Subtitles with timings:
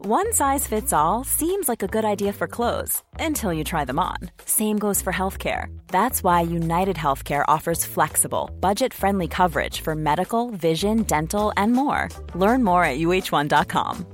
[0.00, 3.98] One size fits all seems like a good idea for clothes until you try them
[3.98, 4.30] on.
[4.44, 5.76] Same goes for healthcare.
[5.88, 12.10] That's why United Healthcare offers flexible, budget-friendly coverage for medical, vision, dental, and more.
[12.36, 14.04] Learn more at uh1.com.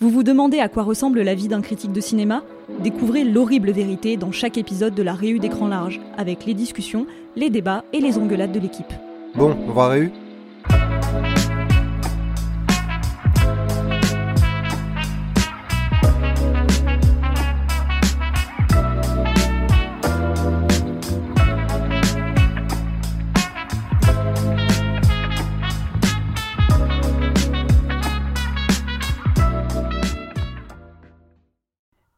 [0.00, 2.42] Vous vous demandez à quoi ressemble la vie d'un critique de cinéma?
[2.80, 7.48] Découvrez l'horrible vérité dans chaque épisode de la Réu d'écran large, avec les discussions, les
[7.48, 8.92] débats et les engueulades de l'équipe.
[9.34, 10.12] Bon, on va Réu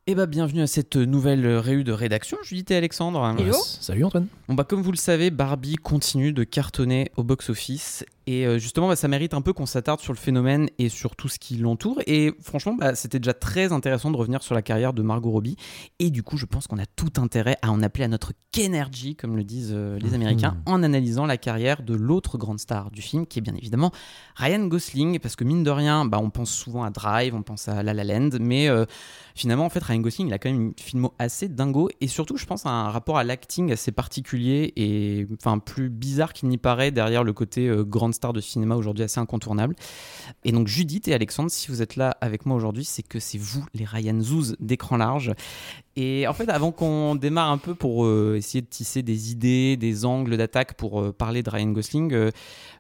[0.09, 3.35] Eh bah bienvenue à cette nouvelle réu de rédaction, Judith et Alexandre.
[3.37, 3.57] Hello.
[3.81, 4.29] Salut Antoine.
[4.47, 8.05] Bon bah comme vous le savez, Barbie continue de cartonner au box-office.
[8.29, 11.17] Et euh, justement bah, ça mérite un peu qu'on s'attarde sur le phénomène et sur
[11.17, 12.01] tout ce qui l'entoure.
[12.07, 15.57] Et franchement bah, c'était déjà très intéressant de revenir sur la carrière de Margot Robbie.
[15.99, 19.17] Et du coup je pense qu'on a tout intérêt à en appeler à notre Kenergy
[19.17, 23.03] comme le disent euh, les Américains en analysant la carrière de l'autre grande star du
[23.03, 23.91] film qui est bien évidemment
[24.37, 25.19] Ryan Gosling.
[25.19, 27.93] Parce que mine de rien bah, on pense souvent à Drive, on pense à La
[27.93, 28.31] La Land.
[28.41, 28.87] Mais euh,
[29.37, 32.37] finalement en fait Ryan Gosling il a quand même une filmo assez dingo et surtout
[32.37, 36.59] je pense à un rapport à l'acting assez particulier et enfin plus bizarre qu'il n'y
[36.59, 39.77] paraît derrière le côté euh, grande star de cinéma aujourd'hui assez incontournable.
[40.45, 43.39] Et donc Judith et Alexandre, si vous êtes là avec moi aujourd'hui, c'est que c'est
[43.39, 45.33] vous les Ryan Zouz d'écran large.
[45.99, 49.79] Et en fait, avant qu'on démarre un peu pour euh, essayer de tisser des idées,
[49.79, 52.31] des angles d'attaque pour euh, parler de Ryan Gosling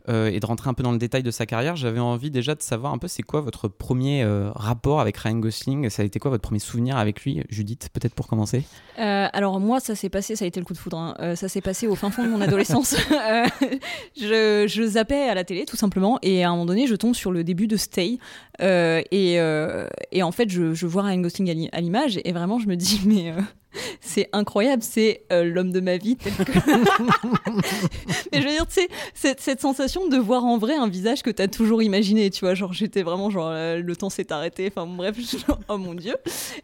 [0.08, 2.54] euh, et de rentrer un peu dans le détail de sa carrière, j'avais envie déjà
[2.54, 5.90] de savoir un peu c'est quoi votre premier euh, rapport avec Ryan Gosling.
[5.90, 8.64] Ça a été quoi votre premier souvenir avec lui, Judith, peut-être pour commencer
[8.98, 10.98] Euh, alors moi, ça s'est passé, ça a été le coup de foudre.
[10.98, 11.34] hein.
[11.36, 12.94] Ça s'est passé au fin fond de mon adolescence.
[14.18, 17.14] Je, je zappais à la télé, tout simplement, et à un moment donné, je tombe
[17.14, 18.18] sur le début de Stay.
[18.60, 19.34] Et,
[20.12, 22.66] et en fait, je, je vois Ryan Gosling à l'i- à l'image, et vraiment, je
[22.68, 23.32] me dis, mais
[24.00, 26.16] c'est incroyable, c'est euh, l'homme de ma vie.
[26.16, 26.52] tel que-
[28.32, 31.22] mais je veux dire, tu sais, cette, cette sensation de voir en vrai un visage
[31.22, 34.32] que tu as toujours imaginé, tu vois, genre j'étais vraiment genre euh, le temps s'est
[34.32, 35.16] arrêté, enfin bon, bref,
[35.46, 36.14] genre, oh mon dieu.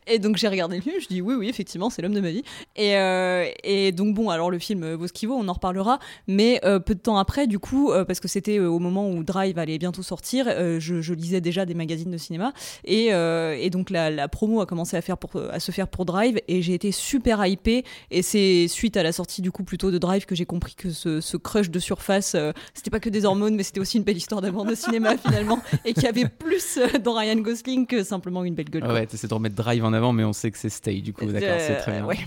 [0.07, 2.31] Et donc j'ai regardé le film, je dis oui oui effectivement c'est l'homme de ma
[2.31, 2.43] vie.
[2.77, 5.99] Et, euh, et donc bon alors le film vaut ce qu'il vaut, on en reparlera,
[6.27, 9.79] mais peu de temps après du coup parce que c'était au moment où Drive allait
[9.79, 10.47] bientôt sortir,
[10.79, 12.53] je, je lisais déjà des magazines de cinéma
[12.85, 16.05] et, et donc la, la promo a commencé à faire pour à se faire pour
[16.05, 19.91] Drive et j'ai été super hypée et c'est suite à la sortie du coup plutôt
[19.91, 23.09] de Drive que j'ai compris que ce, ce crush de surface euh, c'était pas que
[23.11, 26.07] des hormones mais c'était aussi une belle histoire d'amour de cinéma finalement et qu'il y
[26.07, 28.85] avait plus euh, dans Ryan Gosling que simplement une belle gueule.
[28.87, 28.93] Ah.
[28.93, 31.27] Ouais, t'essaies de remettre Drive en avant, mais on sait que c'est Stay, du coup,
[31.27, 32.05] d'accord, c'est très bien.
[32.05, 32.19] Euh, ouais.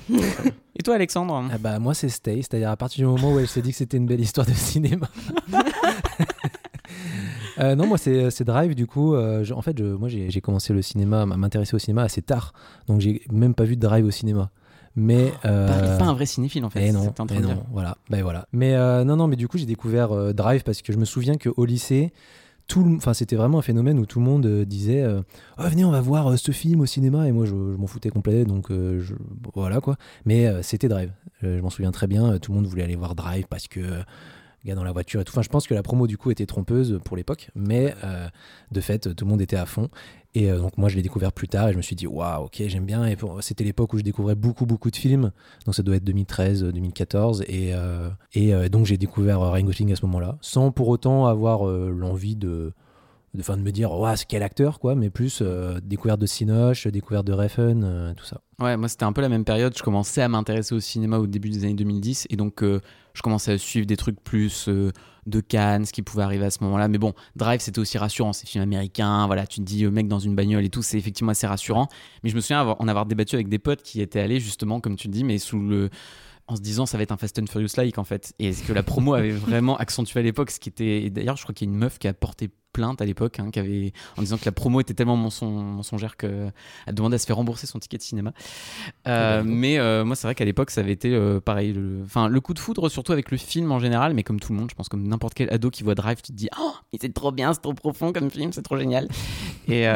[0.77, 3.47] Et toi, Alexandre Ah bah moi c'est Stay, c'est-à-dire à partir du moment où elle
[3.47, 5.07] s'est dit que c'était une belle histoire de cinéma.
[7.57, 9.15] Euh, non, moi c'est c'est Drive du coup.
[9.15, 12.03] euh, je- en fait, je- moi j'ai j'ai commencé le cinéma, à m'intéresser au cinéma
[12.03, 12.53] assez tard,
[12.87, 14.51] donc j'ai même pas vu de Drive au cinéma.
[14.95, 15.67] Mais euh,
[15.97, 16.79] Pas, pas un vrai cinéphile, en fait.
[16.81, 17.55] Eh c'est non, en train eh de dire.
[17.55, 18.47] non, voilà, ben voilà.
[18.53, 21.05] Mais euh, non, non, mais du coup j'ai découvert euh, Drive parce que je me
[21.05, 22.13] souviens qu'au lycée,
[22.67, 25.91] tout, enfin c'était vraiment un phénomène où tout le monde euh, disait, oh, venez on
[25.91, 29.13] va voir ce film au cinéma et moi je, je m'en foutais complet, donc je-
[29.53, 29.97] voilà quoi.
[30.25, 31.11] Mais c'était Drive,
[31.43, 32.37] je m'en souviens très bien.
[32.39, 33.81] Tout le monde voulait aller voir Drive parce que
[34.65, 35.31] gars dans la voiture et tout.
[35.31, 38.27] Enfin, je pense que la promo du coup était trompeuse pour l'époque, mais euh,
[38.71, 39.89] de fait tout le monde était à fond.
[40.33, 42.45] Et euh, donc moi je l'ai découvert plus tard et je me suis dit waouh
[42.45, 45.31] ok j'aime bien et c'était l'époque où je découvrais beaucoup beaucoup de films
[45.65, 49.93] donc ça doit être 2013 euh, 2014 et, euh, et donc j'ai découvert Ryan Gosling
[49.93, 52.73] à ce moment-là sans pour autant avoir l'envie de
[53.35, 56.25] de, fin, de me dire ouais c'est quel acteur quoi mais plus euh, découverte de
[56.25, 59.73] Cinoche découverte de Refn euh, tout ça Ouais, moi c'était un peu la même période.
[59.77, 62.79] Je commençais à m'intéresser au cinéma au début des années 2010 et donc euh,
[63.15, 64.91] je commençais à suivre des trucs plus euh,
[65.25, 66.87] de Cannes, ce qui pouvait arriver à ce moment-là.
[66.87, 68.33] Mais bon, Drive c'était aussi rassurant.
[68.33, 70.97] C'est film américain, voilà, tu te dis euh, mec dans une bagnole et tout, c'est
[70.97, 71.87] effectivement assez rassurant.
[72.23, 74.79] Mais je me souviens avoir, en avoir débattu avec des potes qui étaient allés justement,
[74.81, 75.89] comme tu le dis, mais sous le
[76.47, 78.61] en se disant ça va être un Fast and Furious like en fait et est-ce
[78.61, 81.55] que la promo avait vraiment accentué à l'époque ce qui était et d'ailleurs je crois
[81.55, 84.37] qu'il y a une meuf qui a porté plainte à l'époque, hein, avait en disant
[84.37, 86.51] que la promo était tellement mensongère qu'elle
[86.91, 88.33] demandait à se faire rembourser son ticket de cinéma.
[89.07, 91.73] Euh, mais moi, c'est vrai qu'à l'époque, ça avait été pareil.
[91.73, 92.01] Le...
[92.03, 94.59] Enfin, le coup de foudre, surtout avec le film en général, mais comme tout le
[94.59, 97.13] monde, je pense, comme n'importe quel ado qui voit Drive, tu te dis, oh, c'est
[97.13, 99.07] trop bien, c'est trop profond comme film, c'est trop génial.
[99.67, 99.87] et,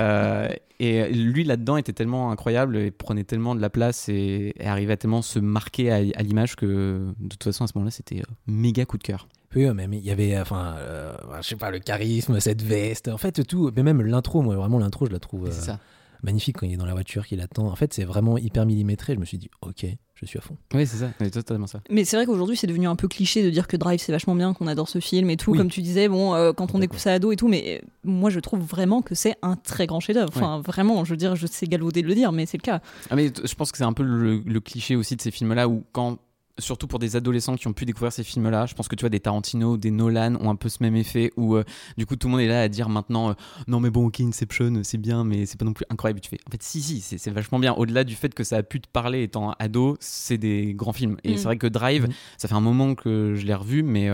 [0.79, 4.97] et lui là-dedans était tellement incroyable et prenait tellement de la place et, arrivait à
[4.97, 8.85] tellement se marquer à, l'image que de toute façon à ce moment-là c'était euh, méga
[8.85, 9.27] coup de cœur.
[9.55, 13.17] Oui, mais il y avait, enfin, euh, je sais pas, le charisme, cette veste, en
[13.17, 15.73] fait tout, mais même l'intro, moi vraiment l'intro je la trouve euh,
[16.21, 17.67] magnifique quand il est dans la voiture, qu'il attend.
[17.67, 20.55] En fait c'est vraiment hyper millimétré, je me suis dit ok, je suis à fond.
[20.73, 21.81] Oui, c'est ça, c'est totalement ça.
[21.89, 24.35] Mais c'est vrai qu'aujourd'hui, c'est devenu un peu cliché de dire que Drive, c'est vachement
[24.35, 25.53] bien, qu'on adore ce film et tout.
[25.53, 28.41] Comme tu disais, bon, euh, quand on écoute ça ado et tout, mais moi, je
[28.41, 30.31] trouve vraiment que c'est un très grand chef-d'œuvre.
[30.35, 32.81] Enfin, vraiment, je veux dire, je sais galauder de le dire, mais c'est le cas.
[33.09, 35.85] Ah, mais je pense que c'est un peu le cliché aussi de ces films-là où
[35.93, 36.17] quand
[36.59, 38.65] surtout pour des adolescents qui ont pu découvrir ces films-là.
[38.65, 41.31] Je pense que tu vois, des Tarantino, des Nolan ont un peu ce même effet
[41.37, 41.63] où euh,
[41.97, 43.33] du coup tout le monde est là à dire maintenant euh,
[43.67, 46.19] non, mais bon, ok, Inception, c'est bien, mais c'est pas non plus incroyable.
[46.19, 47.73] Tu fais en fait, si, si, c'est vachement bien.
[47.73, 51.17] Au-delà du fait que ça a pu te parler étant ado, c'est des grands films.
[51.23, 51.37] Et mm.
[51.37, 52.13] c'est vrai que Drive, mm.
[52.37, 54.09] ça fait un moment que je l'ai revu, mais.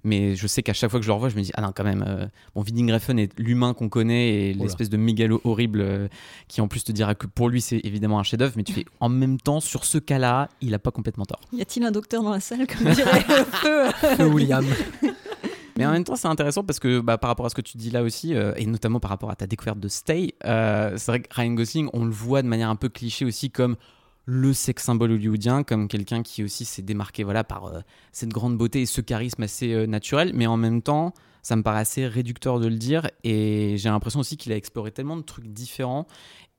[0.00, 1.62] Euh, mais je sais qu'à chaque fois que je le revois, je me dis ah
[1.62, 2.04] non quand même.
[2.06, 6.08] Euh, bon, Viding Refn est l'humain qu'on connaît et l'espèce de mégalo horrible euh,
[6.48, 8.84] qui en plus te dira que pour lui c'est évidemment un chef-d'œuvre, mais tu fais
[9.00, 11.40] en même temps sur ce cas-là, il a pas complètement tort.
[11.52, 13.22] Y a-t-il un docteur dans la salle comme dirait
[14.16, 14.64] Feu William
[15.76, 17.78] Mais en même temps, c'est intéressant parce que bah, par rapport à ce que tu
[17.78, 21.20] dis là aussi, euh, et notamment par rapport à ta découverte de Stay, c'est vrai
[21.20, 23.76] que Ryan Gosling, on le voit de manière un peu cliché aussi comme
[24.26, 27.80] le sex symbole hollywoodien comme quelqu'un qui aussi s'est démarqué voilà par euh,
[28.12, 31.62] cette grande beauté et ce charisme assez euh, naturel mais en même temps ça me
[31.62, 35.22] paraît assez réducteur de le dire et j'ai l'impression aussi qu'il a exploré tellement de
[35.22, 36.06] trucs différents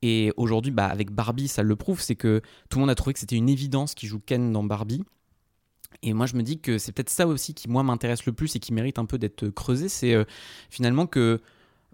[0.02, 3.12] et aujourd'hui bah, avec Barbie ça le prouve c'est que tout le monde a trouvé
[3.14, 5.04] que c'était une évidence qu'il joue Ken dans Barbie
[6.02, 8.56] et moi, je me dis que c'est peut-être ça aussi qui, moi, m'intéresse le plus
[8.56, 9.88] et qui mérite un peu d'être creusé.
[9.88, 10.24] C'est euh,
[10.68, 11.40] finalement que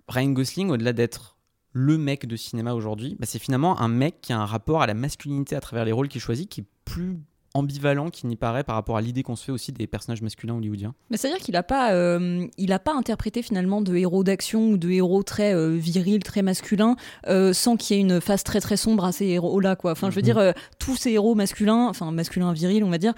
[0.08, 1.36] Ryan Gosling, au-delà d'être
[1.78, 4.86] le mec de cinéma aujourd'hui, bah, c'est finalement un mec qui a un rapport à
[4.88, 7.20] la masculinité à travers les rôles qu'il choisit qui est plus
[7.54, 10.56] ambivalent qu'il n'y paraît par rapport à l'idée qu'on se fait aussi des personnages masculins
[10.56, 10.94] hollywoodiens.
[11.08, 14.76] Mais c'est-à-dire qu'il n'a pas, euh, il a pas interprété finalement de héros d'action ou
[14.76, 16.96] de héros très euh, virils, très masculins,
[17.28, 19.76] euh, sans qu'il y ait une face très très sombre à ces héros-là.
[19.76, 19.92] Quoi.
[19.92, 20.24] Enfin, je veux mhm.
[20.24, 23.14] dire, tous ces héros masculins, enfin masculins virils, on va dire,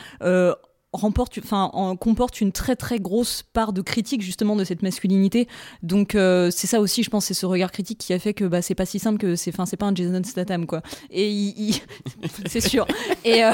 [0.92, 1.70] remporte, enfin,
[2.00, 5.46] comporte une très très grosse part de critique justement de cette masculinité.
[5.82, 8.44] Donc euh, c'est ça aussi, je pense, c'est ce regard critique qui a fait que
[8.44, 10.82] bah, c'est pas si simple que c'est, enfin, c'est pas un Jason Statham quoi.
[11.10, 11.74] Et il,
[12.46, 12.86] c'est sûr.
[13.24, 13.52] Et, euh,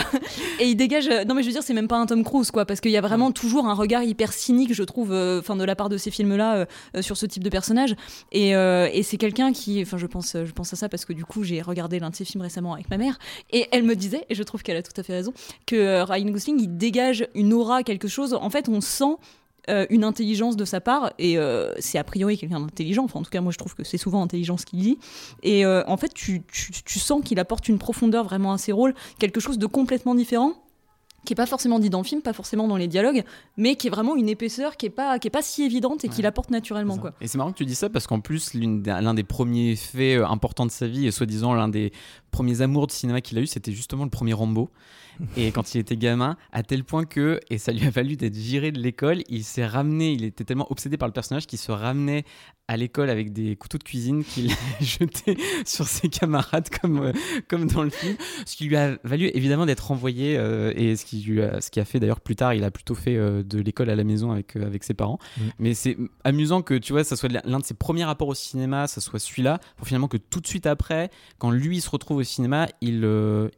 [0.60, 1.08] et il dégage.
[1.26, 2.96] Non mais je veux dire, c'est même pas un Tom Cruise quoi, parce qu'il y
[2.96, 5.98] a vraiment toujours un regard hyper cynique, je trouve, euh, enfin de la part de
[5.98, 6.66] ces films-là
[7.00, 7.94] sur ce type de personnage.
[8.32, 11.24] Et, et c'est quelqu'un qui, enfin, je pense, je pense à ça parce que du
[11.24, 13.18] coup j'ai regardé l'un de ses films récemment avec ma mère
[13.50, 15.32] et elle me disait, et je trouve qu'elle a tout à fait raison,
[15.66, 18.34] que Ryan Gosling il dégage une aura, quelque chose.
[18.34, 19.16] En fait, on sent
[19.68, 23.02] euh, une intelligence de sa part et euh, c'est a priori quelqu'un d'intelligent.
[23.02, 24.98] Enfin en tout cas moi je trouve que c'est souvent intelligent ce qu'il dit.
[25.42, 28.94] Et euh, en fait tu, tu sens qu'il apporte une profondeur vraiment à ses rôles
[29.18, 30.54] quelque chose de complètement différent
[31.26, 33.24] qui est pas forcément dit dans le film, pas forcément dans les dialogues,
[33.56, 36.08] mais qui est vraiment une épaisseur qui est pas, qui est pas si évidente et
[36.08, 36.96] qui l'apporte naturellement.
[36.96, 37.12] Quoi.
[37.20, 40.26] Et c'est marrant que tu dis ça parce qu'en plus, l'un des premiers faits euh,
[40.26, 41.92] importants de sa vie, et soi-disant l'un des
[42.30, 44.70] premiers amours de cinéma qu'il a eu, c'était justement le premier Rambo.
[45.36, 48.36] et quand il était gamin, à tel point que, et ça lui a valu d'être
[48.36, 51.72] viré de l'école, il s'est ramené, il était tellement obsédé par le personnage qu'il se
[51.72, 52.24] ramenait
[52.68, 54.50] à l'école avec des couteaux de cuisine qu'il
[54.80, 57.12] jetait sur ses camarades comme, euh,
[57.48, 58.16] comme dans le film.
[58.44, 61.70] Ce qui lui a valu évidemment d'être renvoyé euh, et ce qui, lui a, ce
[61.70, 64.04] qui a fait d'ailleurs plus tard, il a plutôt fait euh, de l'école à la
[64.04, 65.18] maison avec, avec ses parents.
[65.36, 65.42] Mm.
[65.58, 68.86] Mais c'est amusant que tu vois, ça soit l'un de ses premiers rapports au cinéma,
[68.86, 72.22] ça soit celui-là, pour finalement que tout de suite après, quand lui se retrouve au
[72.22, 73.08] cinéma, il,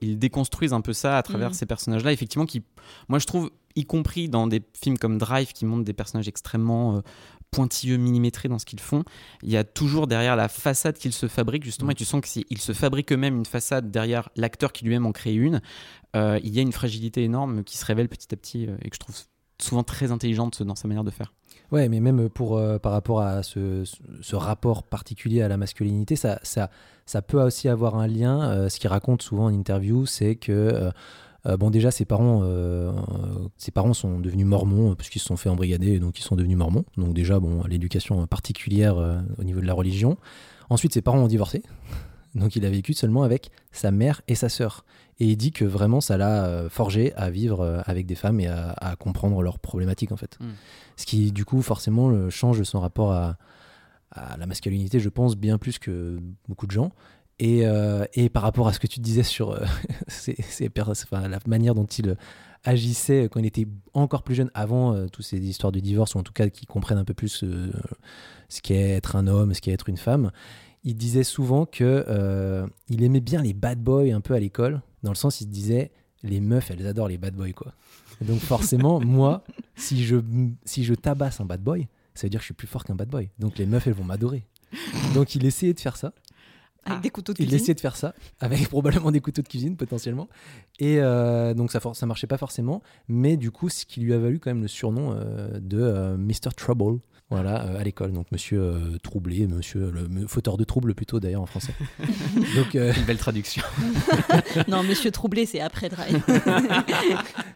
[0.00, 1.54] il déconstruise un peu ça à travers mm.
[1.54, 2.62] ces personnages-là, effectivement, qui,
[3.08, 7.02] moi je trouve, y compris dans des films comme Drive qui montrent des personnages extrêmement
[7.50, 9.04] pointilleux, millimétrés dans ce qu'ils font.
[9.42, 11.92] Il y a toujours derrière la façade qu'ils se fabriquent, justement, mm.
[11.92, 15.34] et tu sens qu'ils se fabriquent eux-mêmes une façade derrière l'acteur qui lui-même en crée
[15.34, 15.60] une.
[16.16, 18.90] Euh, il y a une fragilité énorme qui se révèle petit à petit euh, et
[18.90, 19.16] que je trouve
[19.60, 21.32] souvent très intelligente dans sa manière de faire.
[21.70, 23.84] Ouais, mais même pour, euh, par rapport à ce,
[24.32, 26.70] rapport particulier à la masculinité, ça, ça,
[27.04, 28.68] ça peut aussi avoir un lien.
[28.68, 30.90] ce qu'il raconte souvent en interview, c'est que
[31.56, 32.92] bon, déjà, ses parents, euh,
[33.56, 36.84] ses parents sont devenus mormons puisqu'ils se sont fait embrigader, donc ils sont devenus mormons.
[36.96, 40.16] Donc déjà, bon, l'éducation particulière euh, au niveau de la religion.
[40.70, 41.62] Ensuite, ses parents ont divorcé.
[42.34, 44.84] Donc il a vécu seulement avec sa mère et sa sœur.
[45.18, 48.94] Et il dit que vraiment ça l'a forgé à vivre avec des femmes et à,
[48.98, 50.36] comprendre leurs problématiques en fait.
[50.38, 50.50] Hmm.
[50.96, 53.38] Ce qui du coup forcément change son rapport à,
[54.10, 56.92] à, la masculinité, je pense, bien plus que beaucoup de gens.
[57.40, 59.64] Et, euh, et, par rapport à ce que tu disais sur euh,
[61.10, 62.16] la manière dont il
[62.64, 66.18] agissait quand il était encore plus jeune, avant euh, toutes ces histoires de divorce, ou
[66.18, 67.44] en tout cas qui comprennent un peu plus
[68.48, 70.32] ce qu'est être un homme, ce qu'est être une femme,
[70.82, 75.10] il disait souvent que il aimait bien les bad boys un peu à l'école, dans
[75.10, 75.92] le sens il se disait
[76.24, 77.72] les meufs elles adorent les bad boys quoi.
[78.22, 79.44] donc forcément moi
[79.76, 80.16] si je
[80.64, 82.96] si je tabasse un bad boy, ça veut dire que je suis plus fort qu'un
[82.96, 83.30] bad boy.
[83.38, 84.44] Donc les meufs elles vont m'adorer.
[85.14, 86.12] Donc il essayait de faire ça.
[86.88, 87.02] Avec ah.
[87.02, 87.54] des couteaux de cuisine.
[87.54, 90.28] Il essayait de faire ça, avec probablement des couteaux de cuisine potentiellement.
[90.78, 94.18] Et euh, donc ça, ça marchait pas forcément, mais du coup, ce qui lui a
[94.18, 96.54] valu quand même le surnom euh, de euh, Mr.
[96.56, 97.00] Trouble.
[97.30, 98.12] Voilà, à l'école.
[98.12, 101.74] Donc, monsieur troublé, monsieur le fauteur de trouble plutôt d'ailleurs en français.
[102.56, 103.62] donc, Une belle traduction.
[104.68, 106.22] non, monsieur troublé, c'est après Drive.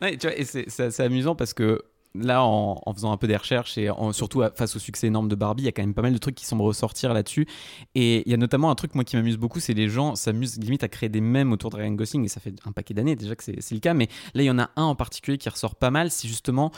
[0.03, 1.81] ouais, tu vois, et c'est amusant parce que
[2.15, 5.63] là, en, faisant un peu des recherches et surtout face au succès énorme de Barbie,
[5.63, 7.47] il y a quand même pas mal de trucs qui semblent ressortir là-dessus.
[7.95, 10.59] Et il y a notamment un truc, moi, qui m'amuse beaucoup, c'est les gens s'amusent
[10.59, 13.17] limite à créer des mèmes autour de Ryan Gosling, et ça fait un paquet d'années
[13.17, 15.49] déjà que c'est le cas, mais là, il y en a un en particulier qui
[15.49, 16.73] ressort pas mal, c'est justement.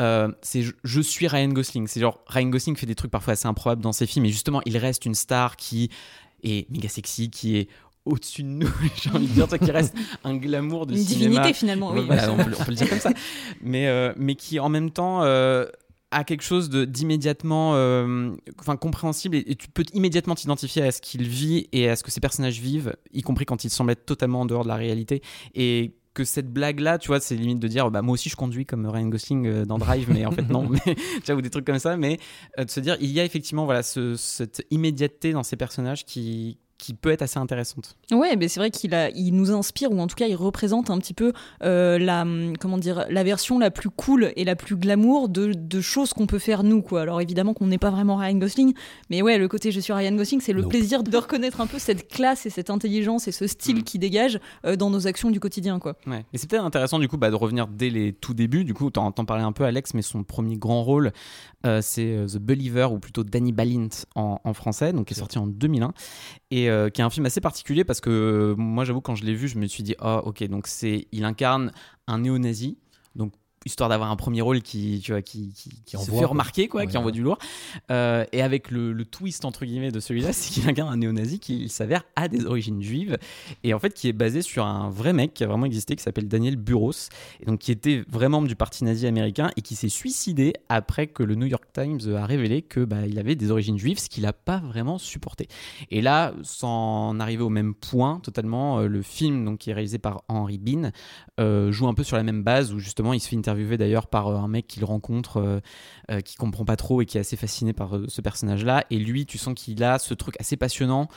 [0.00, 1.86] Euh, c'est je, suis Ryan Gosling.
[1.86, 4.60] C'est genre Ryan Gosling fait des trucs parfois assez improbables dans ses films, et justement,
[4.66, 5.90] il reste une star qui
[6.42, 7.68] est méga sexy, qui est
[8.04, 8.68] au-dessus de nous,
[9.02, 9.94] j'ai envie de dire, ça qui reste
[10.24, 12.00] un glamour de Une divinité finalement, oui.
[12.00, 13.12] on, peut, le dire comme ça.
[13.62, 15.66] Mais, euh, mais qui en même temps euh,
[16.10, 18.30] a quelque chose d'immédiatement euh,
[18.80, 22.20] compréhensible et, tu peux immédiatement t'identifier à ce qu'il vit et à ce que ces
[22.20, 25.22] personnages vivent, y compris quand ils semblent être totalement en dehors de la réalité.
[25.54, 28.36] Et que cette blague là tu vois c'est limite de dire bah moi aussi je
[28.36, 31.50] conduis comme Ryan Gosling dans Drive mais en fait non mais tu vois ou des
[31.50, 32.20] trucs comme ça mais
[32.56, 36.56] de se dire il y a effectivement voilà ce, cette immédiateté dans ces personnages qui
[36.78, 37.96] qui peut être assez intéressante.
[38.10, 40.90] Ouais, mais c'est vrai qu'il a, il nous inspire ou en tout cas il représente
[40.90, 42.26] un petit peu euh, la,
[42.58, 46.26] comment dire, la version la plus cool et la plus glamour de, de choses qu'on
[46.26, 47.02] peut faire nous quoi.
[47.02, 48.74] Alors évidemment qu'on n'est pas vraiment Ryan Gosling,
[49.08, 51.78] mais ouais, le côté je suis Ryan Gosling, c'est le plaisir de reconnaître un peu
[51.78, 53.82] cette classe et cette intelligence et ce style mm.
[53.84, 55.96] qui dégage euh, dans nos actions du quotidien quoi.
[56.06, 56.24] Ouais.
[56.32, 58.64] Et c'est peut-être intéressant du coup bah, de revenir dès les tout débuts.
[58.64, 61.12] Du coup, t'en, t'en parlais un peu Alex, mais son premier grand rôle,
[61.66, 65.38] euh, c'est The Believer ou plutôt Danny Balint en, en français, donc qui est sorti
[65.38, 65.92] en 2001
[66.50, 69.24] et euh, qui est un film assez particulier parce que euh, moi j'avoue quand je
[69.24, 71.72] l'ai vu je me suis dit ah ok donc c'est il incarne
[72.06, 72.78] un néo-nazi.
[73.14, 73.32] Donc
[73.64, 76.86] histoire d'avoir un premier rôle qui, tu vois, qui, qui, qui se fait remarquer, quoi,
[76.86, 77.38] qui envoie du lourd.
[77.90, 81.38] Euh, et avec le, le, twist, entre guillemets, de celui-là, c'est qu'il incarne un néo-nazi
[81.38, 83.16] qui, s'avère, a des origines juives,
[83.62, 86.02] et en fait, qui est basé sur un vrai mec qui a vraiment existé, qui
[86.02, 86.92] s'appelle Daniel Buros,
[87.40, 91.22] et donc qui était vraiment du parti nazi américain, et qui s'est suicidé après que
[91.22, 94.24] le New York Times a révélé que bah, il avait des origines juives, ce qu'il
[94.24, 95.48] n'a pas vraiment supporté.
[95.90, 99.98] Et là, sans arriver au même point, totalement, euh, le film, donc, qui est réalisé
[99.98, 100.90] par Henry Bean,
[101.40, 103.76] euh, joue un peu sur la même base, où justement, il se fait interviewer interviewé
[103.76, 105.60] d'ailleurs par euh, un mec qu'il rencontre, euh,
[106.10, 108.84] euh, qui comprend pas trop et qui est assez fasciné par ce personnage-là.
[108.90, 111.08] Et lui, tu sens qu'il a ce truc assez passionnant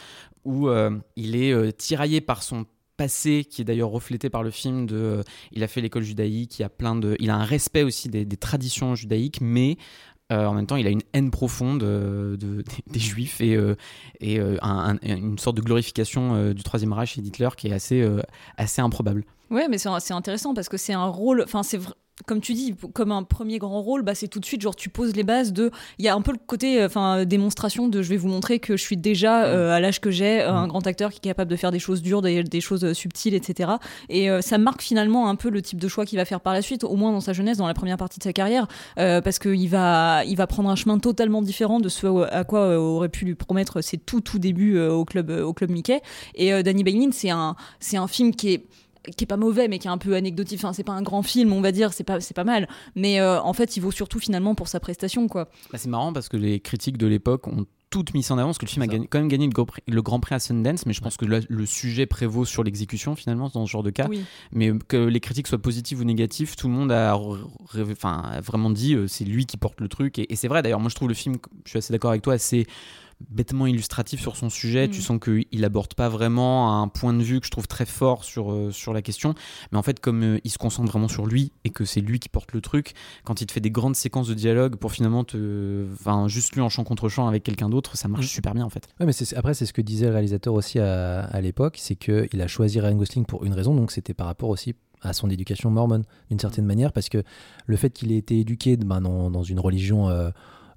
[0.45, 0.69] où
[1.17, 2.65] il est tiraillé par son
[2.95, 6.63] passé qui est d'ailleurs reflété par le film de il a fait l'école judaïque il
[6.63, 9.77] a plein de il a un respect aussi des, traditions judaïques mais
[10.31, 12.37] en même temps il a une haine profonde de,
[12.87, 13.59] des, juifs et,
[14.21, 18.07] et une sorte de glorification du troisième Reich et d'Hitler qui est assez
[18.55, 21.79] assez improbable ouais mais c'est intéressant parce que c'est un rôle enfin c'est
[22.25, 24.89] comme tu dis, comme un premier grand rôle, bah, c'est tout de suite, genre, tu
[24.89, 25.69] poses les bases de.
[25.99, 28.59] Il y a un peu le côté, euh, enfin, démonstration de je vais vous montrer
[28.59, 29.45] que je suis déjà, mm.
[29.45, 30.69] euh, à l'âge que j'ai, un mm.
[30.69, 33.73] grand acteur qui est capable de faire des choses dures, des, choses euh, subtiles, etc.
[34.09, 36.61] Et ça marque finalement un peu le type de choix qu'il va faire par la
[36.61, 39.69] suite, au moins dans sa jeunesse, dans la première partie de sa carrière, parce qu'il
[39.69, 43.35] va, il va prendre un chemin totalement différent de ce à quoi aurait pu lui
[43.35, 46.01] promettre ses tout, tout débuts au club, au club Mickey.
[46.35, 48.65] Et Danny Bailin, c'est un, c'est un film qui est
[49.15, 50.59] qui est pas mauvais mais qui est un peu anecdotique.
[50.59, 52.67] Enfin c'est pas un grand film on va dire c'est pas c'est pas mal.
[52.95, 55.45] Mais euh, en fait il vaut surtout finalement pour sa prestation quoi.
[55.71, 58.57] Bah, c'est marrant parce que les critiques de l'époque ont toutes mis en avant parce
[58.57, 59.49] que le film a quand même gagné
[59.87, 63.49] le, Grand Prix à Sundance mais je pense que le, sujet prévaut sur l'exécution finalement
[63.49, 64.07] dans ce genre de cas.
[64.51, 68.93] Mais que les critiques soient positives ou négatives tout le monde a, enfin, vraiment dit
[68.93, 70.61] euh, c'est lui qui porte le truc et, et c'est vrai.
[70.61, 72.67] D'ailleurs moi je trouve le film je suis assez d'accord avec toi assez
[73.29, 74.87] bêtement illustratif sur son sujet.
[74.87, 75.03] Tu mm.
[75.03, 78.51] sens qu'il aborde pas vraiment un point de vue que je trouve très fort sur,
[78.51, 79.33] euh, sur la question.
[79.71, 82.19] Mais en fait, comme euh, il se concentre vraiment sur lui et que c'est lui
[82.19, 82.93] qui porte le truc,
[83.23, 85.85] quand il te fait des grandes séquences de dialogue pour finalement te.
[85.93, 88.29] Enfin, juste lui en chant contre chant avec quelqu'un d'autre, ça marche mm.
[88.29, 88.87] super bien en fait.
[88.99, 92.41] Ouais, mais après, c'est ce que disait le réalisateur aussi à, à l'époque c'est qu'il
[92.41, 95.69] a choisi Ryan Gosling pour une raison, donc c'était par rapport aussi à son éducation
[95.69, 96.67] mormone d'une certaine mm.
[96.67, 97.23] manière parce que
[97.65, 100.29] le fait qu'il ait été éduqué ben, dans, dans, une religion euh,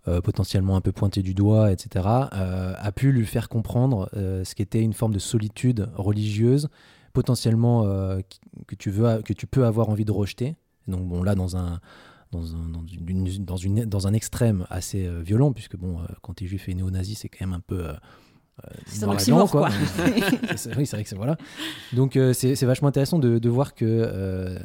[0.08, 4.44] euh, potentiellement un peu pointé du doigt, etc., euh, a pu lui faire comprendre euh,
[4.44, 6.68] ce qu'était une forme de solitude religieuse,
[7.12, 7.84] potentiellement
[8.66, 10.54] que, tu veux, que tu peux avoir envie de rejeter.
[10.86, 11.80] Donc bon, là, dans un,
[12.32, 16.68] dans un, dans, une, dans, un extrême assez violent, puisque bon, quand tu es juif
[16.68, 17.88] et néo-nazi, c'est quand même un peu
[18.86, 19.68] C'est un oxymore, quoi.
[19.68, 19.70] quoi.
[19.96, 21.36] C'est- c'est- oui, c'est vrai que c'est voilà.
[21.92, 24.58] Donc euh, c'est c'est vachement intéressant de, de voir que, euh,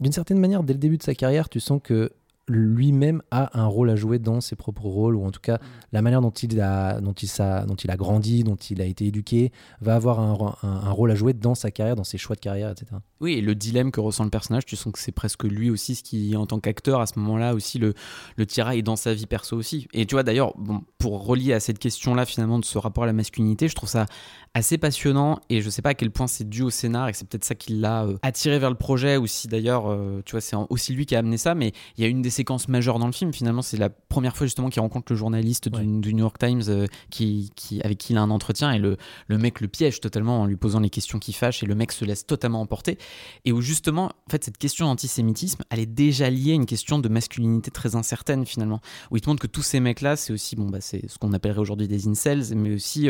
[0.00, 2.12] d'une certaine manière, dès le début de sa carrière, tu sens que
[2.48, 5.58] lui-même a un rôle à jouer dans ses propres rôles, ou en tout cas
[5.92, 8.84] la manière dont il a, dont il, s'a- dont il a grandi, dont il a
[8.84, 12.40] été éduqué, va avoir un, rôle à jouer dans sa carrière, dans ses choix de
[12.40, 12.86] carrière, etc.
[13.20, 15.94] Oui, et le dilemme que ressent le personnage, tu sens que c'est presque lui aussi,
[15.94, 17.94] ce qui, en tant qu'acteur, à ce moment-là, aussi le,
[18.36, 18.46] le
[18.82, 19.86] dans sa vie perso aussi.
[19.92, 23.06] Et tu vois, d'ailleurs, bon, pour relier à cette question-là, finalement, de ce rapport à
[23.06, 24.06] la masculinité, je trouve ça
[24.54, 27.26] assez passionnant et je sais pas à quel point c'est dû au scénar et c'est
[27.26, 30.42] peut-être ça qui l'a euh, attiré vers le projet ou si d'ailleurs, euh, tu vois,
[30.42, 32.98] c'est aussi lui qui a amené ça, mais il y a une des séquences majeures
[32.98, 36.00] dans le film, finalement, c'est la première fois justement qu'il rencontre le journaliste du, Ouais.
[36.00, 38.98] du New York Times euh, qui, qui, avec qui il a un entretien et le,
[39.26, 41.90] le mec le piège totalement en lui posant les questions qui fâchent et le mec
[41.92, 42.98] se laisse totalement emporter
[43.46, 46.98] et où justement, en fait, cette question d'antisémitisme, elle est déjà liée à une question
[46.98, 48.80] de masculinité très incertaine finalement,
[49.10, 51.32] où il te montre que tous ces mecs-là, c'est aussi, bon, bah, c'est ce qu'on
[51.32, 53.08] appellerait aujourd'hui des incels, mais aussi,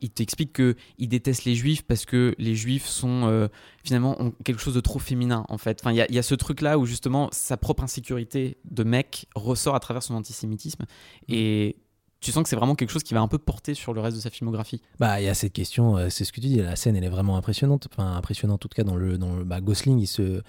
[0.00, 3.48] il t'explique que il déteste les juifs parce que les juifs sont euh,
[3.84, 5.80] finalement ont quelque chose de trop féminin en fait.
[5.80, 8.84] Enfin, il y a, il y a ce truc-là où justement sa propre insécurité de
[8.84, 10.84] mec ressort à travers son antisémitisme
[11.28, 11.76] et
[12.24, 14.16] tu sens que c'est vraiment quelque chose qui va un peu porter sur le reste
[14.16, 14.80] de sa filmographie.
[14.98, 17.04] Bah, il y a cette question, euh, c'est ce que tu dis, la scène, elle
[17.04, 17.86] est vraiment impressionnante.
[17.92, 20.40] Enfin, impressionnante en tout cas dans le, dans le bah, Gosling, il se,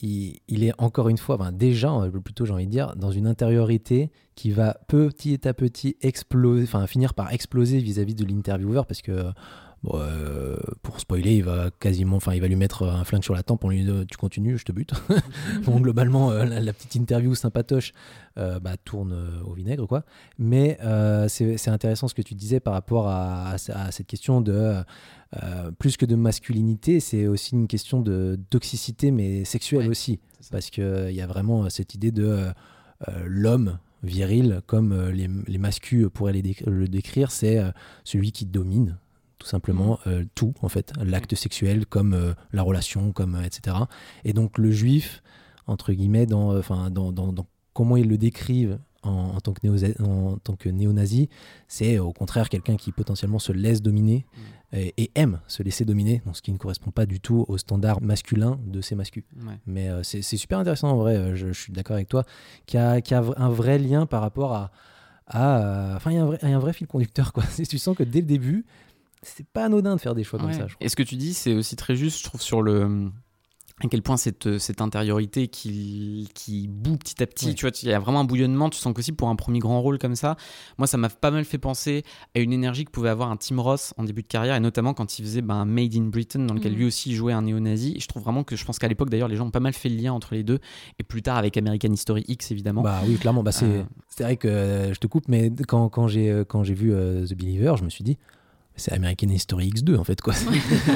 [0.00, 3.28] il, il est encore une fois, enfin, déjà, plutôt j'ai envie de dire, dans une
[3.28, 9.00] intériorité qui va petit à petit exploser, enfin finir par exploser vis-à-vis de l'intervieweur parce
[9.00, 9.30] que
[9.84, 13.34] bon, euh, pour spoiler, il va quasiment, enfin il va lui mettre un flingue sur
[13.34, 14.92] la tempe, on lui euh, tu continues, je te bute.
[15.64, 17.92] bon globalement, euh, la, la petite interview sympatoche
[18.38, 19.14] euh, bah, tourne
[19.46, 20.02] au vinaigre quoi.
[20.38, 20.78] Mais
[21.28, 23.54] c'est intéressant ce que tu disais par rapport à, à-
[23.86, 24.74] à cette question de
[25.78, 30.20] plus que de masculinité, c'est aussi une question de toxicité mais sexuelle Ouais, aussi
[30.52, 32.46] parce qu'il y a vraiment cette idée de
[33.26, 37.60] l'homme viril, comme les, les mascus pourraient les déc- le décrire, c'est
[38.04, 38.96] celui qui domine
[39.44, 43.76] tout simplement euh, tout, en fait, l'acte sexuel comme euh, la relation, comme euh, etc.
[44.24, 45.22] Et donc le juif,
[45.66, 49.60] entre guillemets, dans, enfin, dans, dans- dans comment ils le décrivent en, en tant que
[49.66, 51.28] néo- en tant que néo-nazi,
[51.68, 54.24] c'est au contraire quelqu'un qui potentiellement se laisse dominer
[54.72, 57.58] et, et aime se laisser dominer, donc ce qui ne correspond pas du tout au
[57.58, 59.24] standard masculin de ces mascus.
[59.46, 59.58] Ouais.
[59.66, 62.24] Mais euh, c'est super intéressant en vrai, je, je suis d'accord avec toi,
[62.64, 64.70] qu'il y, a- qu'il y a un vrai lien par rapport à.
[65.28, 66.22] Enfin, il y, a
[66.56, 67.44] un vrai- fil conducteur, quoi.
[67.68, 68.64] Tu sens que dès le début,
[69.24, 70.84] c'est pas anodin de faire des choix comme ça, je crois.
[70.86, 73.10] Et ce que tu dis, c'est aussi très juste, je trouve, sur le
[73.82, 77.54] à quel point cette, cette intériorité qui, qui boue petit à petit, Ouais.
[77.54, 79.82] tu vois, il y a vraiment un bouillonnement, tu sens qu'aussi pour un premier grand
[79.82, 80.36] rôle comme ça,
[80.78, 82.04] moi ça m'a pas mal fait penser
[82.36, 84.94] à une énergie que pouvait avoir un Tim Ross en début de carrière, et notamment
[84.94, 86.78] quand il faisait ben, Made in Britain, dans lequel Mhm.
[86.78, 89.26] lui aussi jouait un néo-nazi, et je trouve vraiment que je pense qu'à l'époque d'ailleurs
[89.26, 90.60] les gens ont pas mal fait le lien entre les deux,
[91.00, 92.82] et plus tard avec American History X évidemment.
[92.82, 93.42] Bah oui, clairement.
[93.42, 93.82] Bah, c'est Euh.
[94.08, 96.94] c'est vrai que euh, je te coupe, mais quand, quand j'ai euh, quand j'ai vu
[96.94, 98.18] euh, The Believer, je me suis dit,
[98.76, 100.34] c'est American History X2 en fait, quoi.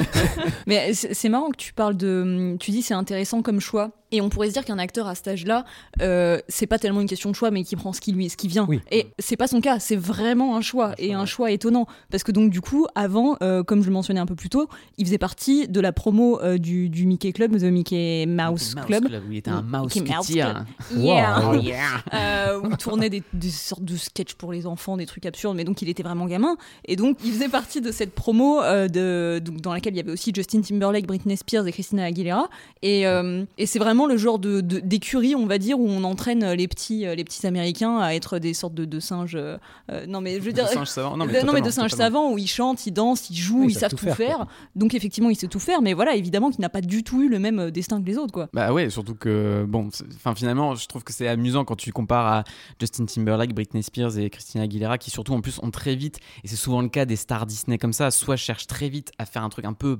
[0.67, 2.57] Mais c'est marrant que tu parles de.
[2.59, 3.91] Tu dis c'est intéressant comme choix.
[4.11, 5.65] Et on pourrait se dire qu'un acteur à cet âge-là,
[6.01, 8.37] euh, c'est pas tellement une question de choix, mais qui prend ce qui lui, ce
[8.37, 8.65] qui vient.
[8.67, 8.81] Oui.
[8.91, 11.85] Et c'est pas son cas, c'est vraiment un choix et un choix étonnant.
[12.09, 14.67] Parce que donc du coup, avant, euh, comme je le mentionnais un peu plus tôt,
[14.97, 19.05] il faisait partie de la promo euh, du, du Mickey Club, The Mickey Mouse, Club.
[19.05, 20.65] où il était un mouse qui Mouse tire.
[20.95, 21.39] Yeah.
[21.39, 21.53] Wow.
[21.53, 22.03] Oh yeah.
[22.13, 25.55] Euh, où il tournait des, des sortes de sketchs pour les enfants, des trucs absurdes,
[25.55, 26.57] mais donc il était vraiment gamin.
[26.85, 30.11] Et donc il faisait partie de cette promo de, donc, dans laquelle il y avait
[30.11, 32.49] aussi Justin Timberlake, Britney Spears et Christina Aguilera.
[32.81, 36.45] Et, et c'est vraiment le genre de, de- d'écurie, on va dire, où on entraîne
[36.53, 39.35] les petits, euh, les petits Américains à être des sortes de, de singes.
[39.35, 39.57] euh,
[39.91, 40.67] euh, non mais je veux De dire.
[40.67, 41.17] singes savants.
[41.17, 42.19] Non, mais de- non, mais de totalement, singes totalement.
[42.21, 44.15] savants où ils chantent, ils dansent, ils jouent, Oui, ils savent tout faire.
[44.15, 44.45] faire.
[44.75, 47.29] Donc effectivement, il sait tout faire, mais voilà, évidemment qu'il n'a pas du tout eu
[47.29, 48.49] le même euh, destin que les autres, quoi.
[48.53, 52.27] Bah ouais, surtout que bon, enfin finalement, je trouve que c'est amusant quand tu compares
[52.27, 52.43] à
[52.79, 56.47] Justin Timberlake, Britney Spears et Christina Aguilera, qui surtout en plus ont très vite, et
[56.47, 59.43] c'est souvent le cas des stars Disney comme ça, soit cherchent très vite à faire
[59.43, 59.97] un truc un peu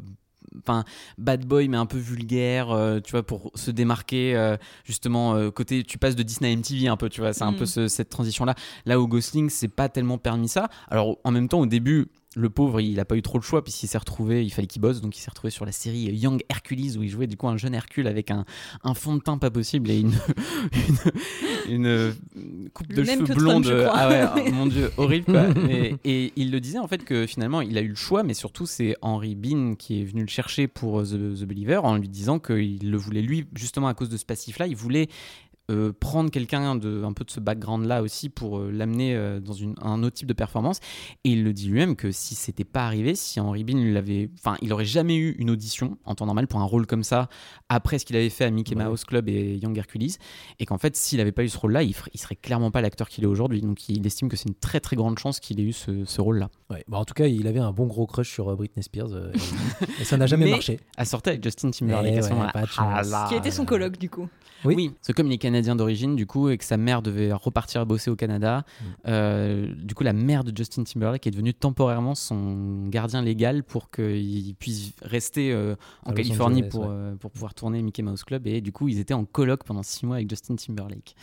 [0.58, 0.84] enfin
[1.18, 5.52] bad boy mais un peu vulgaire euh, tu vois pour se démarquer euh, justement euh,
[5.52, 7.34] côté tu passes de Disney à MTV un peu tu vois.
[7.34, 7.58] C'est un Mm.
[7.58, 10.70] peu ce- cette transition là là où Gosling c'est pas tellement permis ça.
[10.90, 13.64] Alors en même temps au début le pauvre, il a pas eu trop le choix
[13.64, 16.44] puisqu'il s'est retrouvé, il fallait qu'il bosse, donc il s'est retrouvé sur la série Young
[16.48, 18.46] Hercules où il jouait du coup un jeune Hercule avec un,
[18.84, 20.12] un fond de teint pas possible et une,
[20.74, 20.98] une,
[21.70, 22.12] une, euh,
[22.74, 23.90] coupe de même cheveux Trump, blonde.
[23.92, 25.46] ah ouais, oh, mon dieu, horrible quoi.
[25.70, 28.34] Et, et il le disait en fait que finalement il a eu le choix, mais
[28.34, 32.10] surtout c'est Henry Bean qui est venu le chercher pour The, The Believer en lui
[32.10, 35.08] disant qu'il le voulait lui, justement à cause de ce passif-là, il voulait
[35.70, 39.40] euh, prendre quelqu'un de un peu de ce background là aussi pour euh, l'amener euh,
[39.40, 40.80] dans une, un autre type de performance
[41.24, 44.58] et il le dit lui-même que si c'était pas arrivé si Henry Bean l'avait enfin
[44.62, 47.30] il aurait jamais eu une audition en temps normal pour un rôle comme ça
[47.70, 48.84] après ce qu'il avait fait à Mickey Ouais.
[48.86, 50.12] Mouse Club et Young Hercules
[50.60, 52.82] et qu'en fait s'il avait pas eu ce rôle là il, il serait clairement pas
[52.82, 55.60] l'acteur qu'il est aujourd'hui donc il estime que c'est une très très grande chance qu'il
[55.60, 56.84] ait eu ce, ce rôle là Ouais.
[56.88, 60.02] Bon, en tout cas, il avait un bon gros crush sur Britney Spears euh, et,
[60.02, 60.80] et ça n'a jamais Mais- marché.
[60.98, 62.38] à sortir avec Justin Timberlake Eh à ce ouais,
[62.78, 64.30] Ah Qui a été son colloque du coup.
[64.66, 64.76] Oui.
[64.76, 67.86] Oui, c'est comme il est canadien d'origine, du coup, et que sa mère devait repartir
[67.86, 68.64] bosser au Canada.
[68.64, 68.86] Mm.
[69.08, 73.92] euh, du coup, la mère de Justin Timberlake est devenue temporairement son gardien légal pour
[73.92, 76.88] qu'il puisse rester euh, en Californie Angeles, pour, ouais.
[76.90, 78.48] euh, pour pouvoir tourner Mickey Mouse Club.
[78.48, 81.16] Et du coup, ils étaient en colloque pendant six mois avec Justin Timberlake.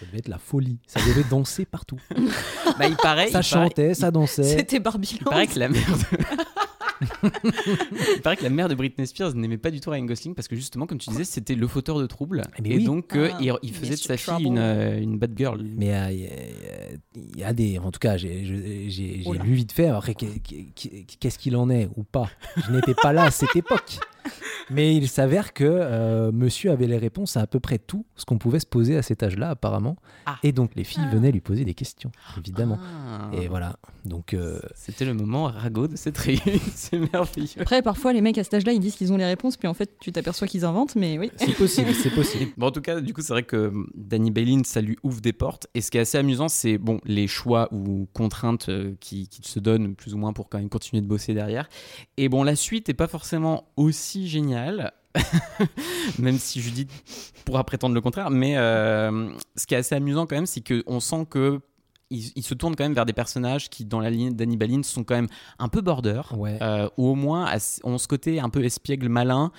[0.00, 0.78] Ça devait être la folie.
[0.86, 2.00] Ça devait danser partout.
[2.78, 4.42] bah, il paraît, ça il paraît- chantait, ça dansait.
[4.42, 6.18] C'était Barbie il paraît que la mère de...
[8.16, 10.48] il paraît que la mère de Britney Spears n'aimait pas du tout Ryan Gosling parce
[10.48, 12.42] que justement, comme tu disais, c'était le fauteur de troubles.
[12.58, 12.84] Eh mais et oui.
[12.84, 15.62] donc, euh, Ah, il, il faisait de sa fille une, euh, une bad girl.
[15.76, 16.30] Mais euh, il y a-
[17.34, 17.78] il y, a des.
[17.78, 19.88] En tout cas, j'ai lu vite fait.
[19.88, 22.28] Après, qu'est- qu'est- qu'est-ce qu'il en est ou pas?
[22.56, 23.98] Je n'étais pas là à cette époque.
[24.70, 28.24] Mais il s'avère que euh, monsieur avait les réponses à à peu près tout ce
[28.24, 29.96] qu'on pouvait se poser à cet âge-là, apparemment.
[30.24, 30.38] Ah.
[30.42, 32.78] Et donc, les filles venaient lui poser des questions, évidemment.
[32.80, 33.30] Ah.
[33.34, 33.76] Et voilà.
[34.06, 36.42] Donc, euh, C'était le moment ragot de cette réunion.
[36.74, 37.60] C'est merveilleux.
[37.60, 39.74] Après, parfois, les mecs à cet âge-là, ils disent qu'ils ont les réponses, puis en
[39.74, 41.30] fait, tu t'aperçois qu'ils inventent, mais oui.
[41.36, 42.50] c'est possible, c'est possible.
[42.56, 45.20] Bon, en tout cas, du coup, c'est vrai que hum, Danny Bailin, ça lui ouvre
[45.20, 45.66] des portes.
[45.74, 49.42] Et ce qui est assez amusant, c'est bon, les choix ou contraintes euh, qui, qui
[49.42, 51.68] se donnent plus ou moins pour quand même continuer de bosser derrière.
[52.16, 54.92] Et bon, la suite n'est pas forcément aussi géniale.
[56.18, 56.90] même si Judith
[57.44, 58.30] pourra prétendre le contraire.
[58.30, 61.60] Mais euh, ce qui est assez amusant quand même, c'est qu'on sent que
[62.10, 65.04] il, il se tourne quand même vers des personnages qui, dans la ligne d'Annie sont
[65.04, 66.58] quand même un peu border, Ouais.
[66.62, 67.48] euh, ou au moins
[67.84, 69.52] ont ce côté un peu espiègle, malin,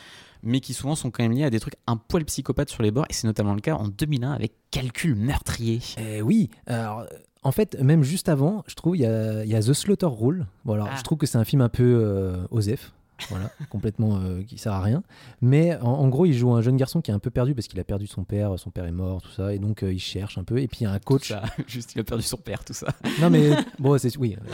[0.44, 2.92] mais qui souvent sont quand même liés à des trucs un poil psychopathes sur les
[2.92, 3.06] bords.
[3.10, 5.80] Et c'est notamment le cas en 2001 avec Calcul meurtrier.
[5.98, 6.50] Eh oui.
[6.68, 7.06] Alors,
[7.44, 9.04] en fait, même juste avant, je trouve, il y
[9.50, 10.46] y a The Slaughter Rule.
[10.66, 10.96] Bon, alors, Ah.
[10.98, 12.92] je trouve que c'est un film un peu euh, osef.
[13.30, 15.02] Voilà, complètement euh, qui sert à rien.
[15.42, 17.68] Mais en, en gros, il joue un jeune garçon qui est un peu perdu parce
[17.68, 20.00] qu'il a perdu son père, son père est mort, tout ça, et donc euh, il
[20.00, 20.60] cherche un peu.
[20.60, 21.30] Et puis il y a un coach.
[21.30, 22.88] Ça, juste, il a perdu son père, tout ça.
[23.22, 24.36] Non mais bon, c'est oui.
[24.40, 24.54] euh,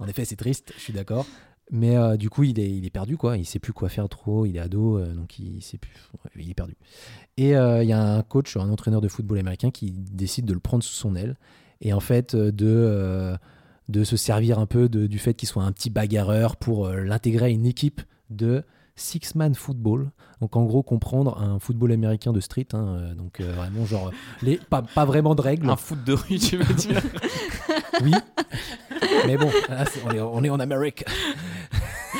[0.00, 0.72] en effet, c'est triste.
[0.76, 1.24] Je suis d'accord.
[1.70, 3.36] Mais euh, du coup, il est, il est perdu quoi.
[3.36, 4.44] Il sait plus quoi faire trop.
[4.44, 5.92] Il est ado, donc il sait plus.
[6.24, 6.74] ouais, Il est perdu.
[7.36, 10.58] Et il y a un coach, un entraîneur de football américain qui décide de le
[10.60, 11.36] prendre sous son aile
[11.80, 13.36] et en fait de
[13.90, 17.02] de se servir un peu de- du fait qu'il soit un petit bagarreur pour euh,
[17.04, 18.00] l'intégrer à une équipe
[18.30, 18.62] de
[18.96, 20.10] six-man football.
[20.40, 22.68] Donc en gros comprendre un football américain de street.
[22.72, 24.10] hein, euh, donc euh, vraiment genre
[24.42, 25.68] les pas, pas vraiment de règles.
[25.68, 27.02] Un foot de rue, tu veux dire?
[28.02, 28.12] Oui.
[29.26, 31.04] Mais bon, là, on, est, on est en Amérique.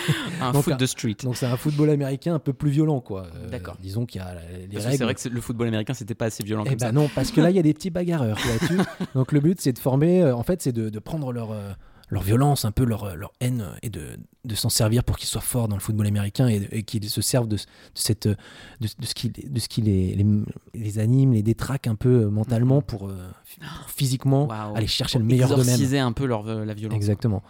[0.40, 1.16] Un Donc, foot de street.
[1.22, 3.26] Donc c'est un football américain un peu plus violent, quoi.
[3.34, 3.76] Euh, D'accord.
[3.80, 4.98] Disons qu'il y a les Parce règles.
[4.98, 6.92] c'est vrai que le football américain, c'était pas assez violent Eh ben ça.
[6.92, 8.78] non, parce que là, il y a des petits bagarreurs là-dessus.
[9.14, 11.70] Donc le but, c'est de former, euh, en fait, c'est de, de prendre leur, euh,
[12.08, 14.02] leur violence, un peu leur, leur haine, et de,
[14.44, 17.20] de s'en servir pour qu'ils soient forts dans le football américain et, et qu'ils se
[17.22, 17.60] servent de, de
[17.94, 18.36] cette, de,
[18.80, 20.26] de ce qui, de ce qui les, les,
[20.74, 22.82] les anime, les détraque un peu mentalement Mhm.
[22.82, 23.12] pour,
[23.86, 26.06] physiquement aller chercher Pour le meilleur d'eux-mêmes.
[26.06, 26.96] un peu leur, la violence.
[26.96, 27.42] Exactement.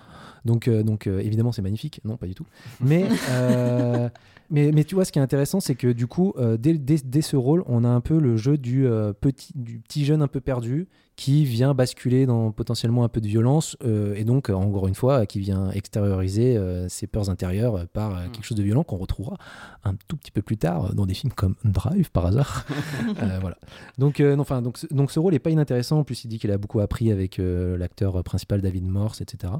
[0.44, 2.00] Donc, euh, donc euh, évidemment, c'est magnifique.
[2.04, 2.46] Non, pas du tout.
[2.80, 4.08] Mais, euh,
[4.50, 7.22] mais, mais tu vois, ce qui est intéressant, c'est que du coup, dès, dès, dès
[7.22, 8.86] ce rôle, on a un peu le jeu du,
[9.20, 10.88] petit, du petit jeune un peu perdu
[11.20, 14.94] qui vient basculer dans potentiellement un peu de violence euh, et donc, euh, encore une
[14.94, 18.32] fois, qui vient extérioriser euh, ses peurs intérieures par euh, Mm.
[18.32, 19.36] quelque chose de violent qu'on retrouvera
[19.84, 22.64] un tout petit peu plus tard dans des films comme Drive, par hasard.
[23.42, 23.58] Voilà.
[23.98, 25.98] Donc, enfin, donc, ce- donc ce rôle est pas inintéressant.
[25.98, 29.52] En plus, il dit qu'il a beaucoup appris avec l'acteur principal David Morse, etc.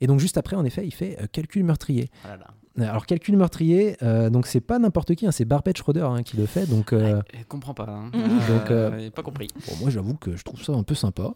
[0.00, 2.08] Et donc juste après, en effet, il fait Calcul meurtrier.
[2.24, 2.46] Oh là là.
[2.48, 6.22] Euh, Alors Calcul meurtrier, euh, donc c'est pas n'importe qui, hein, c'est Barbet Schroeder hein,
[6.22, 6.66] qui le fait.
[6.66, 7.88] Donc euh, Elle comprend pas.
[7.88, 8.10] hein.
[8.14, 8.38] Mhm.
[8.48, 9.48] Donc, euh, pas compris.
[9.68, 11.34] bon, moi j'avoue que je trouve ça un peu sympa.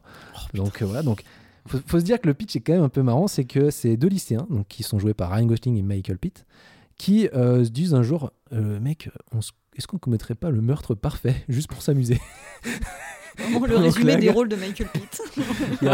[0.54, 1.22] donc euh, voilà, donc
[1.66, 3.70] faut, faut se dire que le pitch est quand même un peu marrant, c'est que
[3.70, 6.44] c'est deux lycéens, donc qui sont joués par Ryan Gosling et Michael Pitt,
[6.96, 9.10] qui euh, se disent un jour, euh, mec,
[9.76, 12.20] est-ce qu'on commettrait pas le meurtre parfait juste pour s'amuser?
[13.38, 15.20] Vraiment le résumé des rôles de Michael Pitt.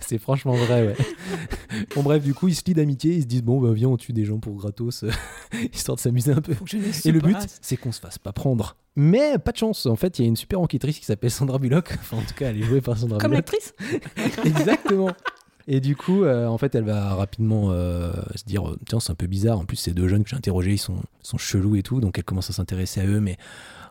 [0.00, 0.96] C'est- franchement vrai, ouais.
[1.94, 3.96] Bon, bref, du coup, ils se lient d'amitié, ils se disent bon, bah, viens, on
[3.96, 5.10] tue des gens pour gratos, euh,
[5.72, 6.52] histoire de s'amuser un peu.
[7.04, 8.76] Et le but, c'est qu'on se fasse pas prendre.
[8.96, 11.58] Mais pas de chance, en fait, il y a une super enquêtrice qui s'appelle Sandra
[11.58, 11.92] Bullock.
[12.00, 13.50] Enfin, en tout cas, elle est jouée par Sandra Comme Bullock.
[13.52, 13.74] l'actrice
[14.44, 15.10] Exactement.
[15.66, 19.16] Et du coup, euh, en fait, elle va rapidement euh, se dire Tiens, c'est un
[19.16, 19.58] peu bizarre.
[19.58, 22.00] En plus, ces deux jeunes que j'ai interrogés, ils sont, sont chelous et tout.
[22.00, 23.36] Donc, elle commence à s'intéresser à eux, mais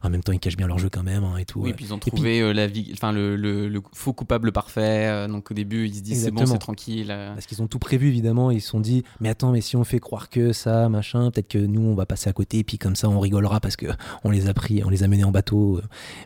[0.03, 1.61] en même temps, ils cachent bien leur jeu quand même hein, et tout.
[1.61, 4.51] Oui, puis ils ont puis- trouvé euh, la vie, enfin le, le- le faux coupable
[4.51, 5.07] parfait.
[5.07, 7.07] euh, donc au début, ils se disent c'est bon, c'est tranquille.
[7.09, 7.33] euh.
[7.33, 8.51] Parce qu'ils ont tout prévu, évidemment.
[8.51, 11.47] Ils se sont dit, mais attends, mais si on fait croire que ça, machin, peut-être
[11.47, 13.87] que nous, on va passer à côté, et puis comme ça, on rigolera parce que
[14.23, 15.79] on les a pris, on les a menés en bateau.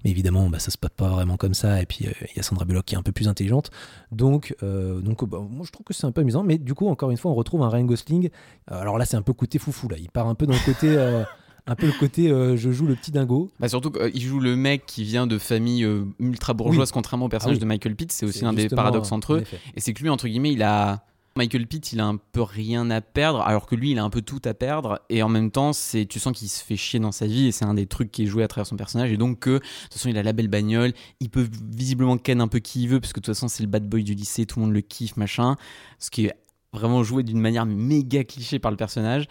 [0.04, 1.82] Mais évidemment, bah, ça se passe pas vraiment comme ça.
[1.82, 3.70] Et puis, il y a Sandra Bullock qui est un peu plus intelligente.
[4.12, 6.44] Donc, donc bah, moi, je trouve que c'est un peu amusant.
[6.44, 8.30] Mais du coup, encore une fois, on retrouve un Ryan Gosling.
[8.68, 9.98] Alors là, c'est un peu côté foufou, là.
[10.00, 10.96] Il part un peu dans le côté.
[11.67, 13.49] Euh, un peu le côté euh, je joue le petit dingo.
[13.60, 17.30] Bah surtout qu'il joue le mec qui vient de famille euh, ultra bourgeoise, contrairement au
[17.30, 17.62] personnage Ah oui.
[17.62, 18.12] de Michael Pitt.
[18.12, 19.43] C'est aussi un des paradoxes entre en eux.
[19.75, 21.03] Et c'est que lui, entre guillemets, il a.
[21.36, 24.10] Michael Pitt, il a un peu rien à perdre, alors que lui, il a un
[24.10, 24.99] peu tout à perdre.
[25.12, 27.51] Et en même temps, c'est, tu sens qu'il se fait chier dans sa vie, et
[27.51, 29.12] c'est un des trucs qui est joué à travers son personnage.
[29.12, 32.41] Et donc, que, de toute façon, il a la belle bagnole, il peut visiblement ken
[32.41, 34.15] un peu qui il veut, parce que de toute façon, c'est le bad boy du
[34.15, 35.58] lycée, tout le monde le kiffe, machin.
[35.99, 36.34] Ce qui est
[36.73, 39.25] vraiment joué d'une manière méga cliché par le personnage.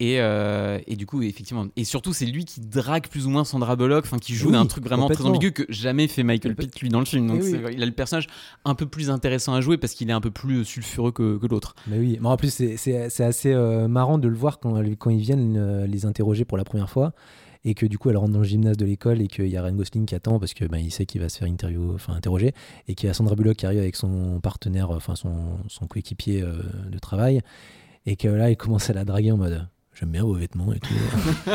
[0.00, 3.44] Et, euh, et du coup, effectivement, et surtout, c'est lui qui drague plus ou moins
[3.44, 6.56] Sandra Bullock, enfin, qui joue Oui, d'un truc vraiment très ambigu que jamais fait Michael
[6.56, 7.28] Pitt, lui, dans le film.
[7.28, 8.26] Donc, Oui, c'est- il a le personnage
[8.64, 11.46] un peu plus intéressant à jouer parce qu'il est un peu plus sulfureux que, que
[11.46, 11.76] l'autre.
[11.86, 15.20] Mais oui, mais en plus c'est assez euh, marrant de le voir quand, quand ils
[15.20, 17.12] viennent euh, les interroger pour la première fois
[17.64, 19.62] et que du coup elle rentre dans le gymnase de l'école et qu'il y a
[19.62, 22.14] Ryan Gosling qui attend parce que ben, il sait qu'il va se faire interview, enfin
[22.14, 22.52] interroger
[22.88, 26.62] et qu'il y a Sandra Bullock qui arrive avec son partenaire, enfin son, coéquipier euh,
[26.90, 27.40] de travail
[28.06, 30.78] et que là il commence à la draguer en mode j'aime bien vos vêtements et
[30.80, 30.94] tout.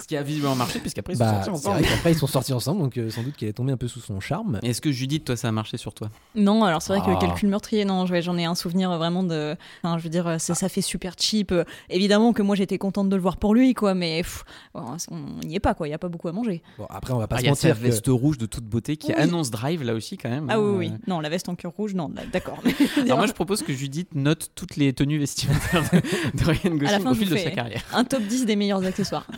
[0.00, 1.86] Ce qui a visiblement marché, puisqu'après, ils bah, sont sortis c'est ensemble.
[1.86, 4.00] qu'après ils sont sortis ensemble donc euh, sans doute qu'elle est tombée un peu sous
[4.00, 4.58] son charme.
[4.62, 6.08] Est-ce que Judith, toi, ça a marché sur toi?
[6.34, 7.14] Non, alors c'est vrai Ah.
[7.14, 9.56] que Calcul meurtrier, non, j'en ai un souvenir vraiment de.
[9.82, 11.52] Enfin, je veux dire, ça, ça fait super cheap.
[11.52, 14.96] Euh, Évidemment que moi j'étais contente de le voir pour lui, quoi, mais pff, on
[15.44, 16.62] n'y est pas, quoi, il n'y a pas beaucoup à manger.
[16.78, 18.38] Bon, après on va pas Ah, se Il y a sa mentir que- veste rouge
[18.38, 19.14] de toute beauté qui Oui.
[19.14, 20.48] annonce Drive, là aussi, quand même.
[20.50, 20.76] Ah oui, hein.
[20.78, 20.98] oui, oui.
[21.06, 22.58] Non, la veste en cuir rouge, non, d'accord.
[23.00, 27.02] Alors moi, je propose que Judith note toutes les tenues vestimentaires de, de Ryan Gosling
[27.02, 27.82] fin, au fil de sa carrière.
[27.92, 29.26] un top 10 des meilleurs accessoires.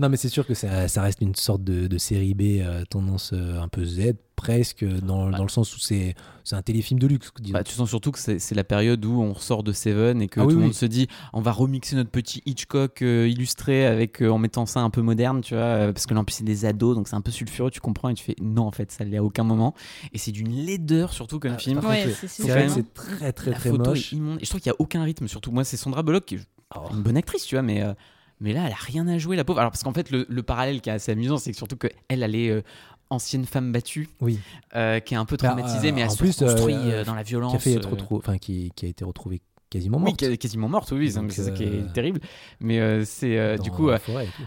[0.00, 2.84] Non, mais c'est sûr que ça, ça reste une sorte de, de série B euh,
[2.88, 7.00] tendance euh, un peu Z, presque, dans, dans le sens où c'est c'est un téléfilm
[7.00, 7.30] de luxe.
[7.50, 10.28] Bah, tu sens surtout que c'est c'est la période où on ressort de Seven et
[10.28, 10.62] que Ah tout le oui.
[10.62, 14.64] monde se dit on va remixer notre petit Hitchcock euh, illustré avec euh, en mettant
[14.66, 16.94] ça un peu moderne, tu vois, euh, parce que là en plus c'est des ados
[16.94, 19.16] donc c'est un peu sulfureux, tu comprends et tu fais non en fait ça l'est
[19.18, 19.74] à aucun moment
[20.12, 21.80] et c'est d'une laideur surtout comme Ah, film.
[21.84, 24.12] Ouais, c'est- très très la très photo moche.
[24.12, 24.38] est immonde.
[24.40, 25.50] Et je trouve qu'il y a aucun rythme surtout.
[25.50, 26.40] Moi c'est Sandra Bullock qui est
[26.76, 26.80] Oh.
[26.92, 27.94] une bonne actrice, tu vois, mais euh,
[28.40, 29.58] mais là elle a rien à jouer la pauvre.
[29.60, 31.88] Alors parce qu'en fait le, le parallèle qui est assez amusant c'est que surtout que
[32.08, 32.62] elle est euh,
[33.10, 34.38] ancienne femme battue Oui,
[34.76, 36.74] euh, qui est un peu Bah, traumatisée mais elle se plus, euh, reconstruit
[37.06, 37.52] dans la violence.
[37.52, 39.40] qui a, fait être retrou- enfin, qui, qui a été retrouvée
[39.70, 40.22] quasiment Oui, morte.
[40.22, 42.20] est quasiment morte, oui, c'est ça qui est euh, terrible.
[42.60, 43.98] Mais euh, c'est euh, du coup, euh,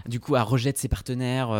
[0.06, 1.50] du coup, elle rejette ses partenaires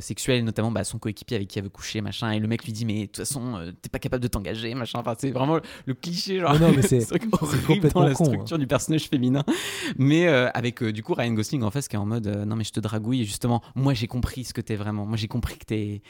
[0.00, 2.30] sexuels, notamment bah, son coéquipier avec qui elle veut coucher, machin.
[2.32, 4.98] Et le mec lui dit, mais de toute façon, t'es pas capable de t'engager, machin.
[4.98, 6.52] Enfin, c'est vraiment le cliché, genre.
[6.54, 7.30] Mais non, mais c'est- horrible
[7.66, 8.28] complètement dans la con, hein.
[8.28, 9.44] structure du personnage féminin.
[9.96, 12.72] Mais avec du coup Ryan Gosling en face qui est en mode, non mais je
[12.72, 13.22] te dragouille.
[13.22, 15.06] Et justement, moi j'ai compris ce que t'es vraiment.
[15.06, 16.02] Moi j'ai compris que t'es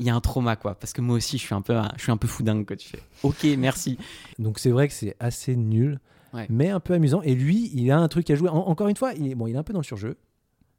[0.00, 2.02] il y a un trauma quoi parce que moi aussi je suis un peu je
[2.02, 3.98] suis un peu fou dingue quoi tu fais ok merci
[4.38, 6.00] Donc c'est vrai que c'est assez nul,
[6.32, 6.46] Ouais.
[6.50, 7.22] mais un peu amusant.
[7.22, 8.48] Et lui, il a un truc à jouer.
[8.48, 10.16] En- encore une fois, il est, bon, il est un peu dans le surjeu.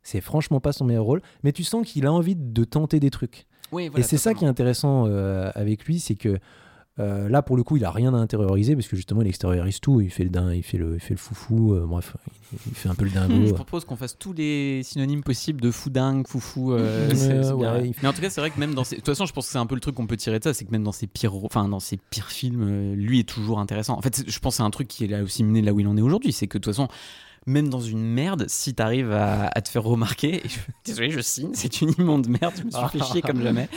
[0.03, 3.09] C'est franchement pas son meilleur rôle, mais tu sens qu'il a envie de tenter des
[3.09, 3.45] trucs.
[3.71, 6.37] oui et c'est ça qui est intéressant euh, avec lui, c'est que
[6.99, 9.79] euh, là, pour le coup, il a rien à intérioriser parce que justement, il extériorise
[9.81, 9.99] tout.
[9.99, 11.73] Il fait le, din- il fait le, il fait le foufou.
[11.73, 12.15] euh, bref,
[12.53, 13.53] il, il fait un peu le Je dingo.
[13.53, 16.71] propose qu'on fasse tous les synonymes possibles de fou dingue, foufou.
[16.73, 17.09] euh,
[17.53, 18.95] ouais, il Mais en tout cas, c'est vrai que même dans ces...
[18.95, 20.43] De toute façon, je pense que c'est un peu le truc qu'on peut tirer de
[20.45, 23.27] ça, c'est que même dans ses pires, enfin, dans ses pires films, euh, lui est
[23.27, 23.97] toujours intéressant.
[23.97, 25.79] En fait, je pense que c'est un truc qui est là aussi mené là où
[25.81, 26.31] il en est aujourd'hui.
[26.31, 26.87] C'est que de toute façon,
[27.45, 31.19] même dans une merde, si t'arrives à, à te faire remarquer, et je- désolé, je
[31.19, 33.67] signe, c'est une immonde merde, je me suis fait chier comme jamais.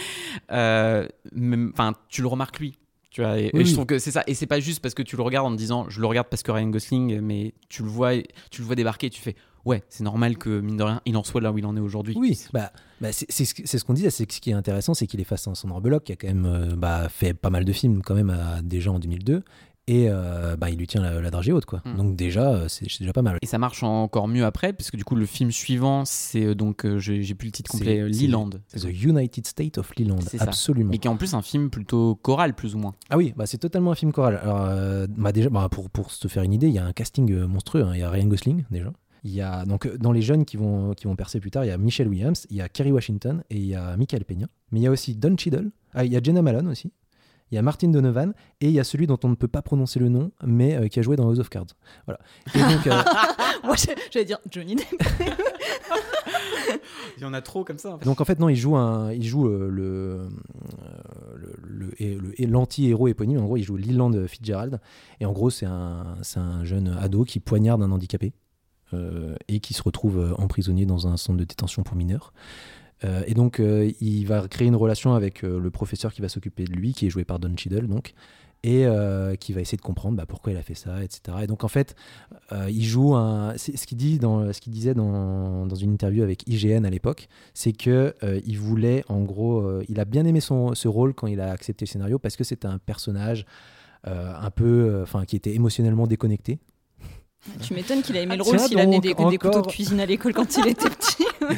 [0.53, 1.09] Euh,
[1.73, 2.79] Enfin, tu le remarques lui.
[3.19, 4.23] Tu vois, et, je trouve que c'est ça.
[4.29, 6.29] Et c'est pas juste parce que tu le regardes en te disant, je le regarde
[6.29, 8.13] parce que Ryan Gosling, mais tu le vois,
[8.53, 11.17] tu le vois débarquer et tu fais, ouais, c'est normal que mine de rien, il
[11.17, 12.15] en soit là où il en est aujourd'hui.
[12.17, 14.11] Oui, bah, bah, c'est c'est ce qu'on disait.
[14.11, 16.15] C'est ce qui est intéressant, c'est qu'il est face à un Sandra Bullock qui a
[16.15, 19.43] quand même euh, bah, fait pas mal de films quand même à, déjà en 2002.
[19.91, 21.65] Et euh, bah, il lui tient la, la dragée haute.
[21.65, 21.81] Quoi.
[21.87, 21.97] Mm.
[21.97, 23.39] Donc déjà, euh, c'est déjà pas mal.
[23.41, 26.85] Et ça marche encore mieux après, puisque du coup, le film suivant, c'est euh, donc,
[26.85, 28.51] euh, j'ai plus le titre complet, Leland.
[28.77, 30.93] The United States of Leland, absolument.
[30.93, 32.95] Et qui est en plus un film plutôt choral, plus ou moins.
[33.09, 34.39] Ah oui, bah, c'est totalement un film choral.
[34.43, 36.93] Alors, euh, bah, déjà, bah, pour, pour se faire une idée, il y a un
[36.93, 37.85] casting monstrueux.
[37.85, 37.93] hein.
[37.95, 38.93] Il y a Ryan Gosling, déjà.
[39.25, 41.69] Il y a, donc, dans les jeunes qui vont, qui vont percer plus tard, il
[41.69, 44.49] y a Michelle Williams, il y a Kerry Washington et il y a Michael Peña.
[44.71, 45.71] Mais il y a aussi Don Cheadle.
[45.95, 46.93] Ah, il y a Jenna Malone aussi.
[47.51, 49.63] Il y a Martin Donovan et il y a celui dont on ne peut pas
[49.63, 51.67] prononcer le nom, mais euh, qui a joué dans House of Cards.
[52.07, 52.21] Voilà.
[52.55, 53.03] Et donc, euh,
[53.65, 53.75] Moi,
[54.11, 54.87] j'allais dire Johnny Depp.
[57.17, 57.95] Il y en a trop comme ça.
[57.95, 58.05] en fait.
[58.05, 60.29] donc en fait non, il joue un, il joue euh, le,
[61.35, 63.41] euh, le, l'anti-héros éponyme.
[63.41, 64.81] En gros, il joue Leland Fitzgerald
[65.21, 68.33] et en gros c'est un, c'est un jeune ado qui poignarde un handicapé
[68.95, 72.33] euh, et qui se retrouve emprisonné dans un centre de détention pour mineurs.
[73.05, 76.29] Euh, et donc, euh, il va créer une relation avec euh, le professeur qui va
[76.29, 78.15] s'occuper de lui, qui est joué par Don Cheadle, donc,
[78.65, 78.87] et
[79.39, 81.39] qui va essayer de comprendre bah, pourquoi il a fait ça, etc.
[81.43, 81.95] Et donc, en fait,
[82.69, 83.57] il joue un.
[83.57, 89.23] Ce qu'il disait dans, une interview avec IGN à l'époque, c'est que il voulait, en
[89.23, 92.35] gros, il a bien aimé son, ce rôle quand il a accepté le scénario parce
[92.35, 93.47] que c'était un personnage
[94.03, 96.59] un peu, enfin, qui était émotionnellement déconnecté.
[97.63, 99.67] Tu m'étonnes qu'il a aimé le Ah, rôle s'il amenait des, des couteaux de encore.
[99.69, 101.25] cuisine à l'école quand il était petit.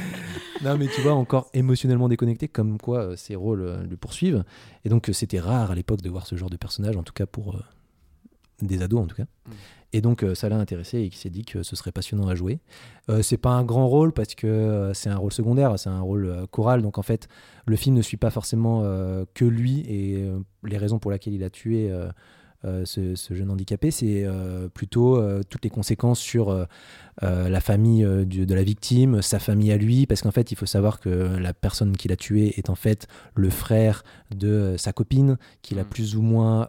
[0.63, 4.45] Non, mais tu vois, encore émotionnellement déconnecté, comme quoi euh, ces rôles euh, le poursuivent.
[4.85, 7.15] Et donc, euh, c'était rare à l'époque de voir ce genre de personnage, en tout
[7.15, 7.61] cas pour euh,
[8.61, 9.23] des ados, en tout cas.
[9.23, 9.53] Mm.
[9.95, 12.61] Et donc, ça l'a intéressé et il s'est dit que ce serait passionnant à jouer.
[13.09, 16.27] Euh, c'est pas un grand rôle parce que c'est un rôle secondaire, c'est un rôle
[16.27, 16.83] euh, choral.
[16.83, 17.27] Donc, en fait,
[17.67, 21.35] le film ne suit pas forcément euh, que lui et euh, les raisons pour lesquelles
[21.35, 21.91] il a tué.
[22.65, 26.67] Euh, ce, ce jeune handicapé, c'est euh, plutôt euh, toutes les conséquences sur
[27.23, 30.65] la famille du- de la victime, sa famille à lui, parce qu'en fait, il faut
[30.65, 35.37] savoir que la personne qui l'a tué est en fait le frère de sa copine,
[35.61, 35.87] qu'il a Mm.
[35.89, 36.67] plus ou moins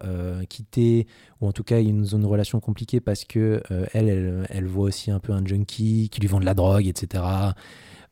[0.50, 1.08] quitté,
[1.40, 4.84] ou en tout cas, ils ont une relation compliquée parce que elle, elle, elle voit
[4.86, 7.24] aussi un peu un junkie qui lui vend de la drogue, etc.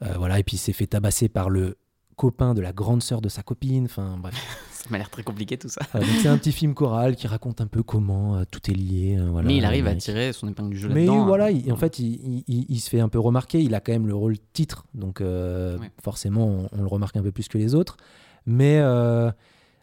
[0.01, 1.75] Euh, voilà, et puis il s'est fait tabasser par le
[2.19, 4.35] copain de la grande sœur de sa copine, enfin bref.
[4.73, 5.81] Ça m'a l'air très compliqué tout ça.
[5.91, 8.73] Voilà, donc c'est un petit film choral qui raconte un peu comment euh, tout est
[8.73, 9.17] lié.
[9.19, 9.99] euh, voilà, mais il arrive à mec.
[9.99, 11.25] tirer son épingle du jeu Mais là-dedans.
[11.25, 11.49] voilà, hein.
[11.51, 13.61] il- en fait, il, il- il- il se fait un peu remarquer.
[13.61, 15.91] Il a quand même le rôle titre, donc euh, Ouais.
[16.01, 17.97] forcément, on, on le remarque un peu plus que les autres.
[18.45, 19.31] Mais euh,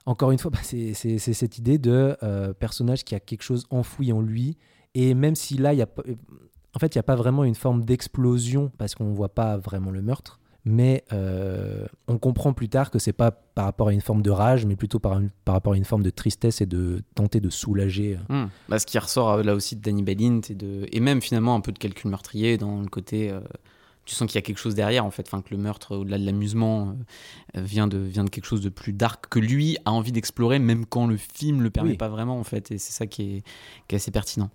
[0.07, 3.43] encore une fois, bah, c'est c'est- c'est cette idée de euh, personnage qui a quelque
[3.43, 4.57] chose enfoui en lui.
[4.95, 6.03] Et même si là, il y a pas-
[6.75, 9.57] en fait, il n'y a pas vraiment une forme d'explosion parce qu'on ne voit pas
[9.59, 10.41] vraiment le meurtre.
[10.69, 14.31] Mais euh, on comprend plus tard que c'est pas par rapport à une forme de
[14.31, 17.39] rage, mais plutôt par, une- par rapport à une forme de tristesse et de tenter
[17.41, 18.19] de soulager.
[18.31, 18.49] euh, Hmm.
[18.69, 20.87] Bah, ce qui ressort euh, là aussi de Danny Badint et, de...
[20.91, 23.31] et même finalement un peu de calcul meurtrier dans le côté.
[23.31, 23.39] euh,
[24.07, 26.19] Tu sens qu'il y a quelque chose derrière en fait, enfin, que le meurtre, au-delà
[26.19, 26.97] de l'amusement,
[27.57, 30.59] euh, vient, de, vient de quelque chose de plus dark que lui a envie d'explorer,
[30.59, 31.97] même quand le film le permet Oui.
[31.97, 33.43] pas vraiment en fait, et c'est ça qui est,
[33.87, 34.51] qui est assez pertinent.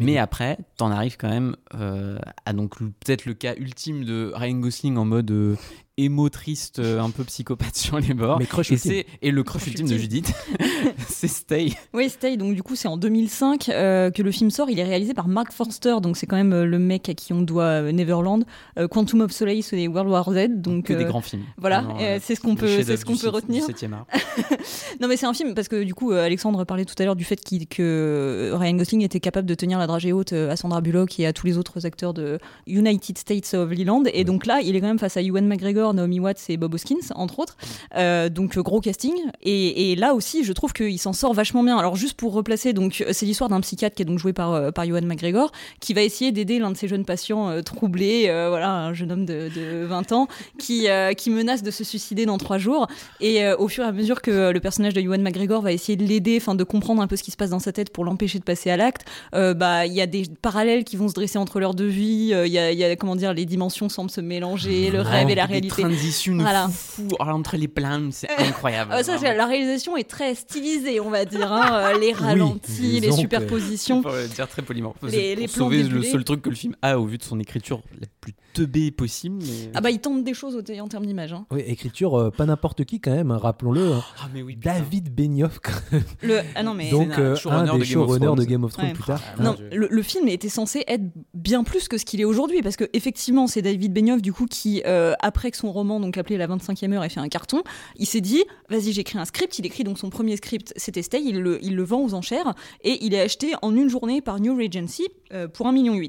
[0.00, 4.58] Mais après, t'en arrives quand même euh, à donc peut-être le cas ultime de Ryan
[4.58, 5.56] Gosling en mode euh,
[5.96, 8.38] émo triste, euh, un peu psychopathe sur les bords.
[8.38, 8.90] Mais crush et, ultime.
[8.92, 9.98] c'est- et le crush Crush ultime de.
[9.98, 10.32] Judith,
[11.08, 11.72] c'est Stay.
[11.92, 14.70] Oui, Stay, donc du coup c'est en 2005 euh, que le film sort.
[14.70, 17.32] Il est réalisé par Mark Forster, donc c'est quand même euh, le mec à qui
[17.32, 18.44] on doit euh, Neverland,
[18.78, 20.48] euh, Quantum of Solace et World War Z.
[20.62, 21.42] Donc que des grands films.
[21.58, 21.84] voilà,
[22.22, 23.66] c'est ce qu'on peut, ce qu'on du peut retenir.
[23.66, 24.06] du 7e art.
[25.00, 27.16] Non mais c'est un film parce que du coup euh, Alexandre parlait tout à l'heure
[27.16, 27.36] du fait
[27.68, 31.32] que Ryan Gosling était capable de tenir la dragée haute à Sandra Bullock et à
[31.32, 34.86] tous les autres acteurs de United States of Leland et donc là il est quand
[34.86, 37.56] même face à Ewan McGregor, Naomi Watts et Bob Hoskins entre autres
[37.96, 41.64] Euh, donc euh, gros casting et, et là aussi je trouve qu'il s'en sort vachement
[41.64, 44.32] bien alors juste pour replacer donc euh, c'est l'histoire d'un psychiatre qui est donc joué
[44.32, 45.50] par, par McGregor
[45.80, 49.10] qui va essayer d'aider l'un de ses jeunes patients euh, troublés euh, voilà un jeune
[49.10, 52.86] homme de, de 20 ans qui, qui menace de se suicider dans trois jours
[53.20, 56.04] et au fur et à mesure que le personnage de Ewan McGregor va essayer de
[56.04, 58.38] l'aider, enfin de comprendre un peu ce qui se passe dans sa tête pour l'empêcher
[58.38, 61.60] de passer à l'acte, bah il y a des parallèles qui vont se dresser entre
[61.60, 62.32] leurs deux vies.
[62.46, 65.30] Il y, a, il y a comment dire, les dimensions semblent se mélanger, le rêve
[65.30, 65.69] et la réalité.
[65.70, 66.68] Transitions Voilà.
[66.68, 68.90] fou, entre les plans, c'est incroyable.
[68.94, 69.20] Ah, ça, vraiment.
[69.32, 71.52] c'est- la réalisation est très stylisée, on va dire.
[71.52, 74.02] hein, euh, les ralentis, les superpositions.
[74.02, 74.94] Pour le dire très poliment.
[75.02, 77.80] Les- plans sauver le seul truc que le film a au vu de son écriture
[78.00, 79.38] la plus teubée possible.
[79.40, 81.32] mais- Ah bah il tente des choses en termes d'image.
[81.32, 81.46] hein.
[81.50, 83.92] Oui, écriture, euh, pas n'importe qui quand même, hein, rappelons-le.
[83.92, 84.02] hein.
[84.22, 84.56] Ah, mais oui.
[84.56, 86.02] David Benioff, quand même.
[86.22, 86.40] Le...
[86.54, 86.90] Ah non mais...
[86.90, 88.46] donc un euh, showrunner un de des Game of showrunners de Thrones.
[88.46, 88.92] Game of Thrones Ouais.
[88.94, 89.20] plus tard.
[89.38, 91.02] Ah, Non, le, le film était censé être
[91.34, 94.46] bien plus que ce qu'il est aujourd'hui, parce que effectivement, c'est David Benioff du coup
[94.46, 97.62] qui, euh, après que son roman donc appelé La 25e heure ait fait un carton,
[97.96, 99.58] il s'est dit, vas-y, j'écris un script.
[99.58, 101.22] Il écrit donc son premier script, c'était Stay.
[101.24, 104.40] Il le, il le vend aux enchères et il est acheté en une journée par
[104.40, 106.00] New Regency euh, pour 1,8 million.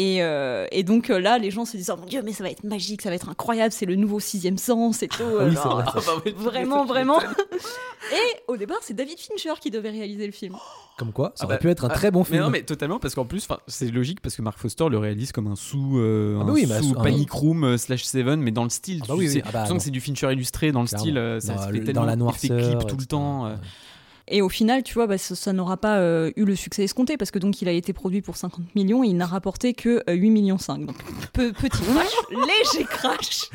[0.00, 2.44] Et, euh, et donc euh, là, les gens se disent, oh mon dieu, mais ça
[2.44, 5.24] va être magique, ça va être incroyable, c'est le nouveau sixième sens et tout.
[5.40, 7.18] Ah oui, vrai, Vraiment, vraiment.
[8.12, 10.54] Et au départ, c'est David Fincher qui devait réaliser le film.
[10.98, 12.42] Comme quoi, ça Ah aurait bah, pu être un ah, très bon Mais film.
[12.44, 15.46] non, mais totalement, parce qu'en plus, c'est logique parce que Mark Foster le réalise comme
[15.48, 18.40] un sous, euh, Ah un bah oui, bah, sous un- Panic Room euh, slash Seven,
[18.40, 19.00] mais dans le style.
[19.02, 20.86] Ah bah oui, oui, ah bah tu sens que c'est du Fincher illustré dans le
[20.86, 21.04] Clairement.
[21.04, 23.06] style, euh, ça Dans se le- fait dans tellement la effet noirceur, clip tout le
[23.06, 23.52] temps.
[24.30, 27.16] Et au final, tu vois, bah, ça, ça n'aura pas euh, eu le succès escompté
[27.16, 30.02] parce que donc il a été produit pour 50 millions et il n'a rapporté que
[30.08, 30.86] euh, 8 millions 5.
[30.86, 30.96] Donc
[31.32, 33.50] pe- petit crash, léger crash.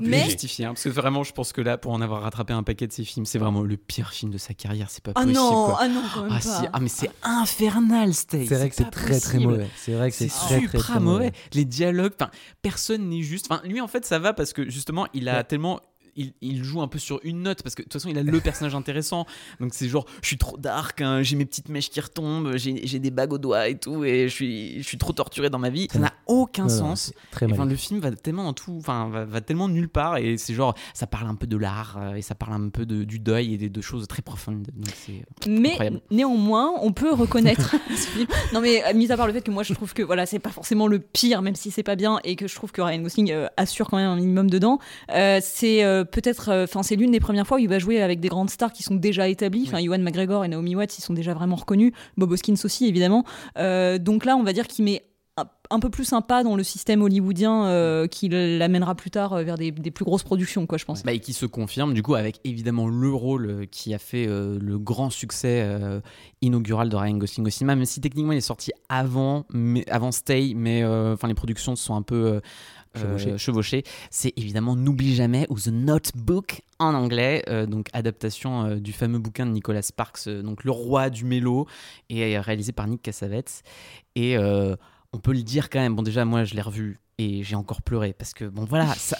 [0.00, 2.52] Mais Mais- justifié, hein, parce que vraiment, je pense que là, pour en avoir rattrapé
[2.52, 4.90] un paquet de ses films, c'est vraiment le pire film de sa carrière.
[4.90, 5.34] C'est pas Ah possible.
[5.34, 5.78] non, quoi.
[5.80, 6.60] ah non, quand même Ah, pas.
[6.60, 8.46] si, ah mais c'est infernal, Stay.
[8.46, 9.68] C'est vrai que c'est très très mauvais.
[9.76, 11.32] C'est vrai que c'est très, super très, très mauvais.
[11.54, 12.30] Les dialogues, enfin,
[12.62, 13.46] personne n'est juste.
[13.50, 15.44] Enfin, lui, en fait, ça va parce que justement, il a Ouais.
[15.44, 15.80] tellement.
[16.18, 18.22] Il, il joue un peu sur une note parce que de toute façon il a
[18.22, 19.24] le personnage intéressant
[19.60, 22.86] donc c'est genre je suis trop dark hein, j'ai mes petites mèches qui retombent j'ai
[22.86, 25.58] j'ai des bagues aux doigts et tout et je suis, je suis trop torturé dans
[25.58, 28.76] ma vie ça n'a aucun Ouais, sens Très Et, le film va tellement dans tout,
[28.78, 31.98] enfin, va, va tellement nulle part, et c'est genre, ça parle un peu de l'art,
[32.00, 34.66] euh, et ça parle un peu de, du deuil et de, de choses très profondes.
[34.74, 36.00] Donc c'est Mais Incroyable.
[36.10, 38.26] néanmoins, on peut reconnaître ce film.
[38.52, 40.38] Non, mais euh, mis à part le fait que moi je trouve que voilà, c'est
[40.38, 43.00] pas forcément le pire, même si c'est pas bien, et que je trouve que Ryan
[43.02, 44.78] Gosling euh, assure quand même un minimum dedans.
[45.14, 48.02] euh, c'est euh, peut-être, euh, enfin, c'est l'une des premières fois où il va jouer
[48.02, 49.64] avec des grandes stars qui sont déjà établies.
[49.66, 51.92] Enfin, Ewan McGregor et Naomi Watts, ils sont déjà vraiment reconnus.
[52.16, 53.24] Bob Hoskins aussi, évidemment.
[53.58, 55.04] Euh, donc là, on va dire qu'il met
[55.70, 59.70] un- peu plus sympa dans le système hollywoodien euh, qui l'amènera plus tard vers des,
[59.70, 61.04] des plus grosses productions, quoi, je pense.
[61.04, 64.58] Bah, et qui se confirme du coup avec évidemment le rôle qui a fait euh,
[64.60, 66.00] le grand succès euh,
[66.42, 70.10] inaugural de Ryan Gosling au cinéma, même si techniquement il est sorti avant, mais, avant
[70.10, 72.40] Stay, mais enfin les productions sont un peu
[72.96, 73.82] euh, euh.
[74.10, 79.18] C'est évidemment N'oublie jamais ou The Notebook en anglais, euh, donc adaptation euh, du fameux
[79.18, 81.66] bouquin de Nicolas Sparks, donc le roi du mélo,
[82.08, 83.62] et réalisé par Nick Cassavetes.
[84.14, 85.94] Et on peut le dire quand même.
[85.94, 89.16] Bon déjà moi je l'ai revu et j'ai encore pleuré parce que bon voilà ça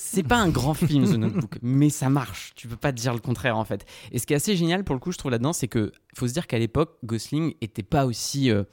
[0.00, 2.52] c'est pas un grand film The Notebook, mais ça marche.
[2.56, 3.84] Tu peux pas dire le contraire en fait.
[4.12, 6.26] Et ce qui est assez génial pour le coup, je trouve là-dedans, c'est que faut
[6.26, 8.64] se dire qu'à l'époque, Gosling était pas aussi, euh,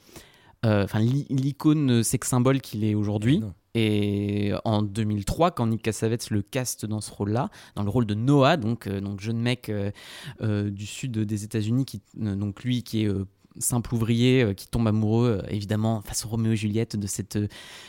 [0.64, 3.40] enfin l'i- l'icône sex symbole qu'il est aujourd'hui.
[3.40, 3.54] Non.
[3.80, 8.16] Et en 2003, quand Nick Cassavetes le caste dans ce rôle-là, dans le rôle de
[8.16, 9.92] Noah, donc, euh, donc jeune mec euh,
[10.42, 13.26] euh, du sud des États-Unis, qui, euh, donc lui qui est euh,
[13.60, 17.38] simple ouvrier, euh, qui tombe amoureux, euh, évidemment, face au Roméo et Juliette, de cette
[17.38, 17.48] euh,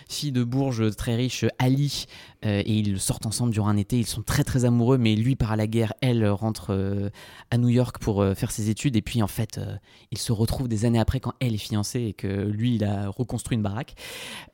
[0.08, 2.06] fille de Bourges très riche, Ali,
[2.44, 3.98] et ils sortent ensemble durant un été.
[3.98, 7.10] Ils sont très très amoureux, mais lui part à la guerre, elle rentre
[7.50, 8.94] à New York pour faire ses études.
[8.94, 9.60] Et puis en fait,
[10.12, 13.08] ils se retrouvent des années après quand elle est fiancée et que lui il a
[13.08, 13.96] reconstruit une baraque.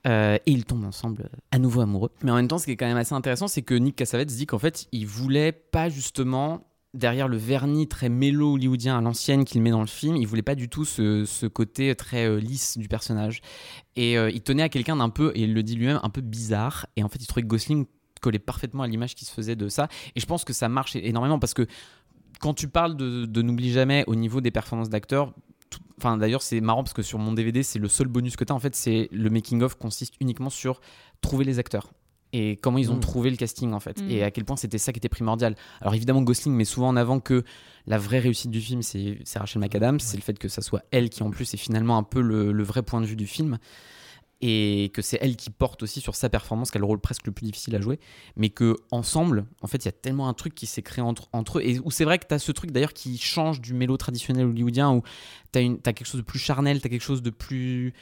[0.06, 2.10] Et ils tombent ensemble à nouveau amoureux.
[2.22, 4.34] Mais en même temps, ce qui est quand même assez intéressant, c'est que Nick Cassavetes
[4.34, 6.62] dit qu'en fait, il voulait pas justement
[6.94, 10.42] derrière le vernis très mélo hollywoodien à l'ancienne qu'il met dans le film, il voulait
[10.42, 13.42] pas du tout ce, ce côté très euh, lisse du personnage.
[13.96, 16.20] Et euh, il tenait à quelqu'un d'un peu, et il le dit lui-même, un peu
[16.20, 16.86] bizarre.
[16.96, 17.86] Et en fait, il trouvait que Gosling
[18.20, 19.88] collait parfaitement à l'image qui se faisait de ça.
[20.14, 21.66] Et je pense que ça marche énormément parce que
[22.40, 25.34] quand tu parles de, de N'oublie jamais au niveau des performances d'acteurs,
[25.98, 28.52] Enfin, d'ailleurs, c'est marrant parce que sur mon DVD, c'est le seul bonus que tu
[28.52, 28.56] as.
[28.56, 30.80] En fait, c'est le making-of consiste uniquement sur
[31.20, 31.90] trouver les acteurs
[32.36, 33.00] et comment ils ont Mm.
[33.00, 34.10] trouvé le casting en fait Mm.
[34.10, 35.54] et à quel point c'était ça qui était primordial.
[35.80, 37.44] Alors évidemment Gosling met souvent en avant que
[37.86, 40.82] la vraie réussite du film c'est c'est Rachel McAdams, c'est le fait que ça soit
[40.90, 43.26] elle qui en plus est finalement un peu le, le vrai point de vue du
[43.26, 43.58] film
[44.40, 47.24] et que c'est elle qui porte aussi sur sa performance qui a le rôle presque
[47.26, 48.00] le plus difficile à jouer
[48.36, 51.28] mais que ensemble en fait il y a tellement un truc qui s'est créé entre,
[51.32, 53.74] entre eux et où c'est vrai que tu as ce truc d'ailleurs qui change du
[53.74, 55.02] mélo traditionnel hollywoodien où
[55.52, 57.94] tu as, quelque chose de plus charnel, tu as quelque chose de plus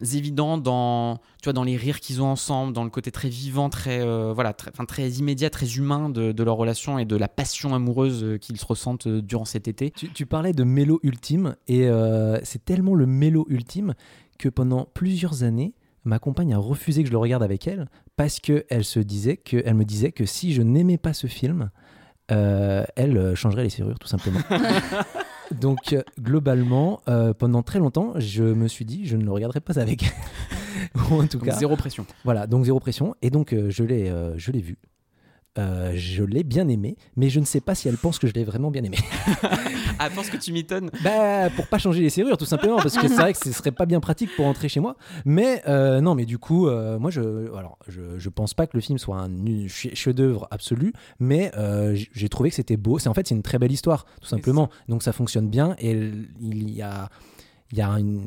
[0.00, 3.68] évident dans tu vois dans les rires qu'ils ont ensemble dans le côté très vivant
[3.68, 7.16] très euh, voilà très, enfin, très immédiat très humain de, de leur relation et de
[7.16, 10.64] la passion amoureuse euh, qu'ils se ressentent euh, durant cet été Tu, tu parlais de
[10.64, 13.94] mélo ultime et euh, c'est tellement le mélo ultime
[14.38, 15.74] que pendant plusieurs années,
[16.04, 19.36] ma compagne a refusé que je le regarde avec elle parce que elle se disait
[19.36, 21.70] que elle me disait que si je n'aimais pas ce film,
[22.30, 24.40] euh, elle changerait les serrures tout simplement.
[25.54, 29.60] Donc euh, globalement, euh, pendant très longtemps, je me suis dit je ne le regarderai
[29.60, 30.12] pas avec.
[31.10, 33.14] Ou en tout donc cas, zéro pression voilà, donc zéro pression.
[33.22, 34.78] Et donc, euh, je l'ai euh, je l'ai vu.
[35.58, 38.32] Euh, je l'ai bien aimé, mais je ne sais pas si elle pense que je
[38.32, 38.96] l'ai vraiment bien aimé.
[39.98, 43.08] ah pense que tu m'étonnes bah, pour pas changer les serrures, tout simplement, parce que
[43.08, 44.96] c'est vrai que ce serait pas bien pratique pour rentrer chez moi.
[45.24, 47.20] Mais euh, non, mais du coup, euh, moi, je,
[47.56, 49.30] alors, je, je pense pas que le film soit un
[49.68, 51.50] ch- chef-d'œuvre absolu, mais
[52.12, 52.98] j'ai trouvé que c'était beau.
[52.98, 54.70] C'est en fait, c'est une très belle histoire, tout simplement.
[54.88, 55.90] Donc ça fonctionne bien et
[56.40, 57.08] il y a
[57.72, 58.24] il y a une,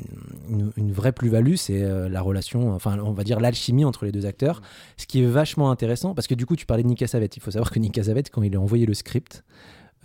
[0.48, 4.12] une- une vraie plus-value, c'est euh, la relation, enfin on va dire l'alchimie entre les
[4.12, 4.62] deux acteurs,
[4.96, 7.40] ce qui est vachement intéressant, parce que du coup tu parlais de Nick Cassavetes, il
[7.40, 9.42] faut savoir que Nick Cassavetes, quand il a envoyé le script,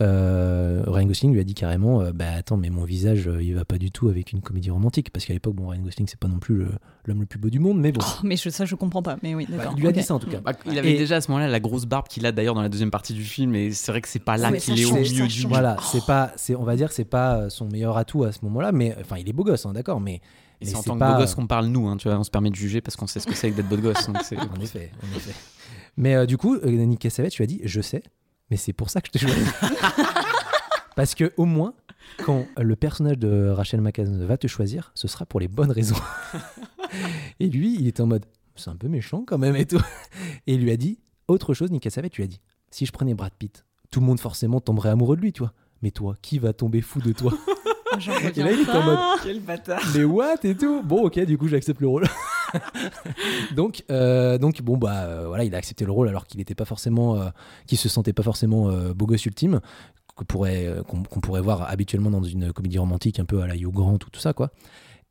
[0.01, 3.55] euh, Ryan Gosling lui a dit carrément euh, bah attends mais mon visage euh, il
[3.55, 5.11] va pas du tout avec une comédie romantique.
[5.11, 6.65] Parce qu'à l'époque bon Ryan Gosling c'est pas non plus
[7.05, 8.01] l'homme le plus beau du monde mais bon.
[8.03, 9.17] Oh, mais je, ça, je comprends pas.
[9.23, 9.73] Mais oui, Bah, d'accord.
[9.77, 10.39] il lui a dit ça en tout cas.
[10.39, 12.61] Bah, il avait Et- déjà à ce moment-là la grosse barbe qu'il a d'ailleurs dans
[12.61, 14.85] la deuxième partie du film et c'est vrai que c'est pas là Ouais, qu'il est
[14.85, 17.97] au milieu du voilà c'est pas c'est on va dire que c'est pas son meilleur
[17.97, 20.21] atout à ce moment-là mais enfin il est beau gosse hein, d'accord mais
[20.61, 22.23] et c'est en tant que pas- beau gosse qu'on parle nous hein, tu vois on
[22.23, 24.15] se permet de juger parce qu'on sait ce que c'est que d'être beau gosse donc
[24.17, 24.19] en
[24.61, 25.33] effet en effet.
[25.97, 28.03] Mais euh, du coup euh, Nick Cassavetes tu as dit je sais
[28.49, 29.47] mais c'est pour ça que je te choisis
[30.95, 31.73] Parce que au moins,
[32.25, 35.95] quand le personnage de Rachel McAdams va te choisir, ce sera pour les bonnes raisons.
[37.39, 38.25] et lui, il était en mode,
[38.55, 39.81] c'est un peu méchant quand même et tout.
[40.47, 42.41] Et il lui a dit, autre chose, Nick Cassavet, tu lui as dit,
[42.71, 45.53] si je prenais Brad Pitt, tout le monde forcément tomberait amoureux de lui, tu vois.
[45.83, 47.31] Mais toi, qui va tomber fou de toi?
[47.99, 49.81] J'en Et là, il est en mode, Quel bâtard.
[49.95, 52.05] mais what et tout Bon, ok, du coup, j'accepte le rôle.
[53.55, 56.55] donc, euh, donc, bon, bah, euh, voilà, il a accepté le rôle alors qu'il n'était
[56.55, 57.29] pas forcément, euh,
[57.65, 59.61] qu'il se sentait pas forcément beau gosse ultime,
[60.15, 63.71] qu'on pourrait, qu'on pourrait voir habituellement dans une comédie romantique un peu à la Hugh
[63.71, 64.51] Grant ou tout ça, quoi.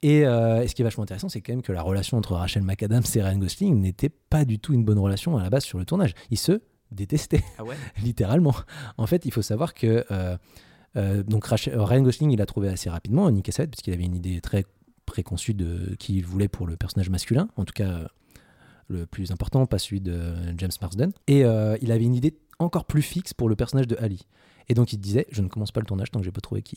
[0.03, 2.62] Et, et ce qui est vachement intéressant, c'est quand même que la relation entre Rachel
[2.62, 5.78] McAdams et Ryan Gosling n'était pas du tout une bonne relation à la base sur
[5.78, 6.14] le tournage.
[6.30, 6.61] Ils se
[6.91, 7.76] détestaient Ah ouais?
[8.03, 8.55] littéralement.
[8.99, 10.05] En fait, il faut savoir que
[10.97, 14.16] euh, donc Ryan Gosling, il a trouvé assez rapidement Nick Cassavetes parce qu'il avait une
[14.16, 14.64] idée très
[15.16, 18.06] préconçue de qu'il voulait pour le personnage masculin, en tout cas euh,
[18.88, 21.10] le plus important, pas celui de James Marsden.
[21.26, 24.26] Et euh, il avait une idée encore plus fixe pour le personnage de Ali.
[24.68, 26.60] Et donc il disait, je ne commence pas le tournage tant que j'ai pas trouvé
[26.62, 26.76] qui.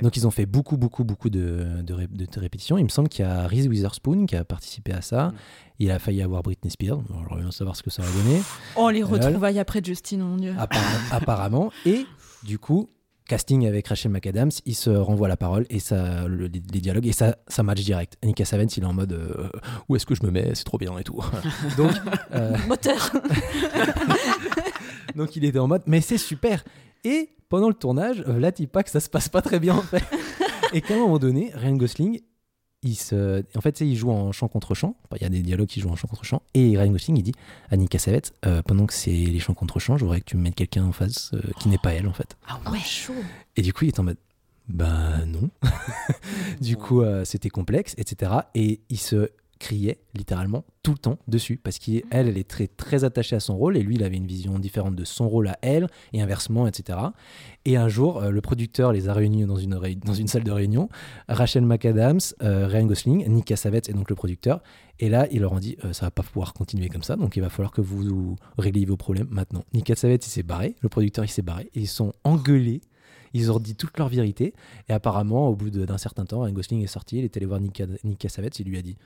[0.00, 2.78] Donc ils ont fait beaucoup, beaucoup, beaucoup de, de, ré- de- de répétitions.
[2.78, 5.28] Il me semble qu'il y a Reese Witherspoon qui a participé à ça.
[5.28, 5.34] Mm.
[5.80, 7.00] Il a failli avoir Britney Spears.
[7.08, 8.40] J'aimerais bien savoir ce que ça va donner.
[8.76, 9.26] Oh, les Voilà.
[9.26, 10.54] retrouvailles après Justine, mon dieu.
[11.10, 11.72] Apparemment.
[11.84, 12.06] Et
[12.44, 12.88] du coup,
[13.32, 17.12] casting avec Rachel McAdams, il se renvoie la parole et ça, le- les, dialogues et
[17.12, 18.18] ça, ça match direct.
[18.22, 19.48] Nick Cassavetes, il est en mode euh,
[19.88, 20.50] où est-ce que je me mets?
[20.52, 21.18] C'est trop bien et tout.
[21.78, 21.92] donc,
[22.34, 23.10] euh, Moteur.
[25.16, 26.62] donc il était en mode mais c'est super.
[27.04, 29.80] Et pendant le tournage, euh, là, pas que ça se passe pas très bien en
[29.82, 30.04] fait.
[30.74, 32.20] et qu'à un moment donné, Ryan Gosling,
[32.82, 34.96] il se, en fait, il joue en chant contre chant.
[35.04, 36.42] Enfin, Il y a des dialogues qui jouent en chant contre chant.
[36.54, 37.34] Et Ryan Gosling, il dit
[37.70, 40.36] à Nick Cassavetes, euh, pendant que c'est les chants contre chant, je voudrais que tu
[40.36, 42.36] me mettes quelqu'un en face euh, qui n'est pas elle en fait.
[42.48, 43.14] Ah Ouais, chaud.
[43.56, 44.18] Et du coup, il est en mode
[44.68, 45.50] bah non.
[46.60, 48.32] du coup, euh, c'était complexe, etc.
[48.54, 49.30] Et il se
[49.62, 53.56] criait littéralement tout le temps dessus parce qu'elle, elle est très très attachée à son
[53.56, 56.66] rôle et lui, il avait une vision différente de son rôle à elle et inversement,
[56.66, 56.98] etc.
[57.64, 60.50] Et un jour, euh, le producteur les a réunis dans une, dans une salle de
[60.50, 60.88] réunion.
[61.28, 64.62] Rachel McAdams, euh, Ryan Gosling, Nick Cassavetes et donc le producteur.
[64.98, 67.36] Et là, ils leur ont dit euh, ça va pas pouvoir continuer comme ça, donc
[67.36, 69.62] il va falloir que vous, vous régliez vos problèmes maintenant.
[69.74, 72.80] Nick Cassavetes, il s'est barré, le producteur, il s'est barré, et ils sont engueulés.
[73.34, 74.52] Ils ont dit toute leur vérité.
[74.90, 77.60] Et apparemment, au bout d'un certain temps, Ryan Gosling est sorti, il est allé voir
[77.60, 78.98] Nick Cassavetes, il lui a dit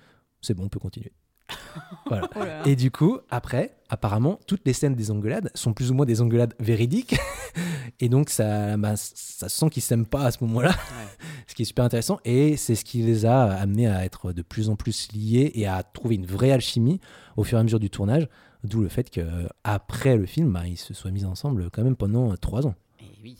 [0.47, 1.13] c'est bon, on peut continuer.
[2.07, 2.29] voilà.
[2.37, 2.69] Oh.
[2.69, 6.21] Et du coup, après, apparemment, toutes les scènes des engueulades sont plus ou moins des
[6.21, 7.17] engueulades véridiques.
[8.01, 10.75] et donc, ça, bah, ça sent qu'ils s'aiment pas à ce moment-là.
[11.47, 12.19] ce qui est super intéressant.
[12.25, 15.67] Et c'est ce qui les a amenés à être de plus en plus liés et
[15.67, 17.01] à trouver une vraie alchimie
[17.37, 18.29] au fur et à mesure du tournage.
[18.65, 22.33] D'où le fait qu'après le film, bah, ils se soient mis ensemble quand même pendant
[22.33, 22.75] euh, trois ans.
[23.01, 23.37] Eh oui.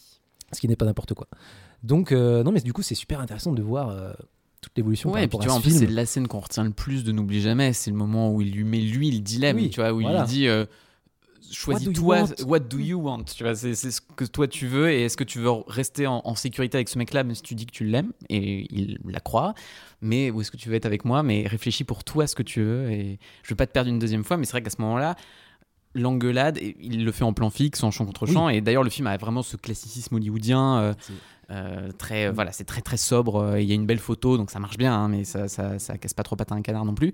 [0.53, 1.27] Ce qui n'est pas n'importe quoi.
[1.83, 4.13] Donc, euh, non, mais du coup, c'est super intéressant de voir euh,
[4.67, 6.71] toute l'évolution Ouais, et puis tu vois, en plus, c'est la scène qu'on retient le
[6.71, 7.73] plus de N'oublie jamais.
[7.73, 10.19] C'est le moment où il lui met lui le dilemme, Oui, tu vois, où voilà.
[10.19, 12.45] il lui dit euh, What do choisis you toi, want?
[12.47, 13.25] what do you want?
[13.37, 16.21] Tu vois, c'est ce que toi tu veux et est-ce que tu veux rester en,
[16.25, 19.21] en sécurité avec ce mec-là, même si tu dis que tu l'aimes et il la
[19.21, 19.55] croit,
[20.01, 22.43] mais où est-ce que tu veux être avec moi Mais réfléchis pour toi ce que
[22.43, 24.71] tu veux et je veux pas te perdre une deuxième fois, mais c'est vrai qu'à
[24.71, 25.15] ce moment-là,
[25.95, 29.07] l'engueulade, il le fait en plan fixe, en chant contre chant, et d'ailleurs le film
[29.07, 30.79] a vraiment ce classicisme hollywoodien.
[30.81, 30.95] euh,
[31.51, 33.37] euh, très, voilà, c'est très très sobre.
[33.37, 35.79] euh, Il y a une belle photo, donc ça marche bien, hein, mais ça, ça,
[35.79, 37.13] ça casse pas trop patin un canard non plus.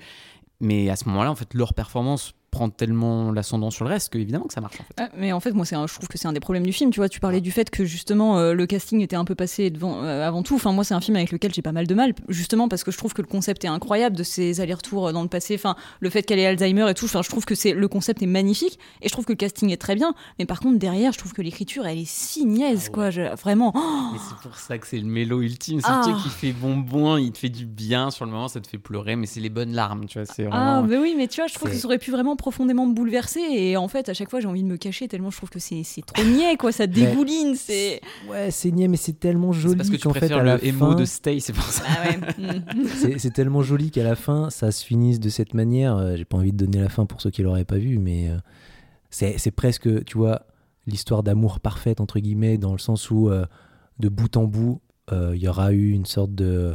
[0.60, 4.18] Mais à ce moment-là, en fait, leur performance prend tellement l'ascendant sur le reste que
[4.18, 4.94] évidemment que ça marche en fait.
[4.98, 6.72] Ah, mais en fait, moi, c'est un- je trouve que c'est un des problèmes du
[6.72, 6.90] film.
[6.90, 9.70] Tu vois, tu parlais du fait que justement euh, le casting était un peu passé
[9.70, 10.55] devant, euh, avant tout.
[10.55, 12.90] Enfin, moi, c'est un film avec lequel j'ai pas mal de mal, justement parce que
[12.90, 15.55] je trouve que le concept est incroyable de ces allers-retours euh, dans le passé.
[15.55, 17.07] Enfin, le fait qu'elle ait Alzheimer et tout.
[17.07, 19.70] Enfin, je trouve que c'est le concept est magnifique et je trouve que le casting
[19.70, 20.12] est très bien.
[20.38, 22.92] Mais par contre, derrière, je trouve que l'écriture, elle est si niaise, Ah ouais.
[22.92, 23.11] quoi.
[23.11, 23.72] Je- vraiment.
[23.74, 25.80] Oh Mais c'est pour ça que c'est le mélo ultime.
[25.80, 26.03] C'est Ah.
[26.07, 28.66] le truc qui fait bonbon, il te fait du bien sur le moment, ça te
[28.66, 30.26] fait pleurer, mais c'est les bonnes larmes, tu vois.
[30.26, 32.86] C'est Ah, mais oui, mais tu vois, je trouve que ça aurait pu vraiment profondément
[32.86, 33.40] me bouleverser.
[33.40, 35.61] Et en fait, à chaque fois, j'ai envie de me cacher tellement je trouve que
[35.61, 36.72] c'est c'est trop niais, quoi.
[36.72, 37.55] Ça dégouline.
[37.55, 38.01] C'est.
[38.28, 40.57] Ouais, c'est niais, mais c'est tellement joli parce que tu qu'en fait, préfères à la
[40.57, 41.84] le émo fin, de Stay, c'est pour ça.
[41.86, 42.18] Ah ouais.
[42.18, 43.18] mm.
[43.18, 45.97] c'est tellement joli qu'à la fin, ça se finisse de cette manière.
[45.97, 48.28] Euh, J'ai pas envie de donner la fin pour ceux qui l'auraient pas vu, mais
[48.28, 48.36] euh,
[49.11, 50.43] c'est c'est presque, tu vois,
[50.88, 53.47] l'histoire d'amour parfaite entre guillemets, dans le sens où euh,
[54.01, 54.80] de bout en bout,
[55.12, 56.74] euh, il y aura eu une sorte de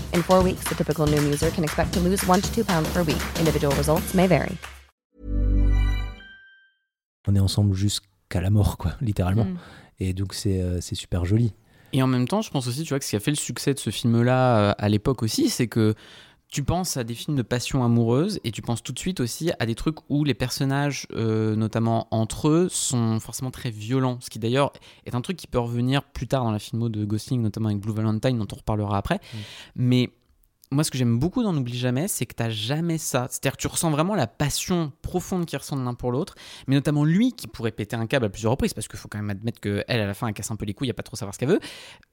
[0.13, 2.89] In four weeks, the typical Noom user can expect to lose one to two pounds
[2.93, 3.21] per week.
[3.39, 4.57] Individual results may vary.
[7.27, 9.45] On est ensemble jusqu'à la mort, quoi, littéralement.
[9.45, 9.57] Mm.
[9.99, 11.53] Et donc, c'est euh, c'est super joli.
[11.93, 13.37] Et en même temps, je pense aussi, tu vois, que ce qui a fait le
[13.37, 15.93] succès de ce film-là euh, à l'époque aussi, c'est que
[16.51, 19.51] tu penses à des films de passion amoureuse et tu penses tout de suite aussi
[19.57, 24.17] à des trucs où les personnages, euh, notamment entre eux, sont forcément très violents.
[24.19, 24.73] Ce qui d'ailleurs
[25.05, 27.79] est un truc qui peut revenir plus tard dans la filmo de Gosling, notamment avec
[27.79, 29.21] Blue Valentine, dont on reparlera après.
[29.75, 30.09] Mais
[30.71, 33.27] moi, ce que j'aime beaucoup dans N'oublie jamais, c'est que t'as jamais ça.
[33.29, 36.35] C'est-à-dire que tu ressens vraiment la passion profonde qu'ils ressentent l'un pour l'autre,
[36.67, 39.19] mais notamment lui qui pourrait péter un câble à plusieurs reprises, parce qu'il faut quand
[39.19, 41.03] même admettre qu'elle, à la fin, elle casse un peu les couilles, il a pas
[41.03, 41.59] trop savoir ce qu'elle veut.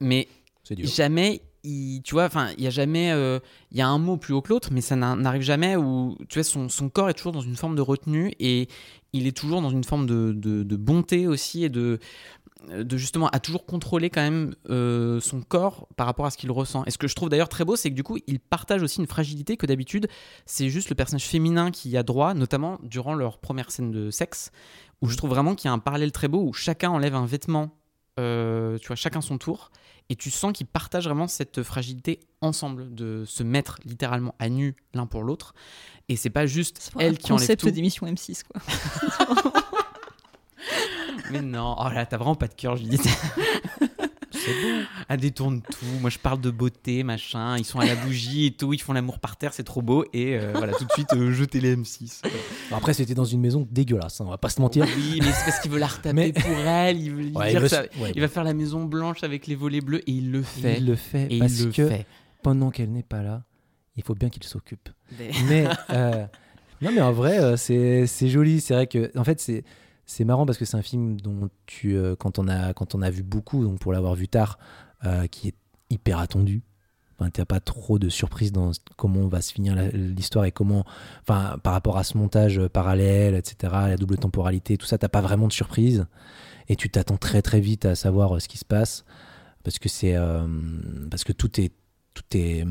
[0.01, 0.29] Mais
[0.77, 3.39] jamais il, tu vois enfin il y a jamais euh,
[3.71, 6.17] il y a un mot plus haut que l'autre mais ça n'a- n'arrive jamais où
[6.29, 8.69] tu vois son, corps est toujours dans une forme de retenue et
[9.13, 11.99] il est toujours dans une forme de, bonté aussi et de
[12.69, 16.51] de justement à toujours contrôler quand même euh, son corps par rapport à ce qu'il
[16.51, 16.83] ressent.
[16.87, 19.01] Et ce que je trouve d'ailleurs très beau, c'est que du coup, il partage aussi
[19.01, 20.09] une fragilité que d'habitude,
[20.45, 24.11] c'est juste le personnage féminin qui y a droit, notamment durant leur première scène de
[24.11, 24.51] sexe,
[25.01, 27.27] où je trouve vraiment qu'il y a un parallèle très beau où chacun enlève un
[27.27, 27.71] vêtement,
[28.19, 29.71] euh, tu vois, chacun son tour,
[30.11, 34.75] et tu sens qu'ils partagent vraiment cette fragilité ensemble, de se mettre littéralement à nu
[34.95, 35.55] l'un pour l'autre.
[36.09, 37.71] Et c'est pas juste C'est elle qui enlève concept tout.
[37.71, 38.63] d'émission M6 quoi.
[41.31, 43.07] Mais non, oh là, t'as vraiment pas de cœur, Judith.
[44.49, 45.05] C'est.
[45.09, 45.87] Elle détourne tout.
[46.01, 47.57] Moi, je parle de beauté, machin.
[47.59, 48.73] Ils sont à la bougie et tout.
[48.73, 50.05] Ils font l'amour par terre, c'est trop beau.
[50.13, 52.23] Et euh, voilà, tout de suite, euh, jetez les M6.
[52.73, 54.85] Après, c'était dans une maison dégueulasse, hein, on va pas se mentir.
[54.97, 56.99] Oui, mais c'est parce qu'il veut la retaper Mais- pour elle.
[57.01, 58.85] Il, veut lui Ouais, dire il veut ça- se- ouais, il va faire la maison
[58.85, 60.79] blanche avec les volets bleus et il le fait.
[60.79, 62.07] Il le fait et parce il le que fait.
[62.43, 63.43] pendant qu'elle n'est pas là,
[63.97, 64.89] il faut bien qu'il s'occupe.
[65.19, 66.25] Mais- mais euh,
[66.83, 69.65] non mais en vrai c'est c'est joli c'est vrai que en fait c'est
[70.09, 73.03] c'est marrant parce que c'est un film dont tu euh, quand on a quand on
[73.03, 74.59] a vu beaucoup donc pour l'avoir vu tard
[75.05, 75.55] euh, qui est
[75.91, 76.63] hyper attendu.
[77.19, 80.85] Enfin t'as pas trop de surprises dans comment va se finir l'histoire et comment
[81.21, 85.09] enfin par rapport à ce montage euh, parallèle etc la double temporalité tout ça t'as
[85.09, 86.07] pas vraiment de surprise
[86.69, 89.05] et tu t'attends très très vite à savoir ce qui se passe.
[89.63, 90.17] Parce que c'est
[91.11, 91.73] parce que tout est
[92.15, 92.65] tout est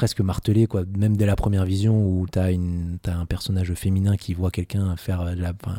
[0.00, 4.16] presque martelé quoi même dès la première vision où t'as une t'as un personnage féminin
[4.16, 5.76] qui voit quelqu'un faire la enfin,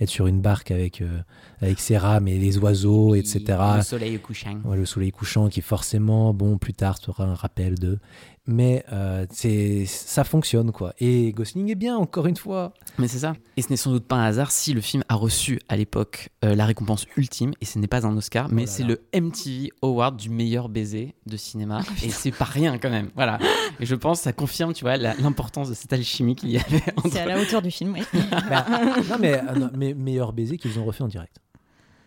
[0.00, 1.18] être sur une barque avec euh,
[1.60, 4.58] avec ses rames et les oiseaux etc Le soleil couchant.
[4.64, 7.98] Ouais, le soleil couchant qui forcément bon plus tard sera un rappel de
[8.46, 13.18] mais euh, c'est ça fonctionne quoi et Gosling est bien encore une fois Mais c'est
[13.18, 13.34] ça.
[13.58, 16.30] Et ce n'est sans doute pas un hasard si le film a reçu à l'époque
[16.44, 19.70] euh, la récompense ultime, et ce n'est pas un Oscar, mais là c'est le MTV
[19.82, 21.82] Award du meilleur baiser de cinéma.
[22.02, 23.10] et c'est pas rien quand même.
[23.14, 23.38] Voilà.
[23.80, 26.82] Et je pense que ça confirme, tu vois, l'importance de cette alchimie qu'il y avait
[26.96, 27.10] entre.
[27.12, 28.02] C'est à la hauteur du film, oui.
[28.50, 28.66] Bah,
[29.08, 31.36] non mais euh, non, mais meilleur baiser qu'ils ont refait en direct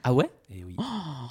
[0.04, 0.30] Ah ouais?
[0.54, 0.76] Et oui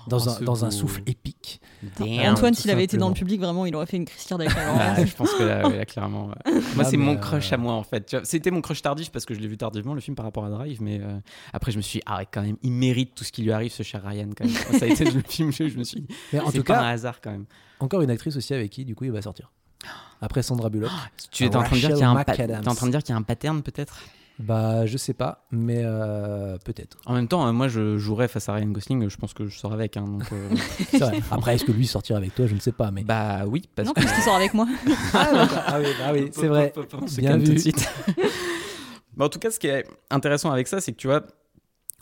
[0.07, 1.61] dans, oh, un, ce dans un souffle épique
[1.99, 2.33] Damn.
[2.35, 4.57] Antoine, s'il avait été dans le public, vraiment, il aurait fait une crise cardiaque.
[4.57, 4.77] alors.
[4.79, 6.29] Ah, je pense que là, ouais, là, clairement.
[6.29, 6.53] ouais.
[6.53, 8.17] Moi, Ah, c'est mon euh, crush à moi, en fait.
[8.25, 10.51] C'était mon crush tardif parce que je l'ai vu tardivement, le film, par rapport à
[10.51, 10.81] Drive.
[10.83, 11.19] Mais euh,
[11.53, 13.53] après, je me suis dit, ah ouais, quand même, il mérite tout ce qui lui
[13.53, 14.55] arrive, ce cher Ryan, quand même.
[14.79, 16.75] Ça a été le film, je je me suis dit, mais en c'est tout pas
[16.77, 17.45] cas un hasard, quand même.
[17.79, 19.51] encore une actrice aussi avec qui du coup il va sortir
[20.21, 20.91] après Sandra Bullock
[21.31, 23.03] Tu es en train de dire qu'il y a un, t'es en train de dire
[23.03, 23.99] qu'il y a un pattern, peut-être?
[24.39, 28.49] Bah je sais pas mais euh, peut-être En même temps, euh, moi, je jouerais face
[28.49, 29.99] à Ryan Gosling, je pense que je sors avec.
[29.99, 30.49] hein, donc, euh,
[30.99, 31.21] vrai.
[31.31, 32.47] après est-ce que lui sortira avec toi?
[32.47, 34.01] Je ne sais pas mais bah oui, parce Non, que.
[34.01, 34.67] parce qu'il sort avec moi.
[35.13, 35.47] ah.
[35.67, 36.73] Ah oui, ah oui, c'est vrai
[37.03, 37.61] on se Bien calme tout de vu.
[37.61, 37.87] suite.
[39.15, 41.23] Bah, en tout cas, ce qui est intéressant avec ça, c'est que tu vois,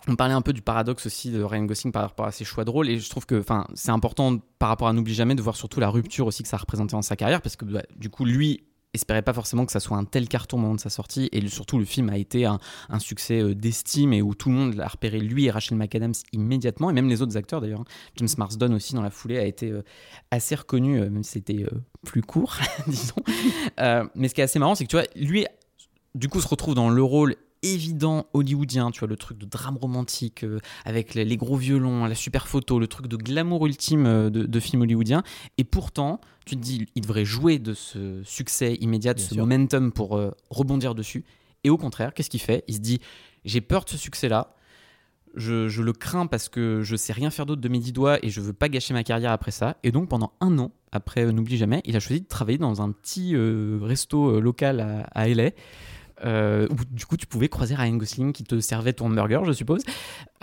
[0.09, 2.65] on parlait un peu du paradoxe aussi de Ryan Gosling par rapport à ses choix
[2.65, 3.45] de rôle, et je trouve que
[3.75, 6.57] c'est important par rapport à N'oublie jamais de voir surtout la rupture aussi que ça
[6.57, 9.81] représentait dans sa carrière, parce que bah, du coup, lui espérait pas forcément que ça
[9.81, 12.47] soit un tel carton au moment de sa sortie, et surtout le film a été
[12.47, 12.59] un,
[12.99, 16.89] succès euh, d'estime et où tout le monde l'a repéré lui et Rachel McAdams immédiatement,
[16.89, 17.81] et même les autres acteurs d'ailleurs.
[17.81, 17.85] hein.
[18.17, 19.83] James Marsden aussi dans la foulée a été euh,
[20.31, 21.67] assez reconnu, euh, même si c'était
[22.07, 22.57] plus court,
[22.87, 23.23] disons.
[24.15, 25.47] Mais ce qui est assez marrant, c'est que tu lui,
[26.15, 29.77] du coup, se retrouve dans le rôle évident hollywoodien, tu vois, le truc de drame
[29.77, 34.07] romantique euh, avec les, les gros violons, la super photo, le truc de glamour ultime
[34.07, 35.23] euh, de, de film hollywoodien.
[35.59, 39.35] Et pourtant, tu te dis, il devrait jouer de ce succès immédiat, de Bien ce
[39.35, 39.43] sûr.
[39.47, 41.25] momentum pour euh, rebondir dessus.
[41.65, 42.65] Et au contraire, qu'est-ce qu'il fait?
[42.69, 43.01] Il se dit,
[43.45, 44.55] j'ai peur de ce succès-là.
[45.35, 48.19] Je, je le crains parce que je sais rien faire d'autre de mes dix doigts
[48.25, 49.77] et je veux pas gâcher ma carrière après ça.
[49.83, 52.91] Et donc pendant un an, après N'oublie jamais, il a choisi de travailler dans un
[52.93, 55.51] petit resto local à, à LA
[56.25, 59.83] où du coup tu pouvais croiser Ryan Gosling qui te servait ton burger, je suppose.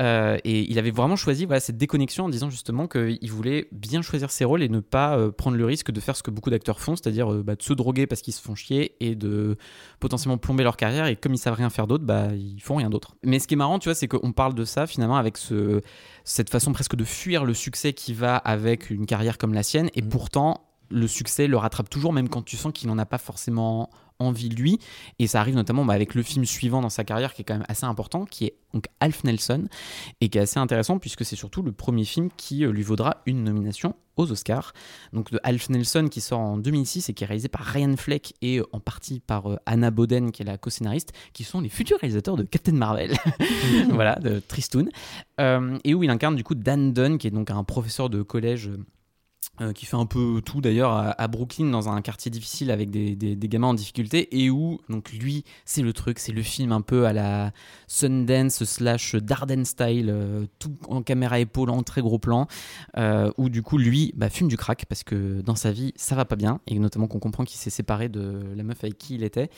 [0.01, 4.01] Euh, et il avait vraiment choisi voilà, cette déconnexion en disant justement qu'il voulait bien
[4.01, 6.49] choisir ses rôles et ne pas euh, prendre le risque de faire ce que beaucoup
[6.49, 9.57] d'acteurs font, c'est-à-dire euh, bah, de se droguer parce qu'ils se font chier et de
[9.99, 11.07] potentiellement plomber leur carrière.
[11.07, 13.15] Et comme ils savent rien faire d'autre, bah, ils font rien d'autre.
[13.23, 15.81] Mais ce qui est marrant, tu vois, c'est qu'on parle de ça finalement avec ce,
[16.23, 19.89] cette façon presque de fuir le succès qui va avec une carrière comme la sienne.
[19.95, 23.17] Et pourtant, le succès le rattrape toujours, même quand tu sens qu'il n'en a pas
[23.17, 24.79] forcément envie lui.
[25.19, 27.55] Et ça arrive notamment bah, avec le film suivant dans sa carrière qui est quand
[27.55, 29.67] même assez important, qui est donc Alf Nelson,
[30.21, 33.21] et qui est assez intéressant puisque c'est surtout le premier film qui euh, lui vaudra
[33.25, 34.73] une nomination aux Oscars.
[35.13, 38.33] Donc de Alf Nelson qui sort en 2006 et qui est réalisé par Ryan Fleck
[38.41, 41.69] et euh, en partie par euh, Anna Boden qui est la co-scénariste, qui sont les
[41.69, 43.13] futurs réalisateurs de Captain Marvel,
[43.89, 44.87] voilà, de Tristoon,
[45.39, 48.21] Euh, et où il incarne du coup Dan Dunn qui est donc un professeur de
[48.21, 48.71] collège.
[49.61, 53.15] Euh, qui fait un peu tout d'ailleurs à, Brooklyn dans un quartier difficile avec des,
[53.15, 56.81] des- gamins en difficulté et où donc lui c'est le truc c'est le film un
[56.81, 57.51] peu à la
[57.87, 62.47] Sundance slash Darden style euh, tout en caméra épaule en très gros plan
[62.97, 66.15] euh, où du coup lui bah, fume du crack parce que dans sa vie ça
[66.15, 69.15] va pas bien et notamment qu'on comprend qu'il s'est séparé de la meuf avec qui
[69.15, 69.49] il était.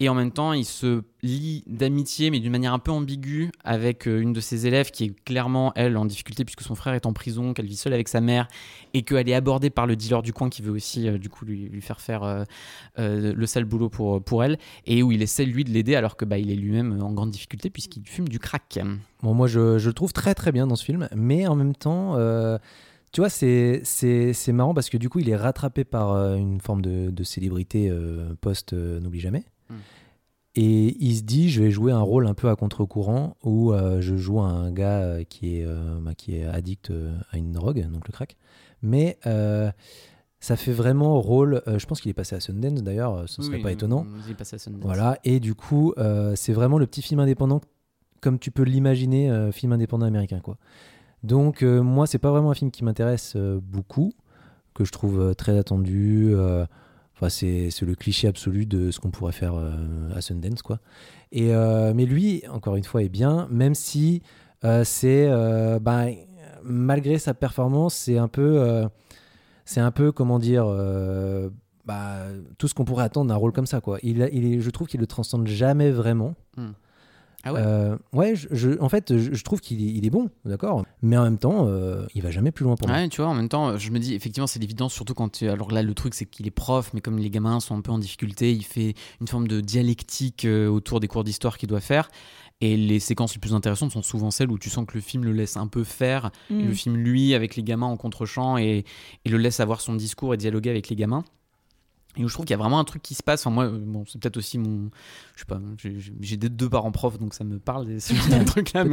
[0.00, 4.06] Et en même temps il se lie d'amitié mais d'une manière un peu ambiguë avec
[4.06, 7.12] une de ses élèves qui est clairement elle en difficulté puisque son frère est en
[7.12, 8.48] prison qu'elle vit seule avec sa mère
[8.92, 11.44] et qu'elle est abordée par le dealer du coin qui veut aussi euh, du coup
[11.44, 12.44] lui, lui faire faire euh,
[12.98, 16.16] euh, le sale boulot pour, pour elle et où il essaie lui de l'aider alors
[16.16, 18.78] que bah, il est lui-même en grande difficulté puisqu'il fume du crack.
[19.22, 21.74] Bon, moi, je, je le trouve très très bien dans ce film, mais en même
[21.74, 22.16] temps,
[23.16, 26.34] tu vois, c'est, c'est, c'est marrant parce que du coup, il est rattrapé par euh,
[26.34, 29.44] une forme de, de célébrité euh, post euh, N'oublie jamais.
[29.70, 29.74] Mm.
[30.56, 34.16] Et il se dit, je vais jouer un rôle un peu à contre-courant où je
[34.16, 35.66] joue un gars qui, est,
[36.00, 36.90] bah, qui est addict
[37.30, 38.38] à une drogue, donc le crack.
[38.82, 39.70] Mais euh,
[40.40, 41.62] ça fait vraiment rôle.
[41.66, 44.06] euh, je pense qu'il est passé à Sundance d'ailleurs, ce serait Oui, pas étonnant.
[44.26, 44.82] il est passé à Sundance.
[44.84, 47.60] Voilà, et du coup, euh, c'est vraiment le petit film indépendant
[48.20, 50.56] comme tu peux l'imaginer, euh, film indépendant américain, quoi.
[51.22, 54.12] Donc, euh, moi, c'est pas vraiment un film qui m'intéresse euh, beaucoup,
[54.74, 56.30] que je trouve euh, très attendu.
[56.34, 56.64] euh,
[57.14, 60.80] Enfin, c'est le cliché absolu de ce qu'on pourrait faire euh, à Sundance, quoi.
[61.32, 64.22] Et, euh, mais lui, encore une fois, est bien, même si
[64.64, 66.14] euh, c'est, euh, ben,
[66.66, 68.86] malgré sa performance, c'est un peu, euh,
[69.64, 71.48] c'est un peu, comment dire, euh,
[71.84, 72.18] bah,
[72.58, 73.98] tout ce qu'on pourrait attendre d'un rôle comme ça, quoi.
[74.02, 76.34] Il, a- il est, je trouve qu'il le transcende jamais vraiment.
[77.48, 77.60] Ah ouais?
[77.64, 80.84] Euh, ouais, je, je- en fait, je, je trouve qu'il est, il est bon, d'accord.
[81.00, 82.96] Mais en même temps, euh, il va jamais plus loin pour moi.
[82.96, 85.48] Ouais, tu vois, en même temps, je me dis, effectivement, c'est l'évidence, surtout quand tu...
[85.48, 87.92] Alors là, le truc, c'est qu'il est prof, mais comme les gamins sont un peu
[87.92, 92.08] en difficulté, il fait une forme de dialectique autour des cours d'histoire qu'il doit faire.
[92.62, 95.24] Et les séquences les plus intéressantes sont souvent celles où tu sens que le film
[95.24, 96.66] le laisse un peu faire, et Mm.
[96.66, 98.84] le film, lui, avec les gamins en contre-champ, et,
[99.24, 101.22] et le laisse avoir son discours et dialoguer avec les gamins.
[102.18, 103.42] Et où je trouve qu'il y a vraiment un truc qui se passe.
[103.46, 104.88] Enfin, moi, bon, c'est peut-être aussi mon.
[105.34, 105.60] Je sais pas,
[106.22, 108.86] j'ai- des deux parents profs, donc ça me parle, ce de truc-là.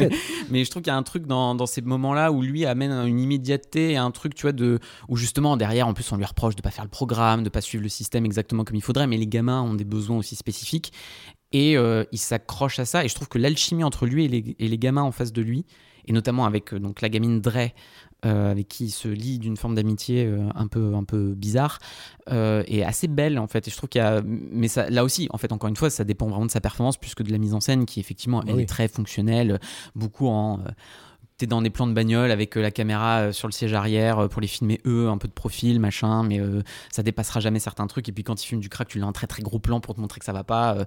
[0.49, 2.91] mais, je trouve qu'il y a un truc dans, dans ces moments-là où lui amène
[2.91, 6.25] une immédiateté et un truc, tu vois, de, où justement derrière, en plus, on lui
[6.25, 9.07] reproche de pas faire le programme, de pas suivre le système exactement comme il faudrait,
[9.07, 10.91] mais les gamins ont des besoins aussi spécifiques.
[11.53, 13.05] Et euh, il s'accroche à ça.
[13.05, 15.41] Et je trouve que l'alchimie entre lui et les, et les gamins en face de
[15.41, 15.65] lui,
[16.05, 17.69] et notamment avec euh, donc, la gamine Dre,
[18.25, 21.79] euh, avec qui il se lie d'une forme d'amitié euh, un, peu, un peu bizarre,
[22.31, 23.67] euh, est assez belle en fait.
[23.67, 24.21] Et je trouve qu'il y a.
[24.25, 26.97] Mais ça, là aussi, en fait, encore une fois, ça dépend vraiment de sa performance
[26.97, 28.63] plus que de la mise en scène qui, effectivement, elle Oui.
[28.63, 29.59] est très fonctionnelle,
[29.95, 30.59] beaucoup en.
[31.47, 34.27] Dans des plans de bagnole avec euh, la caméra euh, sur le siège arrière euh,
[34.27, 36.39] pour les filmer eux, un peu de profil, machin, mais
[36.91, 38.09] ça dépassera jamais certains trucs.
[38.09, 39.95] Et puis quand il filme du crack, tu l'as un très très gros plan pour
[39.95, 40.77] te montrer que ça va pas.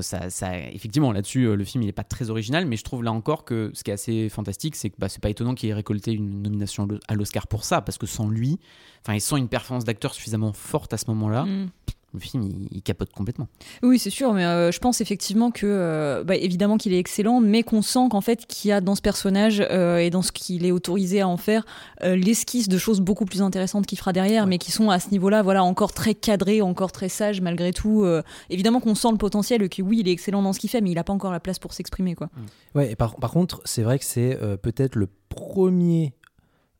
[0.00, 3.12] ça, ça, effectivement, là-dessus, le film il est pas très original, mais je trouve là
[3.12, 5.74] encore que ce qui est assez fantastique, c'est que bah, c'est pas étonnant qu'il ait
[5.74, 8.58] récolté une nomination à l'Oscar pour ça, parce que sans lui,
[9.04, 11.70] enfin, et sans une performance d'acteur suffisamment forte à ce moment-là, Mm.
[12.12, 13.48] Le film il, il capote complètement.
[13.82, 17.40] Oui, c'est sûr, mais euh, je pense effectivement que, euh, bah, évidemment qu'il est excellent,
[17.40, 20.32] mais qu'on sent qu'en fait, qu'il y a dans ce personnage euh, et dans ce
[20.32, 21.64] qu'il est autorisé à en faire,
[22.02, 25.10] euh, l'esquisse de choses beaucoup plus intéressantes qu'il fera derrière, mais qui sont à ce
[25.10, 28.04] niveau-là, voilà, encore très cadrés, encore très sages malgré tout.
[28.04, 30.70] Euh, évidemment qu'on sent le potentiel, et que oui, il est excellent dans ce qu'il
[30.70, 32.28] fait, mais il n'a pas encore la place pour s'exprimer, quoi.
[32.74, 36.14] Ouais, et par, par contre, c'est vrai que c'est euh, peut-être le premier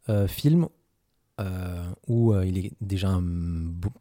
[0.08, 0.66] euh, film
[1.40, 3.18] euh, où euh, il est déjà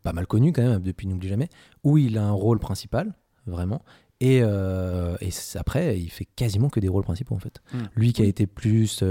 [0.03, 1.49] pas mal connu quand même, depuis N'oublie jamais,
[1.83, 3.13] où il a un rôle principal,
[3.47, 3.81] vraiment.
[4.19, 7.61] Et, euh, et après, il fait quasiment que des rôles principaux en fait.
[7.73, 7.77] Mm.
[7.95, 9.03] Lui qui a été plus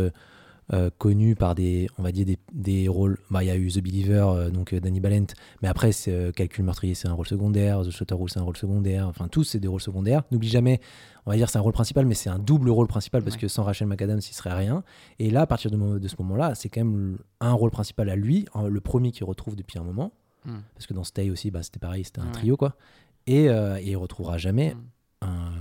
[0.73, 3.19] euh, euh, connu par des, on va dire des, des rôles.
[3.31, 5.27] Bah, il y a eu The Believer, euh, donc euh, Danny Balent,
[5.63, 7.83] mais après c'est euh, Calcul meurtrier, c'est un rôle secondaire.
[7.83, 9.09] The Shutter Rule, c'est un rôle secondaire.
[9.09, 10.23] Enfin, tous c'est des rôles secondaires.
[10.31, 10.81] N'oublie jamais,
[11.25, 13.41] on va dire c'est un rôle principal, mais c'est un double rôle principal parce Ouais.
[13.43, 14.85] que sans Rachel McAdams, il serait rien.
[15.19, 18.45] Et là, à partir de, ce moment-là, c'est quand même un rôle principal à lui,
[18.69, 20.13] le premier qu'il retrouve depuis un moment.
[20.45, 20.57] Mm.
[20.75, 22.33] Parce que dans Stay aussi, bah, c'était pareil, c'était un Ouais.
[22.33, 22.77] trio quoi.
[23.27, 24.79] Et, euh, et il retrouvera jamais Mm.
[25.23, 25.53] un,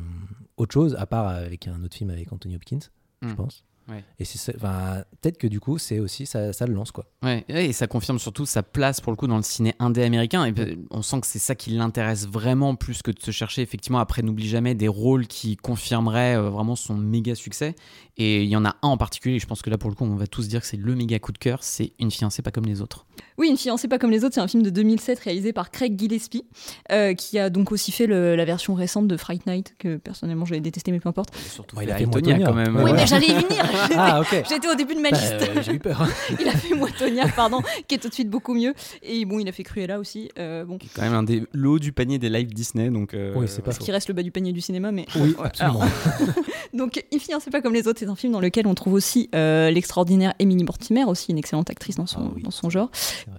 [0.58, 2.80] autre chose, à part avec un autre film avec Anthony Hopkins,
[3.22, 3.36] je Mm.
[3.36, 3.64] pense.
[3.90, 4.04] Ouais.
[4.20, 7.06] Et c'est enfin, peut-être que du coup, c'est aussi ça, ça le lance quoi.
[7.24, 10.46] Ouais, et ça confirme surtout sa place pour le coup dans le ciné indé américain.
[10.46, 10.54] Et
[10.92, 14.22] on sent que c'est ça qui l'intéresse vraiment plus que de se chercher effectivement après
[14.24, 17.76] n'oublie jamais des rôles qui confirmeraient euh, vraiment son méga succès.
[18.20, 19.40] Et il y en a un en particulier.
[19.40, 21.18] Je pense que là pour le coup on va tous dire que c'est le méga
[21.20, 21.60] coup de cœur.
[21.64, 23.06] C'est une fiancée pas comme les autres.
[23.38, 25.98] Oui, Une fiancée pas comme les autres, c'est un film de 2007 réalisé par Craig
[26.00, 26.44] Gillespie,
[26.92, 30.46] euh, qui a donc aussi fait le- la version récente de Fright Night, que personnellement
[30.46, 31.36] j'avais détesté, mais peu importe.
[31.38, 32.48] surtout Ouais, il a Moitonia.
[32.48, 32.76] quand même.
[32.78, 32.94] Oui, ouais.
[32.94, 33.64] mais j'allais y venir
[33.96, 34.44] Ah ok.
[34.50, 35.34] J'étais au début de ma Bah, liste.
[35.42, 36.06] euh, J'ai eu peur.
[36.40, 38.74] il a fait Moitonia, pardon, qui est tout de suite beaucoup mieux.
[39.04, 40.30] Et bon, il a fait Cruella aussi.
[40.40, 42.90] euh, bon, Qui est quand même un des haut du panier des live Disney.
[42.90, 45.06] Donc euh, Oui, c'est pas ce qui reste le bas du panier du cinéma, mais
[45.16, 45.82] Oui, Ouais, absolument.
[46.74, 49.30] Donc, Une fiancée pas comme les autres, c'est un film dans lequel on trouve aussi
[49.34, 52.90] euh, l'extraordinaire Emily Mortimer, aussi une excellente actrice dans son, Ah oui, dans son genre,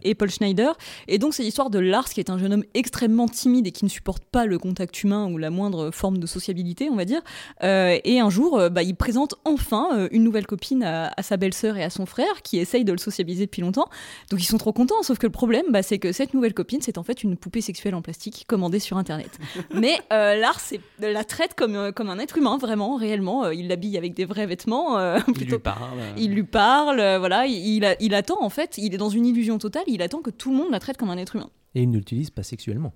[0.02, 0.76] et Paul Schneider.
[1.08, 3.84] Et donc, c'est l'histoire de Lars, qui est un jeune homme extrêmement timide et qui
[3.84, 7.20] ne supporte pas le contact humain ou la moindre forme de sociabilité, on va dire.
[7.62, 11.22] Euh, et un jour, euh, bah, il présente enfin euh, une nouvelle copine à, à
[11.22, 13.88] sa belle-sœur et à son frère, qui essayent de le sociabiliser depuis longtemps.
[14.30, 16.80] Donc, ils sont trop contents, sauf que le problème, bah, c'est que cette nouvelle copine,
[16.80, 19.38] c'est en fait une poupée sexuelle en plastique commandée sur Internet.
[19.74, 23.44] Mais euh, Lars c'est- la traite comme, euh, comme un être humain, vraiment, réellement.
[23.46, 24.98] Euh, il l'habille avec des vrais vêtements.
[24.98, 25.56] euh, il plutôt.
[25.56, 25.98] lui parle.
[26.16, 29.26] Il lui parle, voilà, il, il a- il attend en fait, il est dans une
[29.26, 31.50] illusion totale, il attend que tout le monde la traite comme un être humain.
[31.74, 32.92] Et il ne l'utilise pas sexuellement.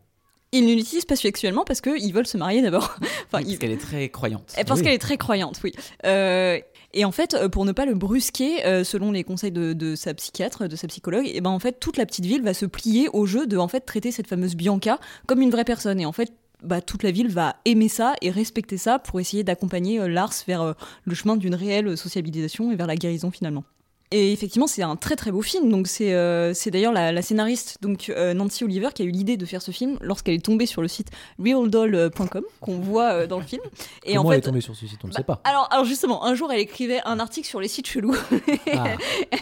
[0.54, 2.94] Il ne l'utilise pas sexuellement parce qu'ils veulent se marier d'abord.
[3.00, 4.52] enfin, Oui, ils- parce qu'elle est très croyante.
[4.58, 4.84] et parce Oui.
[4.84, 5.72] qu'elle est très croyante, oui.
[6.04, 6.58] Euh,
[6.94, 10.14] et en fait, euh, pour ne pas le brusquer, euh, selon les conseils de, sa
[10.14, 13.08] psychiatre, de sa psychologue, et ben en fait, toute la petite ville va se plier
[13.12, 16.00] au jeu de en fait traiter cette fameuse Bianca comme une vraie personne.
[16.00, 16.32] Et en fait,
[16.62, 20.34] bah, toute la ville va aimer ça et respecter ça pour essayer d'accompagner euh, Lars
[20.46, 20.74] vers
[21.04, 23.64] le chemin d'une réelle sociabilisation et vers la guérison finalement.
[24.12, 25.70] Et effectivement, c'est un très très beau film.
[25.70, 29.36] Donc c'est euh, d'ailleurs la, la scénariste donc euh, Nancy Oliver qui a eu l'idée
[29.36, 31.08] de faire ce film lorsqu'elle est tombée sur le site
[31.42, 33.62] realdoll.com qu'on voit euh, dans le film.
[34.04, 35.40] Et Comment en elle est tombée sur ce site On ne bah, sait pas.
[35.44, 38.16] alors, alors justement, un jour, elle écrivait un article sur les sites chelous.
[38.74, 38.84] Ah.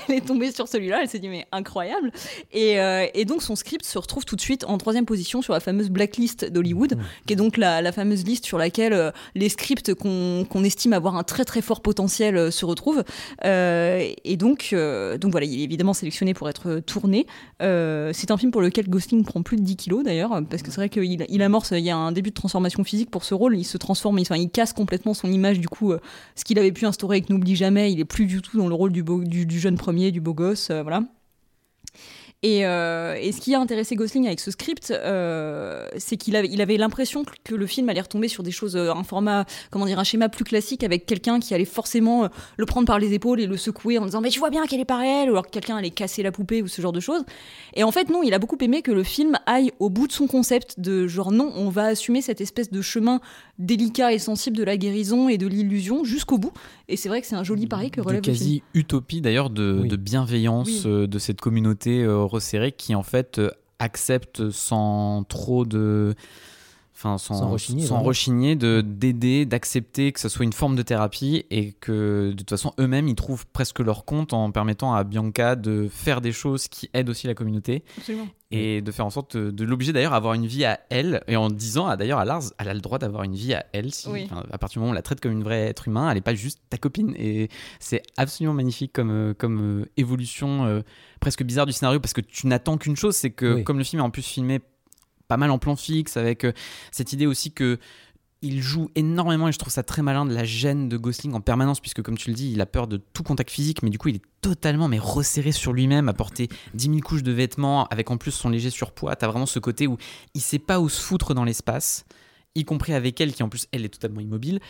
[0.08, 2.10] elle est tombée sur celui-là, elle s'est dit mais incroyable.
[2.52, 5.52] Et, euh, et donc son script se retrouve tout de suite en troisième position sur
[5.52, 7.02] la fameuse blacklist d'Hollywood, Mmh.
[7.26, 11.16] qui est donc la, la fameuse liste sur laquelle les scripts qu'on qu'on estime avoir
[11.16, 13.04] un très très fort potentiel se retrouvent.
[13.44, 17.26] Et donc, euh, donc voilà, il est évidemment sélectionné pour être tourné.
[17.62, 20.70] Euh, c'est un film pour lequel Gosling prend plus de 10 kilos d'ailleurs, parce que
[20.70, 23.34] c'est vrai qu'il il amorce, il y a un début de transformation physique pour ce
[23.34, 26.00] rôle, il se transforme, il, enfin, il casse complètement son image du coup, euh,
[26.36, 28.74] ce qu'il avait pu instaurer avec N'oublie jamais, il est plus du tout dans le
[28.74, 31.02] rôle du, beau- du, du jeune premier, du beau gosse, voilà.
[32.42, 36.76] Et, euh, et ce qui a intéressé Gosling avec ce script, euh, c'est qu'il avait,
[36.78, 40.04] l'impression que- le film allait retomber sur des choses, euh, un format, comment dire, un
[40.04, 43.58] schéma plus classique avec quelqu'un qui allait forcément le prendre par les épaules et le
[43.58, 45.90] secouer en disant mais tu vois bien qu'elle est pas ou alors que quelqu'un allait
[45.90, 47.24] casser la poupée ou ce genre de choses.
[47.74, 50.12] Et en fait non, il a beaucoup aimé que le film aille au bout de
[50.12, 53.20] son concept de genre non, on va assumer cette espèce de chemin
[53.60, 56.52] délicat et sensible de la guérison et de l'illusion jusqu'au bout.
[56.88, 58.36] Et c'est vrai que c'est un joli pari que de relève le film.
[58.36, 59.88] quasi utopie d'ailleurs de, Oui.
[59.88, 60.82] de bienveillance Oui.
[60.86, 66.14] euh, de cette communauté euh, resserrée qui en fait euh, accepte sans trop de
[66.94, 68.08] enfin sans, Sans rechigner, sans vraiment.
[68.08, 72.50] rechigner de d'aider d'accepter que ce soit une forme de thérapie et que de toute
[72.50, 76.68] façon eux-mêmes ils trouvent presque leur compte en permettant à Bianca de faire des choses
[76.68, 78.26] qui aident aussi la communauté Absolument.
[78.52, 81.22] Et de faire en sorte de, de l'obliger d'ailleurs à avoir une vie à elle
[81.28, 83.64] et en disant à- d'ailleurs à Lars elle a le droit d'avoir une vie à
[83.72, 84.28] elle si, Oui.
[84.50, 86.20] à partir du moment où on la traite comme une vraie être humain elle n'est
[86.20, 87.48] pas juste ta copine et
[87.78, 90.80] c'est absolument magnifique comme, euh, comme euh, évolution euh,
[91.20, 93.64] presque bizarre du scénario parce que tu n'attends qu'une chose c'est que Oui.
[93.64, 94.60] comme le film est en plus filmé
[95.28, 96.52] pas mal en plan fixe avec euh,
[96.90, 97.78] cette idée aussi que
[98.42, 101.40] il joue énormément et je trouve ça très malin de la gêne de Gosling en
[101.42, 103.98] permanence puisque comme tu le dis il a peur de tout contact physique mais du
[103.98, 107.86] coup il est totalement mais resserré sur lui-même à porter 10 000 couches de vêtements
[107.88, 109.14] avec en plus son léger surpoids.
[109.16, 109.98] T'as vraiment ce côté où
[110.34, 112.04] il sait pas où se foutre dans l'espace
[112.54, 114.60] y compris avec elle qui en plus elle est totalement immobile.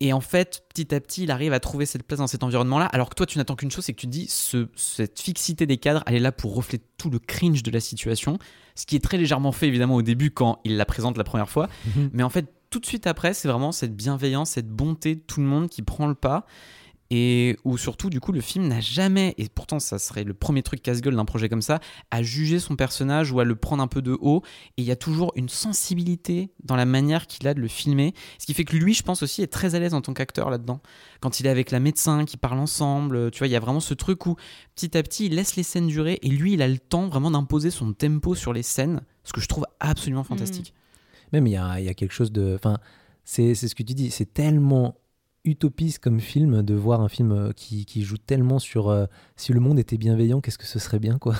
[0.00, 2.86] Et en fait, petit à petit, il arrive à trouver cette place dans cet environnement-là,
[2.86, 5.66] alors que toi, tu n'attends qu'une chose, c'est que tu te dis, ce, cette fixité
[5.66, 8.38] des cadres, elle est là pour refléter tout le cringe de la situation,
[8.76, 11.50] ce qui est très légèrement fait évidemment au début quand il la présente la première
[11.50, 12.10] fois, Mhm.
[12.12, 15.40] mais en fait, tout de suite après, c'est vraiment cette bienveillance, cette bonté de tout
[15.40, 16.46] le monde qui prend le pas.
[17.10, 20.62] Et où surtout, du coup, le film n'a jamais, et pourtant ça serait le premier
[20.62, 23.86] truc casse-gueule d'un projet comme ça, à juger son personnage ou à le prendre un
[23.86, 24.42] peu de haut.
[24.76, 28.12] Et il y a toujours une sensibilité dans la manière qu'il a de le filmer.
[28.38, 30.50] Ce qui fait que lui, je pense aussi, est très à l'aise en tant qu'acteur
[30.50, 30.82] là-dedans.
[31.20, 33.80] Quand il est avec la médecin, qui parlent ensemble, tu vois, il y a vraiment
[33.80, 34.36] ce truc où
[34.74, 37.30] petit à petit, il laisse les scènes durer et lui, il a le temps vraiment
[37.30, 40.74] d'imposer son tempo sur les scènes, ce que je trouve absolument fantastique.
[41.32, 42.54] Même il y a, il y a quelque chose de.
[42.54, 42.78] Enfin,
[43.24, 44.10] c'est ce que tu dis.
[44.10, 44.96] C'est tellement
[45.44, 49.06] utopiste comme film de voir un film euh, qui, qui joue tellement sur euh,
[49.36, 51.34] si le monde était bienveillant, qu'est-ce que ce serait bien, quoi.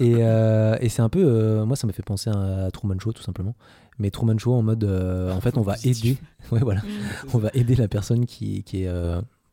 [0.00, 3.12] Et, euh, et c'est un peu, euh, moi ça m'a fait penser à, Truman Show
[3.12, 3.54] tout simplement.
[4.00, 6.18] Mais Truman Show en mode, en fait on va aider,
[6.50, 6.82] ouais voilà,
[7.32, 8.90] on va aider la personne qui, qui est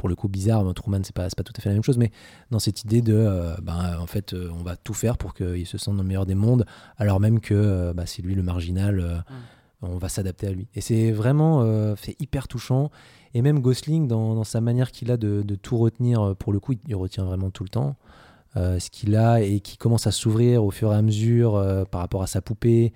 [0.02, 0.74] pour le coup bizarre.
[0.74, 2.12] Truman c'est pas, pas tout à fait la même chose, mais
[2.49, 5.95] dans cette idée de, ben, en fait on va tout faire pour qu'il se sente
[5.95, 6.66] dans le meilleur des mondes,
[6.97, 9.24] alors même que bah, c'est lui le marginal,
[9.84, 10.68] on va s'adapter à lui.
[10.74, 12.89] Et c'est vraiment, c'est hyper touchant.
[13.34, 16.60] Et même Gosling dans, dans sa manière qu'il a de, de, tout retenir, pour le
[16.60, 17.95] coup il retient vraiment tout le temps.
[18.58, 21.86] Euh, ce qu'il a et qui commence à s'ouvrir au fur et à mesure euh,
[21.86, 22.91] par rapport à sa poupée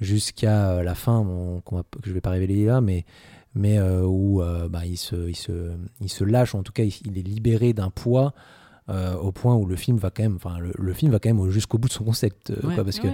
[0.00, 1.22] jusqu'à euh, la fin,
[1.66, 3.04] que je ne vais pas révéler là, mais,
[3.54, 7.22] mais où bah, il, se, il, se, il se lâche, en tout cas il est
[7.22, 8.34] libéré d'un poids
[8.90, 11.48] euh, au point où le film va quand même, enfin le, film va quand même
[11.48, 13.08] jusqu'au bout de son concept, euh, parce que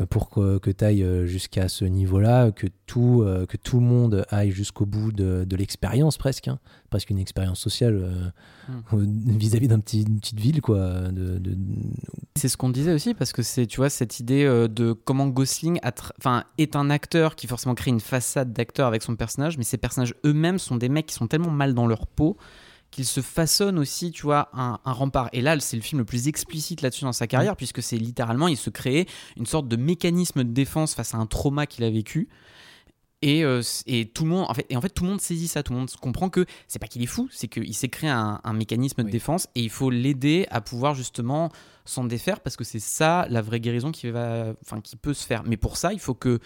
[0.00, 4.26] euh, pour que, que tu ailles jusqu'à ce niveau-là, que tout, que tout le monde
[4.30, 6.58] aille jusqu'au bout de, de l'expérience presque, hein,
[6.90, 8.34] presque une expérience sociale
[8.68, 9.36] hmm.
[9.38, 10.78] vis-à-vis d'une petit, petite ville, quoi.
[11.12, 11.40] De,
[12.34, 15.78] C'est ce qu'on disait aussi, parce que c'est, tu vois, cette idée de comment Gosling
[16.18, 19.78] enfin, est un acteur qui forcément crée une façade d'acteur avec son personnage, mais ces
[19.78, 22.36] personnages eux-mêmes sont des mecs qui sont tellement mal dans leur peau
[22.92, 25.28] qu'il se façonne aussi, tu vois, un, rempart.
[25.32, 28.46] Et là, c'est le film le plus explicite là-dessus dans sa carrière, puisque c'est littéralement,
[28.46, 31.90] il se crée une sorte de mécanisme de défense face à un trauma qu'il a
[31.90, 32.28] vécu.
[33.22, 35.48] Et, euh, et, tout le monde, en fait, et en fait, tout le monde saisit
[35.48, 38.10] ça, tout le monde comprend que c'est pas qu'il est fou, c'est qu'il s'est créé
[38.10, 41.50] un, mécanisme de défense et il faut l'aider à pouvoir justement
[41.84, 45.24] s'en défaire parce que c'est ça la vraie guérison qui, va, enfin, qui peut se
[45.24, 45.44] faire.
[45.46, 46.40] Mais pour ça, il faut que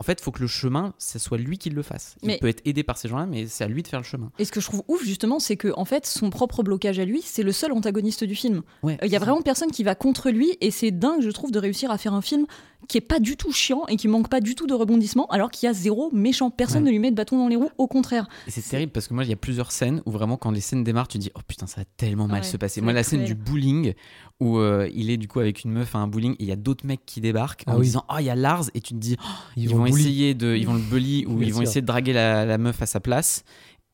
[0.00, 2.14] en fait, il faut que le chemin, ce soit lui qui le fasse.
[2.22, 4.30] Il peut être aidé par ces gens-là, mais c'est à lui de faire le chemin.
[4.38, 7.04] Et ce que je trouve ouf, justement, c'est que en fait, son propre blocage à
[7.04, 8.62] lui, c'est le seul antagoniste du film.
[8.84, 11.58] Il y a vraiment personne qui va contre lui, et c'est dingue, je trouve, de
[11.58, 12.46] réussir à faire un film
[12.86, 15.50] qui est pas du tout chiant et qui manque pas du tout de rebondissement, alors
[15.50, 16.50] qu'il y a zéro méchant.
[16.50, 18.28] Personne ne lui met de bâton dans les roues, au contraire.
[18.46, 20.84] c'est terrible parce que moi, il y a plusieurs scènes où vraiment, quand les scènes
[20.84, 22.80] démarrent, tu dis oh putain, ça va tellement mal se passer.
[22.80, 23.94] Moi, la scène du bowling
[24.40, 26.52] où euh, il est du coup avec une meuf à un bowling et il y
[26.52, 28.94] a d'autres mecs qui débarquent en ah disant oh il y a Lars et tu
[28.94, 29.26] te dis oh,
[29.56, 32.58] ils, vont, essayer de ils vont le bully ou ils vont essayer de draguer la,
[32.58, 33.42] meuf à sa place.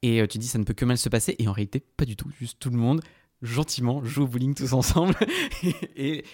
[0.03, 1.35] Et euh, tu te dis ça ne peut que mal se passer.
[1.39, 2.31] Et en réalité pas du tout.
[2.39, 3.01] Juste tout le monde
[3.45, 5.15] gentiment joue au bowling tous ensemble
[5.97, 6.25] et,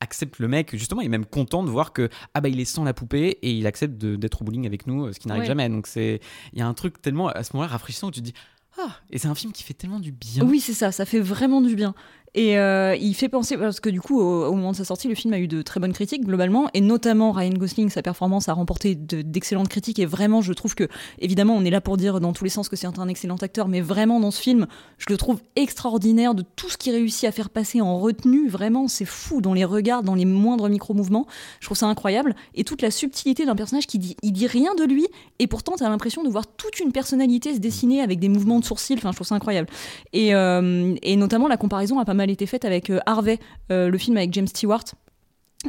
[0.00, 2.64] accepte le mec justement il est même content de voir que ah bah il est
[2.64, 5.68] sans la poupée et il accepte d'être au bowling avec nous ce qui n'arrive jamais
[5.68, 6.20] donc c'est
[6.52, 8.34] il y a un truc tellement à ce moment-là rafraîchissant où tu te dis
[8.78, 10.44] ah, et c'est un film qui fait tellement du bien.
[10.44, 11.94] Oui, c'est ça, ça fait vraiment du bien.
[12.34, 15.14] Et euh, il fait penser, parce que du coup, au, moment de sa sortie, le
[15.14, 18.54] film a eu de très bonnes critiques globalement, et notamment Ryan Gosling, sa performance a
[18.54, 22.32] remporté d'excellentes critiques, et vraiment, je trouve que, évidemment, on est là pour dire dans
[22.32, 24.66] tous les sens que c'est un excellent acteur, mais vraiment, dans ce film,
[24.96, 28.88] je le trouve extraordinaire de tout ce qu'il réussit à faire passer en retenue, vraiment,
[28.88, 31.26] c'est fou, dans les regards, dans les moindres micro-mouvements,
[31.60, 34.74] je trouve ça incroyable, et toute la subtilité d'un personnage qui dit, il dit rien
[34.74, 35.06] de lui,
[35.38, 38.58] et pourtant, tu as l'impression de voir toute une personnalité se dessiner avec des mouvements
[38.58, 39.68] de sourcils, enfin, je trouve ça incroyable.
[40.14, 43.38] Et, euh, et notamment, la comparaison a pas mal elle était faite avec euh, Harvey,
[43.70, 44.84] euh, le film avec James Stewart.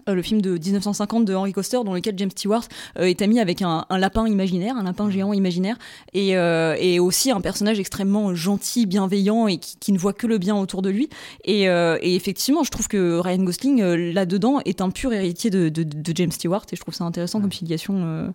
[0.10, 2.64] Euh, le film de 1950 de Henry Coster dans lequel James Stewart
[2.96, 5.78] est ami avec un, lapin imaginaire, un lapin géant imaginaire,
[6.14, 10.82] et, aussi un personnage extrêmement gentil, bienveillant et qui, ne voit que le bien autour
[10.82, 11.10] de lui.
[11.44, 11.66] Et,
[12.02, 15.72] effectivement, je trouve que Ryan Gosling, là-dedans, est un pur héritier de,
[16.16, 18.34] James Stewart, et je trouve ça intéressant comme filiation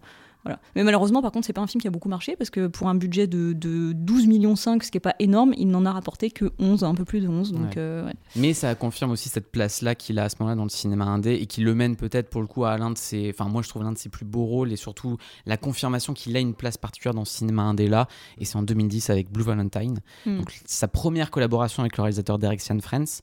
[0.75, 2.89] mais malheureusement, par contre, c'est pas un film qui a beaucoup marché parce que pour
[2.89, 6.31] un budget de, 12 millions 5, ce qui est pas énorme, il n'en a rapporté
[6.31, 7.53] que 11, un peu plus de 11.
[7.53, 10.69] Donc, euh, Mais ça confirme aussi cette place-là qu'il a à ce moment-là dans le
[10.69, 13.49] cinéma indé et qui le mène peut-être pour le coup à l'un de ses, enfin
[13.51, 16.41] moi je trouve l'un de ses plus beaux rôles et surtout la confirmation qu'il a
[16.41, 18.09] une place particulière dans ce cinéma indé là.
[18.39, 20.39] Et c'est en 2010 avec Blue Valentine, hmm.
[20.39, 23.23] donc sa première collaboration avec le réalisateur Derek Sian Friends.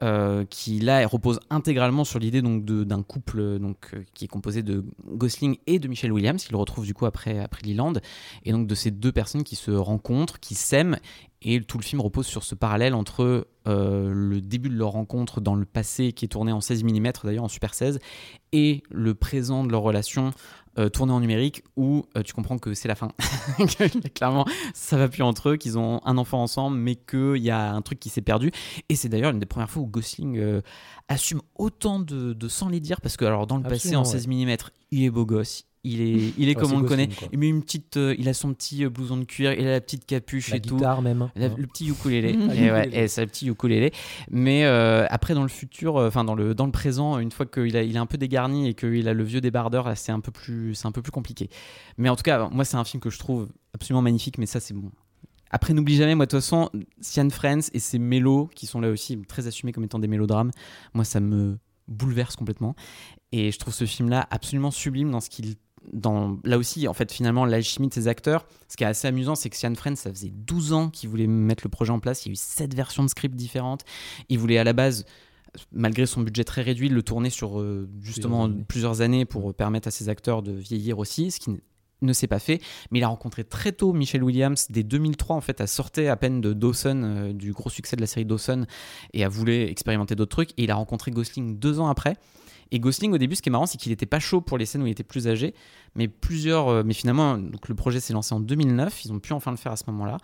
[0.00, 4.62] Euh, qui là repose intégralement sur l'idée donc d'un couple donc euh, qui est composé
[4.62, 8.74] de Gosling et de Michelle Williams qu'il retrouve du coup après après et donc de
[8.76, 10.98] ces deux personnes qui se rencontrent qui s'aiment.
[11.42, 15.40] Et tout le film repose sur ce parallèle entre euh, le début de leur rencontre
[15.40, 17.98] dans le passé qui est tourné en 16 mm d'ailleurs en Super 16
[18.52, 20.30] et le présent de leur relation
[20.78, 23.12] euh, tourné en numérique où euh, tu comprends que c'est la fin.
[24.14, 27.72] Clairement, ça va plus entre eux, qu'ils ont un enfant ensemble, mais qu'il y a
[27.72, 28.52] un truc qui s'est perdu.
[28.88, 30.60] Et c'est d'ailleurs une des premières fois où Gosling euh,
[31.08, 34.28] assume autant de, de sans les dire, parce que alors dans le passé, en 16
[34.28, 34.56] mm,
[34.90, 37.08] il est beau gosse, il est, il est comme on le connaît.
[37.32, 39.72] Il met une petite, euh, il a son petit euh, blouson de cuir, il a
[39.72, 41.02] la petite capuche la et guitare tout.
[41.02, 41.30] même.
[41.36, 42.30] le petit ukulélé.
[42.54, 43.92] et ouais, et c'est le petit ukulélé.
[44.30, 47.76] Mais euh, après dans le futur, enfin dans le dans le présent, une fois qu'il
[47.76, 50.32] a, il est un peu dégarni et qu'il a le vieux débardeur, c'est un peu
[50.32, 51.48] plus, c'est un peu plus compliqué.
[51.96, 54.38] Mais en tout cas, moi c'est un film que je trouve absolument magnifique.
[54.38, 54.90] Mais ça c'est bon.
[55.50, 56.70] Après, n'oublie jamais, moi, de toute façon,
[57.00, 60.50] Sian Friends et ses mélos, qui sont là aussi très assumés comme étant des mélodrames,
[60.92, 61.58] moi, ça me
[61.88, 62.74] bouleverse complètement.
[63.32, 65.56] Et je trouve ce film-là absolument sublime dans ce qu'il
[66.44, 69.50] là aussi, en fait, finalement, l'alchimie de ces acteurs, ce qui est assez amusant, c'est
[69.50, 72.24] que Sian Friends, ça faisait 12 ans qu'il voulait mettre le projet en place.
[72.24, 73.84] Il y a eu 7 versions de script différentes.
[74.28, 75.04] Il voulait à la base
[75.72, 78.64] malgré son budget très réduit, le tourner sur euh, justement Plusieurs années.
[78.68, 81.50] plusieurs années pour permettre à ses acteurs de vieillir aussi, ce qui
[82.02, 82.60] ne s'est pas fait.
[82.90, 86.16] Mais il a rencontré très tôt Michelle Williams, dès 2003 en fait, a sorti à
[86.16, 88.66] peine de Dawson, euh, du gros succès de la série Dawson,
[89.12, 90.50] et a voulu expérimenter d'autres trucs.
[90.52, 92.16] Et il a rencontré Gosling deux ans après.
[92.70, 94.66] Et Gosling, au début, ce qui est marrant, c'est qu'il n'était pas chaud pour les
[94.66, 95.54] scènes où il était plus âgé,
[95.94, 96.68] mais plusieurs.
[96.68, 99.04] euh, mais finalement, donc le projet s'est lancé en 2009.
[99.04, 100.18] Ils ont pu enfin le faire à ce moment-là,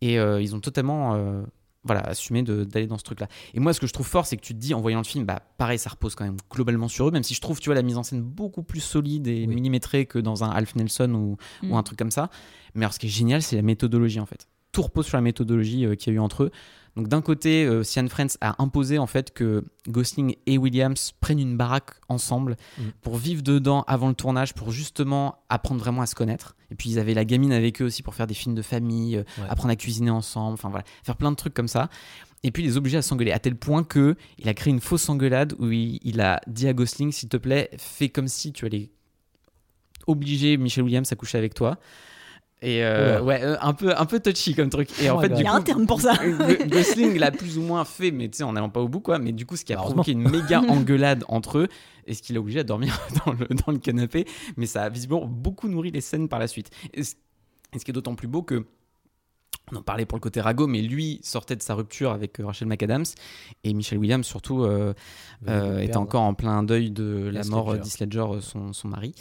[0.00, 1.14] et euh, ils ont totalement.
[1.14, 1.42] euh,
[1.88, 3.28] voilà, assumé d'aller dans ce truc-là.
[3.54, 5.04] Et moi, ce que je trouve fort, c'est que tu te dis, en voyant le
[5.04, 7.66] film, bah, pareil, ça repose quand même globalement sur eux, même si je trouve, tu
[7.68, 9.54] vois, la mise en scène beaucoup plus solide et Oui.
[9.54, 11.70] millimétrée que dans un Alf Nelson ou, Mm.
[11.70, 12.28] ou un truc comme ça.
[12.74, 14.48] Mais alors, ce qui est génial, c'est la méthodologie, en fait.
[14.72, 16.50] Tout repose sur la méthodologie euh, qu'il y a eu entre eux.
[16.96, 21.38] Donc, d'un côté, euh, Sian Friends a imposé, en fait, que Gosling et Williams prennent
[21.38, 22.82] une baraque ensemble Mm.
[23.02, 26.56] pour vivre dedans avant le tournage, pour justement apprendre vraiment à se connaître.
[26.70, 29.16] Et puis, ils avaient la gamine avec eux aussi pour faire des films de famille,
[29.18, 29.48] euh, Ouais.
[29.48, 31.90] apprendre à cuisiner ensemble, enfin voilà, faire plein de trucs comme ça.
[32.42, 34.80] Et puis, il les obliger à s'engueuler, à tel point que il a créé une
[34.80, 38.52] fausse engueulade où il, il a dit à Gosling, s'il te plaît, fais comme si
[38.52, 38.90] tu allais
[40.06, 41.78] obliger Michelle Williams à coucher avec toi.
[42.62, 44.88] Et euh, ouais, euh, un peu, un peu touchy comme truc.
[45.02, 46.14] Et en Oh fait, my du Il y a coup, un terme pour ça.
[46.16, 49.00] Go- Gosling l'a plus ou moins fait, mais tu sais, en n'allant pas au bout,
[49.00, 49.18] quoi.
[49.18, 51.68] Mais du coup, ce qui a provoqué une méga engueulade entre eux,
[52.06, 54.24] et ce qui l'a obligé à dormir dans le, dans le canapé.
[54.56, 56.70] Mais ça a visiblement beaucoup nourri les scènes par la suite.
[56.94, 57.14] Et ce,
[57.74, 58.64] et ce qui est d'autant plus beau que.
[59.72, 62.46] On en parlait pour le côté ragot, mais lui sortait de sa rupture avec euh,
[62.46, 63.04] Rachel McAdams
[63.64, 64.94] et Michelle Williams surtout euh,
[65.48, 67.82] euh, était encore en plein deuil de la mort Ledger.
[67.82, 69.14] d'Heath Ledger, euh, son, son mari.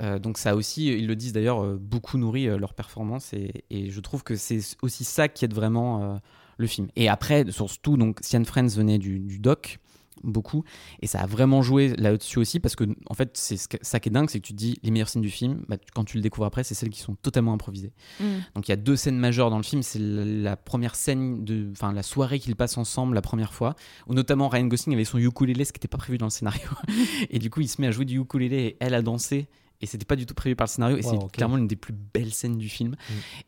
[0.00, 3.34] Euh, donc ça a aussi, ils le disent d'ailleurs, euh, beaucoup nourri euh, leur performance
[3.34, 6.16] et, et je trouve que c'est aussi ça qui aide vraiment euh,
[6.56, 6.88] le film.
[6.96, 9.80] Et après, surtout, donc Sian Friends venait du, du doc
[10.22, 10.64] beaucoup
[11.00, 14.12] et ça a vraiment joué là-dessus aussi parce que en fait c'est ça qui est
[14.12, 16.22] dingue c'est que tu te dis les meilleures scènes du film bah, quand tu le
[16.22, 18.24] découvres après c'est celles qui sont totalement improvisées Mm.
[18.54, 19.82] donc il y a deux scènes majeures dans le film.
[19.82, 23.74] C'est la, la première scène de, enfin la soirée qu'ils passent ensemble la première fois,
[24.06, 26.68] où notamment Ryan Gosling avait son ukulélé, ce qui n'était pas prévu dans le scénario.
[27.30, 29.48] et du coup, il se met à jouer du ukulélé et elle a dansé.
[29.82, 30.96] Et c'était pas du tout prévu par le scénario.
[30.98, 32.96] Et Wow, c'est clairement l'une des plus belles scènes du film.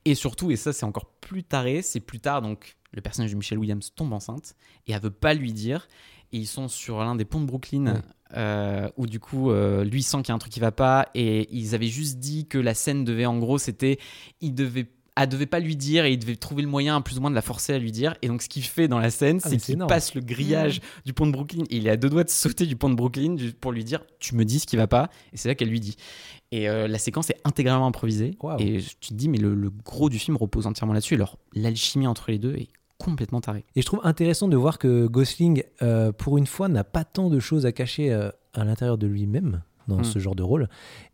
[0.06, 3.36] Et surtout, et ça c'est encore plus taré, c'est plus tard donc le personnage de
[3.36, 4.54] Michelle Williams tombe enceinte
[4.86, 5.88] et elle veut pas lui dire.
[6.32, 8.00] Et ils sont sur l'un des ponts de Brooklyn Ouais.
[8.36, 11.08] euh, où du coup euh, lui sent qu'il y a un truc qui va pas
[11.14, 13.98] et ils avaient juste dit que la scène devait en gros c'était
[14.40, 17.20] il devait elle devait pas lui dire et il devait trouver le moyen plus ou
[17.20, 18.14] moins de la forcer à lui dire.
[18.22, 21.12] Et donc ce qu'il fait dans la scène Ah, c'est qu'il passe le grillage du
[21.12, 21.64] pont de Brooklyn.
[21.68, 24.00] Et il est à deux doigts de sauter du pont de Brooklyn pour lui dire
[24.20, 25.96] tu me dis ce qui va pas et c'est là qu'elle lui dit.
[26.50, 28.38] Et euh, la séquence est intégralement improvisée.
[28.58, 31.16] Et tu te dis mais le, le gros du film repose entièrement là-dessus.
[31.16, 35.06] Alors l'alchimie entre les deux est complètement tarée Et je trouve intéressant de voir que
[35.06, 38.98] Gosling, euh, pour une fois, n'a pas tant de choses à cacher euh, à l'intérieur
[38.98, 40.04] de lui-même dans Mm.
[40.04, 40.68] ce genre de rôle.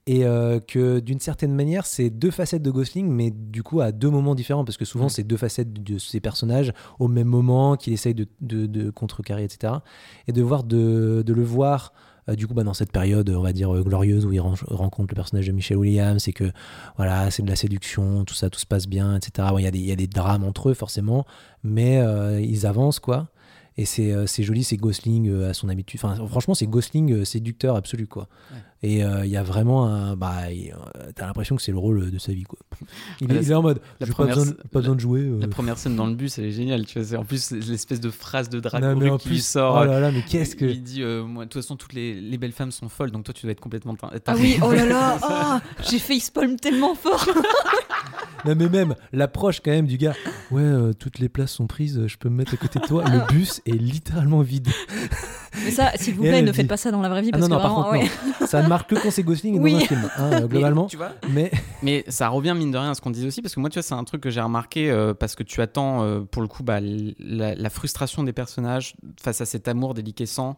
[0.06, 3.92] Et euh, que d'une certaine manière, c'est deux facettes de Gosling, mais du coup à
[3.92, 5.10] deux moments différents, parce que souvent Mm.
[5.10, 9.44] c'est deux facettes de ces personnages au même moment, qu'il essaye de, de- de contrecarrer,
[9.44, 9.72] etc.
[10.26, 11.94] Et de voir de, de le voir.
[12.28, 14.54] Euh, du coup, bah, dans cette période, on va dire euh, glorieuse, où il ren-
[14.68, 16.50] rencontre le personnage de Michelle Williams, et que
[16.96, 19.48] voilà, c'est de la séduction, tout ça, tout se passe bien, etc.
[19.50, 21.24] Bon, Il y, a des- il y a des drames entre eux, forcément,
[21.62, 23.28] mais euh, ils avancent, quoi.
[23.76, 26.00] Et c'est c'est joli, c'est Gosling à son habitude.
[26.02, 28.26] Enfin, franchement, c'est Gosling séducteur absolu, quoi.
[28.84, 30.14] Et euh, il y a vraiment un.
[30.14, 32.58] Bah, euh, t'as l'impression que c'est le rôle de sa vie, quoi.
[33.20, 33.80] Il, est, La- il est en mode.
[33.98, 35.20] la j'ai pas première- besoin, de- pas besoin de jouer.
[35.22, 35.38] euh.
[35.40, 37.98] la première scène dans le bus elle est géniale tu vois c'est en plus l'espèce
[37.98, 40.64] de phrase de Non, en qui lui plus, sort oh là là, mais qu'est-ce que.
[40.64, 43.24] Il dit, euh, moi, de toute façon, toutes les, les belles femmes sont folles, donc
[43.24, 43.96] toi, tu dois être complètement.
[44.26, 45.60] Ah oui, oh là là, ah,
[45.90, 47.26] j'ai fait facepalm tellement fort.
[48.44, 50.14] Non, mais même l'approche, quand même, du gars.
[50.52, 53.02] Ouais, euh, toutes les places sont prises, je peux me mettre à côté de toi.
[53.04, 54.68] Le bus est littéralement vide.
[55.64, 57.38] Mais ça, s'il vous plaît, ne dit- faites pas ça dans la vraie vie Ah
[57.38, 58.46] parce non, non, que par vraiment, contre, ouais.
[58.46, 59.72] Ça ne marque que quand c'est Gosling et Oui.
[59.72, 60.86] dans un film, hein, Mais, globalement.
[60.86, 61.50] tu vois Mais
[61.82, 63.74] Mais ça revient mine de rien à ce qu'on disait aussi, parce que moi, tu
[63.74, 66.48] vois, c'est un truc que j'ai remarqué euh, parce que tu attends, euh, pour le
[66.48, 70.56] coup, bah, la, la frustration des personnages face à cet amour déliquescent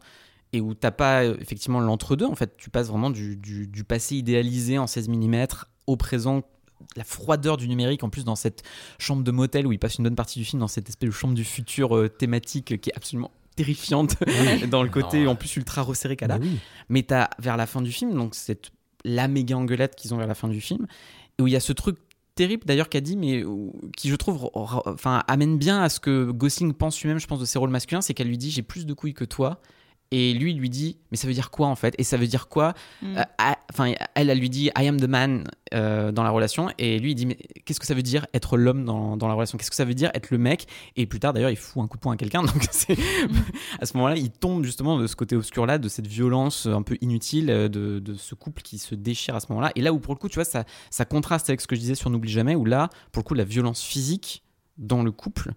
[0.53, 2.27] et où t'as pas euh, effectivement l'entre-deux.
[2.27, 5.47] En fait, tu passes vraiment du, du- du passé idéalisé en 16 mm
[5.87, 6.43] au présent.
[6.97, 8.63] La froideur du numérique, en plus, dans cette
[8.99, 11.13] chambre de motel où il passe une bonne partie du film, dans cette espèce de
[11.15, 13.31] chambre du futur euh, thématique qui est absolument
[13.63, 14.17] terrifiante,
[14.71, 15.33] dans le côté Non.
[15.33, 16.39] en plus ultra resserré qu'elle a.
[16.39, 16.59] mais oui.
[16.89, 18.71] Mais t'as vers la fin du film, donc c'est
[19.05, 20.87] la méga engueulade qu'ils ont vers la fin du film,
[21.41, 21.97] où il y a ce truc
[22.35, 23.45] terrible d'ailleurs qu'a dit, mais
[23.97, 27.45] qui je trouve enfin, amène bien à ce que Gosling pense lui-même, je pense, de
[27.45, 29.61] ses rôles masculins, c'est qu'elle lui dit j'ai plus de couilles que toi.
[30.13, 31.95] Et lui, il lui dit, mais ça veut dire quoi en fait?
[31.99, 32.75] Et ça veut dire quoi?
[33.03, 33.19] Mm.
[33.19, 33.23] Euh,
[33.73, 35.45] Enfin, elle, elle lui dit, I am the man
[35.75, 36.71] euh, dans la relation.
[36.79, 39.35] Et lui, il dit, mais qu'est-ce que ça veut dire être l'homme dans, dans la
[39.35, 39.57] relation?
[39.57, 40.67] Qu'est-ce que ça veut dire être le mec?
[40.97, 42.43] Et plus tard, d'ailleurs, il fout un coup de poing à quelqu'un.
[42.43, 42.97] Donc, c'est
[43.81, 46.97] à ce moment-là, il tombe justement de ce côté obscur-là, de cette violence un peu
[47.01, 49.71] inutile, euh, de, de ce couple qui se déchire à ce moment-là.
[49.77, 51.81] Et là où, pour le coup, tu vois, ça, ça contraste avec ce que je
[51.81, 54.43] disais sur N'oublie jamais, où là, pour le coup, la violence physique
[54.79, 55.53] dans le couple,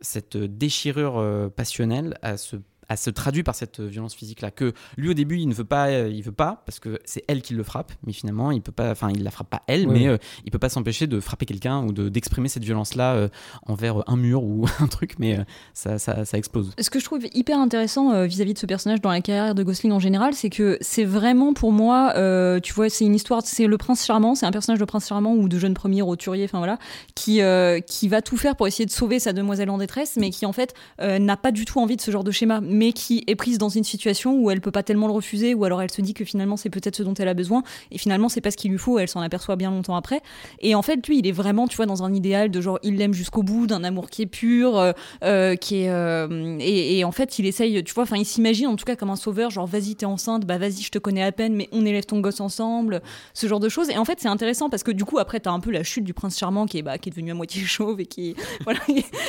[0.00, 2.56] cette déchirure passionnelle, à ce
[2.88, 5.64] elle se traduit par cette violence physique là que lui au début il ne veut
[5.64, 8.62] pas euh, il veut pas parce que c'est elle qui le frappe mais finalement il
[8.62, 10.00] peut pas enfin il la frappe pas elle Oui.
[10.00, 13.28] mais euh, il peut pas s'empêcher de frapper quelqu'un ou de d'exprimer cette violence là
[13.66, 17.04] envers un mur ou un truc mais euh, ça, ça ça explose Ce que je
[17.04, 20.34] trouve hyper intéressant euh, vis-à-vis de ce personnage dans la carrière de Gosling en général,
[20.34, 24.04] c'est que c'est vraiment pour moi, euh, tu vois, c'est une histoire, c'est le prince
[24.04, 26.78] charmant, c'est un personnage de prince charmant ou de jeune premier roturier, enfin voilà,
[27.14, 30.30] qui, euh, qui va tout faire pour essayer de sauver sa demoiselle en détresse, mais
[30.30, 32.92] qui en fait euh, n'a pas du tout envie de ce genre de schéma, mais
[32.92, 35.82] qui est prise dans une situation où elle peut pas tellement le refuser, ou alors
[35.82, 38.40] elle se dit que finalement c'est peut-être ce dont elle a besoin, et finalement c'est
[38.40, 40.20] pas ce qu'il lui faut, elle s'en aperçoit bien longtemps après.
[40.60, 42.96] Et en fait, lui, il est vraiment, tu vois, dans un idéal de genre, il
[42.96, 44.92] l'aime jusqu'au bout, d'un amour qui est pur, euh,
[45.24, 48.66] euh, qui est euh, et, et en fait il essaye tu vois enfin il s'imagine
[48.66, 51.22] en tout cas comme un sauveur genre vas-y t'es enceinte bah vas-y je te connais
[51.22, 53.02] à peine mais on élève ton gosse ensemble
[53.34, 55.50] ce genre de choses et en fait c'est intéressant parce que du coup après t'as
[55.52, 57.62] un peu la chute du prince charmant qui est bah, qui est devenu à moitié
[57.64, 58.34] chauve et qui
[58.64, 58.80] voilà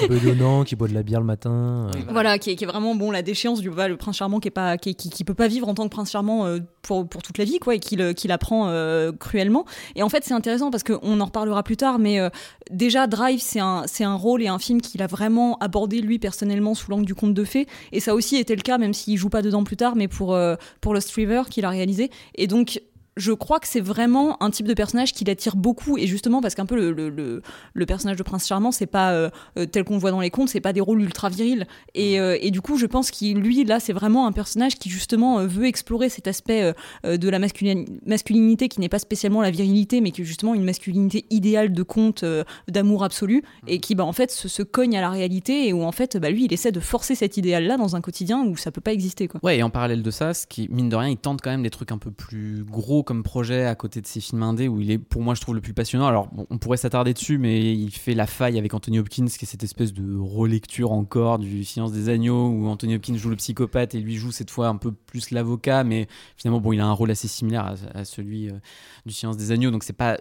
[0.09, 1.89] bedonnant, qui boit de la bière le matin.
[1.95, 1.99] euh.
[2.09, 3.21] voilà qui est, qui est vraiment bon la
[3.61, 4.93] du bah, le prince charmant qui est pas qui,
[5.23, 7.75] peut pas vivre en tant que prince charmant euh, pour, pour toute la vie quoi
[7.75, 9.65] et qui le- qui l'apprend euh, cruellement.
[9.95, 12.29] Et en fait c'est intéressant parce qu'on en reparlera plus tard mais euh,
[12.71, 16.19] déjà Drive c'est un c'est un rôle et un film qu'il a vraiment abordé lui
[16.19, 17.67] personnellement sous l'angle du conte de fées.
[17.91, 20.33] Et ça aussi été le cas même s'il joue pas dedans plus tard mais pour
[20.33, 22.09] euh, pour Lost River qu'il a réalisé.
[22.35, 22.81] Et donc
[23.17, 25.97] je crois que c'est vraiment un type de personnage qui l'attire beaucoup.
[25.97, 27.41] Et justement parce qu'un peu le, le, le,
[27.73, 30.29] le personnage de prince charmant c'est pas euh, euh, tel qu'on le voit dans les
[30.29, 31.67] contes c'est pas des rôles ultra virils.
[31.95, 34.89] Et, euh, et du coup je pense qu'il lui là c'est vraiment un personnage qui
[34.89, 36.73] justement veut explorer cet aspect
[37.05, 40.53] euh, de la masculin- masculinité qui n'est pas spécialement la virilité mais qui est justement
[40.53, 42.23] une masculinité idéale de conte
[42.67, 43.43] d'amour absolu.
[43.67, 46.17] Et qui bah en fait se, se cogne à la réalité et où en fait
[46.17, 48.81] bah lui il essaie de forcer cet idéal là dans un quotidien où ça peut
[48.81, 49.39] pas exister quoi.
[49.43, 51.63] Ouais, et en parallèle de ça, ce qui, mine de rien, il tente quand même
[51.63, 54.81] des trucs un peu plus gros comme projet à côté de ses films indés où
[54.81, 56.07] il est, pour moi, je trouve le plus passionnant.
[56.07, 59.47] Alors, on pourrait s'attarder dessus, mais il fait La Faille avec Anthony Hopkins, qui est
[59.47, 63.95] cette espèce de relecture encore du Silence des Agneaux où Anthony Hopkins joue le psychopathe
[63.95, 66.91] et lui joue cette fois un peu plus l'avocat, mais finalement, bon, il a un
[66.91, 68.59] rôle assez similaire à, à celui euh,
[69.05, 70.19] du Silence des Agneaux, donc c'est pas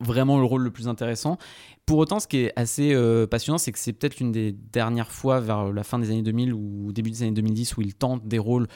[0.00, 1.36] vraiment le rôle le plus intéressant.
[1.86, 5.12] Pour autant, ce qui est assez euh, passionnant, c'est que c'est peut-être l'une des dernières
[5.12, 8.26] fois vers la fin des années 2000 ou début des années 2010 où il tente
[8.26, 8.68] des rôles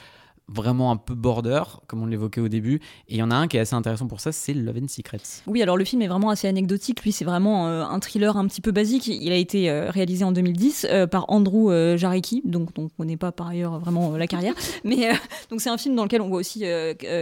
[0.49, 2.75] vraiment un peu border, comme on l'évoquait au début.
[3.09, 4.87] Et il y en a un qui est assez intéressant pour ça, c'est Love and
[4.87, 5.41] Secrets.
[5.45, 7.03] Oui, alors le film est vraiment assez anecdotique.
[7.03, 9.07] Lui, c'est vraiment euh, un thriller un petit peu basique.
[9.07, 13.17] Il a été euh, réalisé en 2010 euh, par Andrew Jarecki, donc on ne connaît
[13.17, 14.53] pas par ailleurs vraiment la carrière.
[14.83, 15.09] Mais
[15.49, 16.63] donc c'est un film dans lequel on voit aussi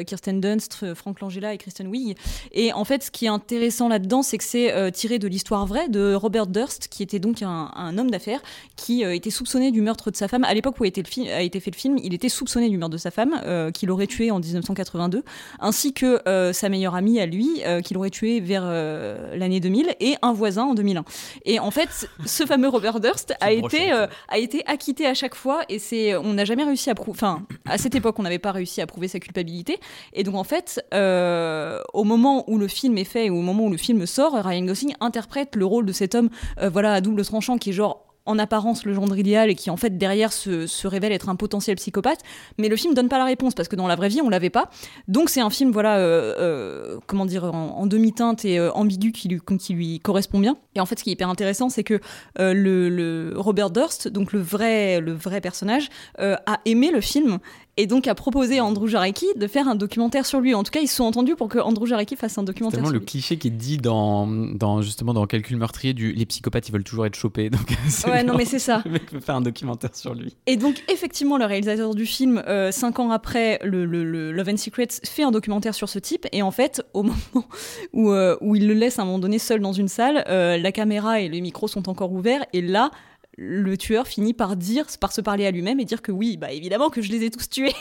[0.05, 2.15] Kirsten Dunst, Frank Langella et Kristen Wiig.
[2.51, 5.89] Et en fait, ce qui est intéressant là-dedans, c'est que c'est tiré de l'histoire vraie
[5.89, 8.41] de Robert Durst, qui était donc un, homme d'affaires
[8.75, 10.43] qui était soupçonné du meurtre de sa femme.
[10.43, 12.93] À l'époque où a été, a été fait le film, il était soupçonné du meurtre
[12.93, 13.14] de sa femme,
[13.45, 15.23] euh, qu'il aurait tué en 1982,
[15.59, 19.59] ainsi que euh, sa meilleure amie à lui, euh, qu'il aurait tué vers euh, l'année
[19.59, 21.03] 2000, et un voisin en 2001.
[21.45, 24.09] Et en fait, ce fameux Robert Durst a été, brochette.
[24.27, 27.43] a été acquitté à chaque fois, et c'est, on n'a jamais réussi à prouver, enfin,
[27.65, 29.79] à cette époque, on n'avait pas réussi à prouver sa culpabilité.
[30.13, 33.71] Et donc, en fait, au moment où le film est fait, et au moment où
[33.71, 36.29] le film sort, Ryan Gosling interprète le rôle de cet homme,
[36.61, 39.77] voilà, à double tranchant, qui est genre en apparence le gendre idéal et qui en
[39.77, 42.19] fait derrière se, révèle être un potentiel psychopathe.
[42.57, 44.49] Mais le film donne pas la réponse parce que dans la vraie vie on l'avait
[44.49, 44.69] pas.
[45.07, 49.27] Donc c'est un film voilà euh, euh, comment dire en, demi-teinte et euh, ambigu qui
[49.73, 50.57] lui, correspond bien.
[50.75, 51.99] Et en fait ce qui est hyper intéressant c'est que
[52.37, 57.39] le, le Robert Durst donc le vrai le vrai personnage a aimé le film
[57.77, 60.71] et donc a proposé à Andrew Jarecki de faire un documentaire sur lui en tout
[60.71, 63.05] cas ils se sont entendus pour que Andrew Jarecki fasse un documentaire sur le lui.
[63.05, 66.83] cliché qui est dit dans, dans justement dans Calcul meurtrier du les psychopathes ils veulent
[66.83, 67.49] toujours être chopés.
[67.49, 67.67] Donc
[68.07, 70.35] ouais non mais c'est ça Le mec veut faire un documentaire sur lui.
[70.47, 74.49] Et donc, effectivement, le réalisateur du film, euh, cinq ans après le, le- le Love
[74.49, 76.27] and Secrets, fait un documentaire sur ce type.
[76.31, 77.45] Et en fait, au moment
[77.93, 80.57] où, euh, où il le laisse à un moment donné seul dans une salle, euh,
[80.57, 82.45] la caméra et les micros sont encore ouverts.
[82.53, 82.91] Et là,
[83.37, 86.51] le tueur finit par dire, par se parler à lui-même et dire que oui, bah
[86.51, 87.73] évidemment que je les ai tous tués.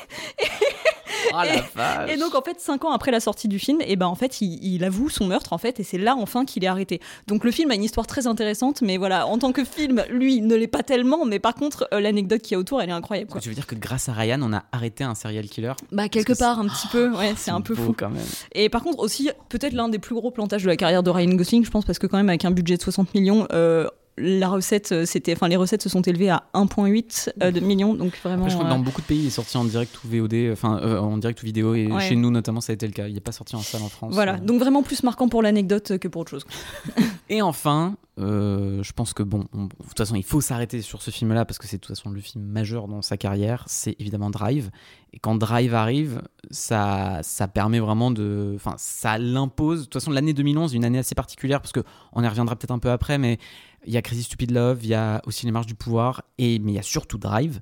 [1.33, 2.11] Oh la vache.
[2.11, 4.41] Et donc en fait, cinq ans après la sortie du film, et ben en fait,
[4.41, 7.01] il, il avoue son meurtre en fait, et c'est là enfin qu'il est arrêté.
[7.27, 10.41] Donc le film a une histoire très intéressante, mais voilà, en tant que film, lui
[10.43, 12.93] ne l'est pas tellement, mais par contre euh, l'anecdote qu'il y a autour, elle est
[12.93, 13.31] incroyable.
[13.31, 13.41] Quoi.
[13.41, 15.73] Tu veux dire que grâce à Ryan, on a arrêté un serial killer?
[15.93, 17.95] Bah quelque part un petit peu, ouais, c'est un peu fou.
[17.97, 18.23] quand même.
[18.53, 21.35] Et par contre aussi peut-être l'un des plus gros plantages de la carrière de Ryan
[21.35, 24.49] Gosling, je pense parce que quand même avec un budget de 60 millions, euh, la
[24.49, 28.17] recette euh, c'était, enfin les recettes se sont élevées à 1,8 euh, de millions, donc
[28.23, 28.43] vraiment.
[28.45, 30.09] Après, je crois que euh, dans beaucoup de pays, il est sorti en direct ou
[30.09, 32.01] VOD, enfin euh, en direct ou vidéo, et Ouais.
[32.01, 33.09] chez nous notamment, ça a été le cas.
[33.09, 34.15] Il n'est pas sorti en salle en France.
[34.15, 36.45] Voilà, donc vraiment plus marquant pour l'anecdote que pour autre chose.
[37.29, 41.11] Et enfin, je pense que bon, on- de toute façon, il faut s'arrêter sur ce
[41.11, 43.65] film-là parce que c'est de toute façon le film majeur dans sa carrière.
[43.67, 44.71] C'est évidemment Drive.
[45.15, 49.81] Et quand Drive arrive, ça, ça permet vraiment de, enfin, ça l'impose.
[49.81, 51.81] De toute façon, l'année 2011, une année assez particulière parce que
[52.13, 53.39] on y reviendra peut-être un peu après, mais
[53.87, 56.59] il y a Crazy Stupid Love, il y a aussi Les Marches du Pouvoir, et
[56.59, 57.61] mais il y a surtout Drive.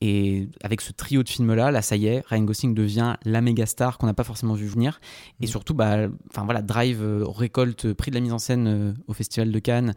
[0.00, 3.66] Et avec ce trio de films-là, là, ça y est, Ryan Gosling devient la méga
[3.66, 5.00] star qu'on n'a pas forcément vu venir.
[5.40, 5.48] Et Mm.
[5.48, 9.12] surtout, bah, enfin voilà, Drive euh, récolte prix de la mise en scène euh, au
[9.12, 9.94] Festival de Cannes,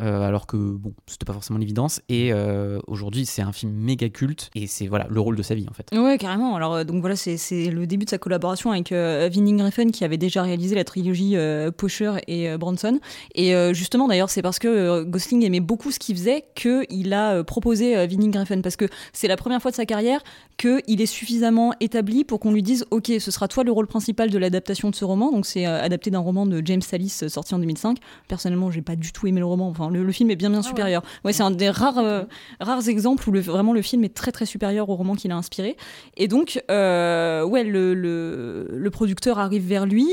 [0.00, 2.02] euh, alors que bon, c'était pas forcément l'évidence.
[2.10, 5.54] Et euh, aujourd'hui, c'est un film méga culte et c'est voilà le rôle de sa
[5.54, 5.88] vie en fait.
[5.98, 6.54] Ouais, carrément.
[6.54, 10.04] Alors, euh, donc voilà, c'est le début de sa collaboration avec euh, Vinnie Griffin qui
[10.04, 13.00] avait déjà réalisé la trilogie euh, Pocher et euh, Bronson.
[13.34, 17.12] Et euh, justement, d'ailleurs, c'est parce que euh, Gosling aimait beaucoup ce qu'il faisait qu'il
[17.14, 18.60] a euh, proposé euh, Vinnie Griffin.
[18.60, 20.22] Parce que c'est la première fois de sa carrière
[20.58, 24.28] qu'il est suffisamment établi pour qu'on lui dise Ok, ce sera toi le rôle principal
[24.30, 25.30] de l'adaptation de ce roman.
[25.30, 27.98] Donc, c'est euh, adapté d'un roman de James Tallis euh, sorti en 2005.
[28.26, 29.68] Personnellement, j'ai pas du tout aimé le roman.
[29.68, 31.02] Enfin, le, le film est bien, bien supérieur.
[31.24, 32.24] Ouais, c'est un des rares, euh,
[32.60, 35.36] rares exemples où le, vraiment le film est très, très supérieur au roman qu'il a
[35.36, 35.76] inspiré.
[36.16, 40.06] Et donc, euh, ouais, le, le, le producteur arrive vers lui,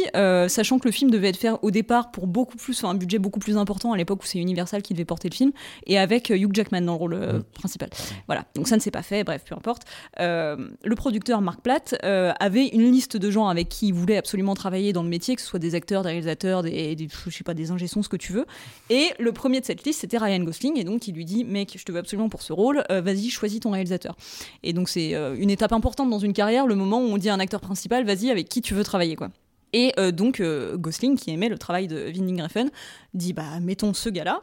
[0.48, 3.18] sachant que le film devait être fait au départ pour beaucoup plus, enfin, un budget
[3.18, 5.52] beaucoup plus important à l'époque où c'est Universal qui devait porter le film,
[5.88, 7.90] et avec Hugh Jackman dans le rôle principal.
[8.28, 9.84] Voilà, donc ça ne s'est pas fait, bref, peu importe.
[10.20, 14.18] Euh, le producteur Mark Platt euh, avait une liste de gens avec qui il voulait
[14.18, 17.30] absolument travailler dans le métier, que ce soit des acteurs, des réalisateurs, des, des- je
[17.30, 18.46] sais pas, des ingé-sons, ce que tu veux.
[18.90, 21.76] Et le premier de cette liste, c'était Ryan Gosling, et donc il lui dit, mec,
[21.78, 24.16] je te veux absolument pour ce rôle, euh, vas-y, choisis ton réalisateur.
[24.64, 27.34] Et donc c'est une étape importante dans une carrière, le moment où on dit à
[27.34, 29.30] un acteur principal, vas-y, avec qui tu veux travailler, quoi.
[29.74, 30.42] Et donc
[30.76, 32.68] Gosling, qui aimait le travail de Vinnie Griffin,
[33.14, 34.40] dit, bah mettons ce gars-là.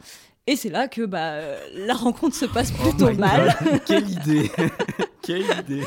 [0.48, 1.56] Et c'est là que bah, euh,
[1.86, 3.56] la rencontre se passe plutôt mal.
[3.86, 4.50] Quelle idée
[5.22, 5.84] Quelle idée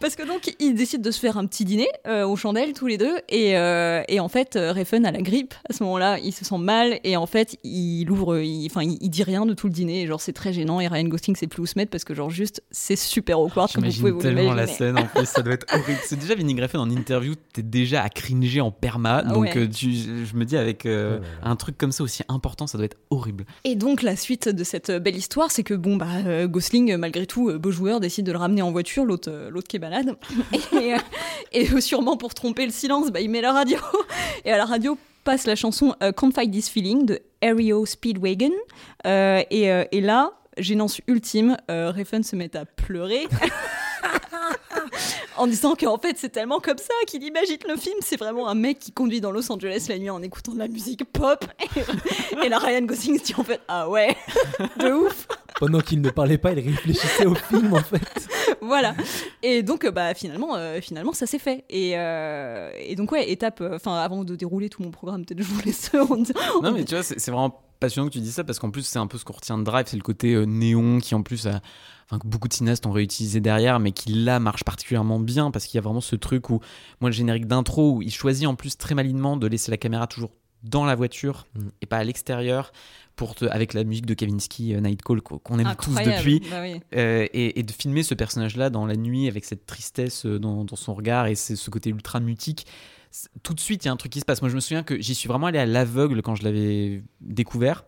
[0.00, 2.86] Parce que donc, ils décident de se faire un petit dîner euh, aux chandelles, tous
[2.86, 3.16] les deux.
[3.28, 5.54] Et, euh, et en fait, euh, Refn a la grippe.
[5.68, 6.98] À ce moment-là, il se sent mal.
[7.04, 8.36] Et en fait, il ouvre,
[8.66, 10.02] enfin, il, il dit rien de tout le dîner.
[10.02, 10.80] Et genre, c'est très gênant.
[10.80, 13.72] Et Ryan Gosling sait plus où se mettre parce que, genre, juste, c'est super awkward,
[13.72, 15.98] comme vous pouvez vous tellement la scène en plus, ça doit être horrible.
[16.04, 19.56] C'est déjà Vinnie Griffin en interview, t'es déjà à cringer en perma, Ah donc ouais.
[19.58, 22.76] euh, tu- je me dis avec euh, Oh un truc comme ça aussi important, ça
[22.78, 23.44] doit être horrible.
[23.64, 27.58] Et donc, la suite de cette belle histoire, c'est que, bon, bah, Gosling, malgré tout,
[27.58, 29.80] beau joueur, décide de le ramener en voiture, l'autre l'autre qui est
[30.72, 30.98] et, euh,
[31.54, 33.78] euh, sûrement pour tromper le silence, bah, il met la radio.
[34.44, 38.52] Et à la radio passe la chanson euh, Can't Fight This Feeling de Aereo Speedwagon.
[39.04, 41.92] Et, là, gênance ultime, euh,
[42.22, 43.26] se met à pleurer.
[45.36, 48.54] en disant qu'en fait c'est tellement comme ça qu'il imagine le film c'est vraiment un
[48.54, 51.44] mec qui conduit dans Los Angeles la nuit en écoutant de la musique pop
[51.76, 54.16] et, et là Ryan Gosling se dit en fait ah ouais
[54.78, 55.26] de ouf
[55.58, 58.28] Pendant qu'il ne parlait pas, il réfléchissait au film en fait.
[58.60, 58.94] voilà.
[59.42, 61.64] Et donc euh, bah finalement euh, finalement ça s'est fait.
[61.70, 65.42] Et, euh, et donc ouais étape euh, enfin avant de dérouler tout mon programme peut-être
[65.42, 65.90] je vous laisse
[66.62, 68.98] Non, mais tu vois, c'est vraiment passionnant que tu dis ça parce qu'en plus, c'est
[68.98, 71.46] un peu ce qu'on retient de Drive, c'est le côté euh, néon qui, en plus,
[71.46, 71.60] a-
[72.06, 75.66] enfin, que beaucoup de cinéastes ont réutilisé derrière, mais qui là marche particulièrement bien parce
[75.66, 76.60] qu'il y a vraiment ce truc où,
[77.02, 80.06] moi, le générique d'intro, où il choisit en plus très malinement de laisser la caméra
[80.06, 80.30] toujours
[80.68, 81.60] dans la voiture Mm.
[81.82, 82.72] et pas à l'extérieur.
[83.16, 86.60] Pour te, avec la musique de Kavinsky, euh, Nightcall, qu'on qu'on aime tous depuis, Bah
[86.60, 86.82] oui.
[86.96, 90.64] euh, et, et de filmer ce personnage-là dans la nuit avec cette tristesse euh, dans,
[90.64, 92.66] dans son regard et c'est ce côté ultra mutique.
[93.42, 94.42] Tout de suite, il y a un truc qui se passe.
[94.42, 97.86] Moi, je me souviens que j'y suis vraiment allé à l'aveugle quand je l'avais découvert.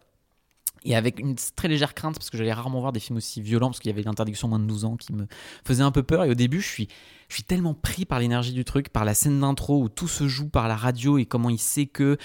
[0.85, 3.69] Et avec une très légère crainte, parce que j'allais rarement voir des films aussi violents,
[3.69, 5.27] parce qu'il y avait l'interdiction moins de 12 ans qui me
[5.65, 6.25] faisait un peu peur.
[6.25, 6.89] Et au début, je suis,
[7.29, 10.29] je suis tellement pris par l'énergie du truc, par la scène d'intro où tout se
[10.29, 12.17] joue par la radio et comment il sait que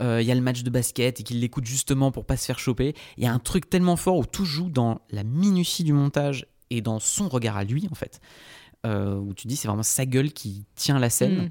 [0.00, 2.58] euh, y a le match de basket et qu'il l'écoute justement pour pas se faire
[2.58, 2.94] choper.
[3.16, 6.46] Il y a un truc tellement fort où tout joue dans la minutie du montage
[6.70, 8.20] et dans son regard à lui, en fait.
[8.84, 11.44] Euh, où tu dis c'est vraiment sa gueule qui tient la scène.
[11.44, 11.50] Mm.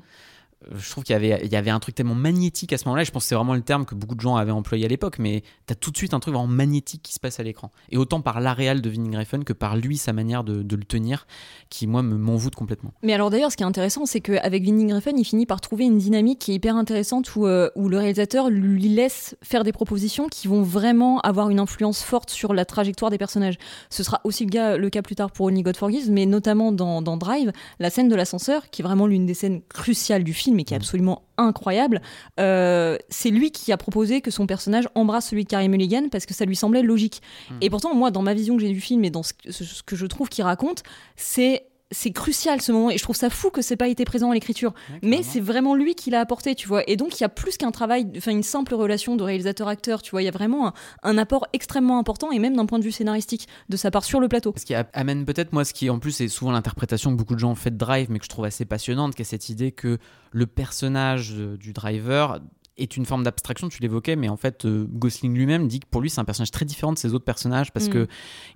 [0.73, 3.03] Je trouve qu'il y avait, un truc tellement magnétique à ce moment-là.
[3.03, 5.17] Je pense que c'est vraiment le terme que beaucoup de gens avaient employé à l'époque,
[5.19, 7.71] mais tu as tout de suite un truc vraiment magnétique qui se passe à l'écran.
[7.89, 11.25] Et autant par l'aréal de Vinnie Griffin que par lui, sa manière de, le tenir,
[11.69, 12.93] qui moi me m'envoûte complètement.
[13.03, 15.85] Mais alors d'ailleurs, ce qui est intéressant, c'est qu'avec Vinnie Griffin, il finit par trouver
[15.85, 19.71] une dynamique qui est hyper intéressante où, euh, où le réalisateur lui laisse faire des
[19.71, 23.57] propositions qui vont vraiment avoir une influence forte sur la trajectoire des personnages.
[23.89, 27.51] Ce sera aussi le, cas- plus tard pour Only God Forgives, mais notamment dans Drive,
[27.79, 30.73] la scène de l'ascenseur, qui est vraiment l'une des scènes cruciales du film et qui
[30.73, 32.01] est absolument incroyable.
[32.39, 36.25] euh, c'est lui qui a proposé que son personnage embrasse celui de Carey Mulligan parce
[36.25, 37.21] que ça lui semblait logique.
[37.61, 39.83] Et pourtant, moi, dans ma vision que j'ai du film et dans ce, ce- ce
[39.83, 40.83] que je trouve qu'il raconte,
[41.15, 44.31] c'est c'est crucial ce moment et je trouve ça fou que c'est pas été présent
[44.31, 44.73] à l'écriture.
[45.03, 46.83] Mais c'est vraiment lui qui l'a apporté tu vois.
[46.89, 50.01] Et donc il y a plus qu'un travail enfin une simple relation de réalisateur acteur
[50.01, 50.21] tu vois.
[50.21, 50.73] Il y a vraiment un,
[51.03, 54.19] un apport extrêmement important et même d'un point de vue scénaristique de sa part sur
[54.19, 54.53] le plateau.
[54.57, 57.39] Ce qui amène peut-être, moi, ce qui en plus est souvent l'interprétation que beaucoup de
[57.39, 59.71] gens ont fait de Drive, mais que je trouve assez passionnante, qui est cette idée
[59.71, 59.97] que
[60.31, 62.39] le personnage du driver
[62.77, 66.01] est une forme d'abstraction, tu l'évoquais, mais en fait, euh, Gosling lui-même dit que pour
[66.01, 67.91] lui, c'est un personnage très différent de ses autres personnages parce Mm.
[67.91, 68.07] que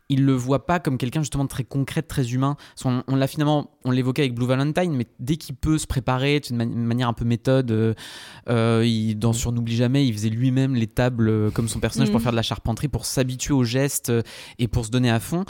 [0.10, 2.56] il le voit pas comme quelqu'un justement de très concret, de très humain.
[2.86, 6.56] On, l'a finalement, on l'évoquait avec Blue Valentine, mais dès qu'il peut se préparer d'une
[6.58, 7.94] mani- manière un peu méthode, euh,
[8.50, 12.20] euh, il, dans Sur N'oublie jamais, il faisait lui-même les tables comme son personnage pour
[12.20, 12.24] Mm.
[12.24, 14.12] faire de la charpenterie, pour s'habituer aux gestes
[14.60, 15.44] et pour se donner à fond.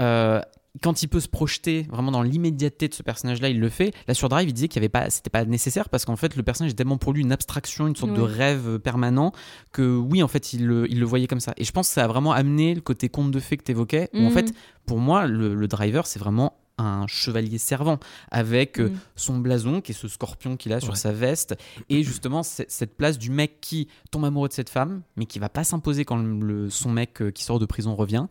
[0.00, 0.40] Euh,
[0.80, 3.92] quand il peut se projeter vraiment dans l'immédiateté de ce personnage-là, il le fait.
[4.08, 6.34] Là sur Drive, il disait qu'il y avait pas, c'était pas nécessaire parce qu'en fait
[6.34, 9.32] le personnage est tellement pour lui une abstraction, une sorte de rêve permanent
[9.72, 11.52] que oui, en fait, il le, il le voyait comme ça.
[11.58, 13.72] Et je pense que ça a vraiment amené le côté conte de fées que tu
[13.72, 14.08] évoquais.
[14.14, 14.30] Où en Mhm.
[14.30, 14.54] fait,
[14.86, 17.98] pour moi, le, le driver, c'est vraiment un chevalier servant
[18.30, 18.98] avec euh, Mhm.
[19.14, 20.96] son blason qui est ce scorpion qu'il a sur Ouais.
[20.98, 21.54] sa veste
[21.90, 25.50] et justement cette place du mec qui tombe amoureux de cette femme mais qui va
[25.50, 28.26] pas s'imposer quand le, son mec euh, qui sort de prison revient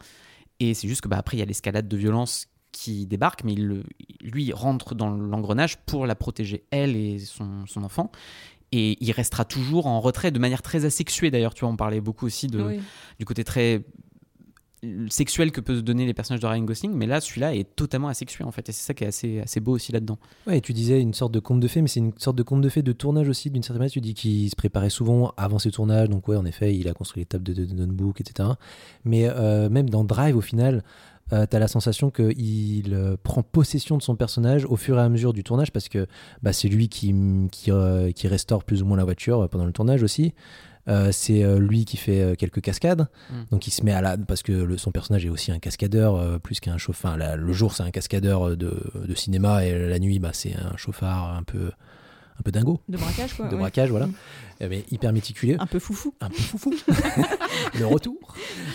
[0.61, 3.53] et c'est juste que bah, après il y a l'escalade de violence qui débarque mais
[3.53, 3.83] il,
[4.21, 8.11] lui rentre dans l'engrenage pour la protéger elle et son, son enfant
[8.71, 12.01] et il restera toujours en retrait de manière très asexuée d'ailleurs tu vois on parlait
[12.01, 12.79] beaucoup aussi de, Oui.
[13.19, 13.83] du côté très
[15.09, 18.07] sexuel que peuvent se donner les personnages de Ryan Gosling mais là celui-là est totalement
[18.07, 20.17] asexué en fait et c'est ça qui est assez, assez beau aussi là-dedans
[20.47, 22.43] Ouais, et tu disais une sorte de conte de fées, mais c'est une sorte de
[22.43, 23.91] conte de fées de tournage aussi, d'une certaine manière.
[23.91, 26.93] Tu dis qu'il se préparait souvent avant ses tournages, donc ouais, en effet, il a
[26.93, 28.49] construit les tables de, de, de notebook, etc.
[29.05, 30.83] Mais euh, même dans Drive, au final,
[31.33, 35.09] euh, t'as la sensation qu'il euh, prend possession de son personnage au fur et à
[35.09, 36.07] mesure du tournage, parce que
[36.41, 37.13] bah, c'est lui qui,
[37.51, 40.33] qui, restaure plus ou moins la voiture pendant le tournage aussi.
[40.87, 43.35] Euh, c'est euh, lui qui fait euh, quelques cascades, Mm.
[43.51, 46.15] donc il se met à la parce que le- son personnage est aussi un cascadeur
[46.15, 47.13] euh, plus qu'un chauffeur.
[47.13, 50.75] Enfin, le jour c'est un cascadeur de, de cinéma et la nuit bah, c'est un
[50.77, 51.71] chauffard un peu
[52.39, 53.47] un peu dingo De braquage, quoi.
[53.47, 53.59] de ouais.
[53.59, 54.13] braquage, voilà, Mm.
[54.61, 56.13] Eh ben, hyper méticuleux, Un peu foufou.
[56.21, 56.71] un peu foufou,
[57.79, 58.15] le retour.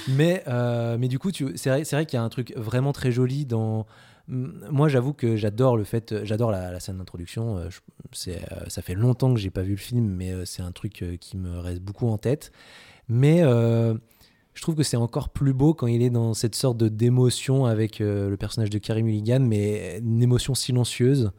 [0.09, 2.53] Mais euh, mais du coup tu- c'est vrai c'est vrai qu'il y a un truc
[2.57, 3.87] vraiment très joli dans
[4.29, 7.59] moi, j'avoue que j'adore le fait, j'adore la, la scène d'introduction.
[7.59, 7.69] euh,
[8.13, 10.73] C'est, euh, ça fait longtemps que j'ai pas vu le film, mais euh, c'est un
[10.73, 12.51] truc euh, qui me reste beaucoup en tête.
[13.09, 13.95] Mais euh,
[14.55, 17.67] je trouve que c'est encore plus beau quand il est dans cette sorte de d'émotion
[17.67, 21.31] avec euh, le personnage de Carey Mulligan, mais une émotion silencieuse,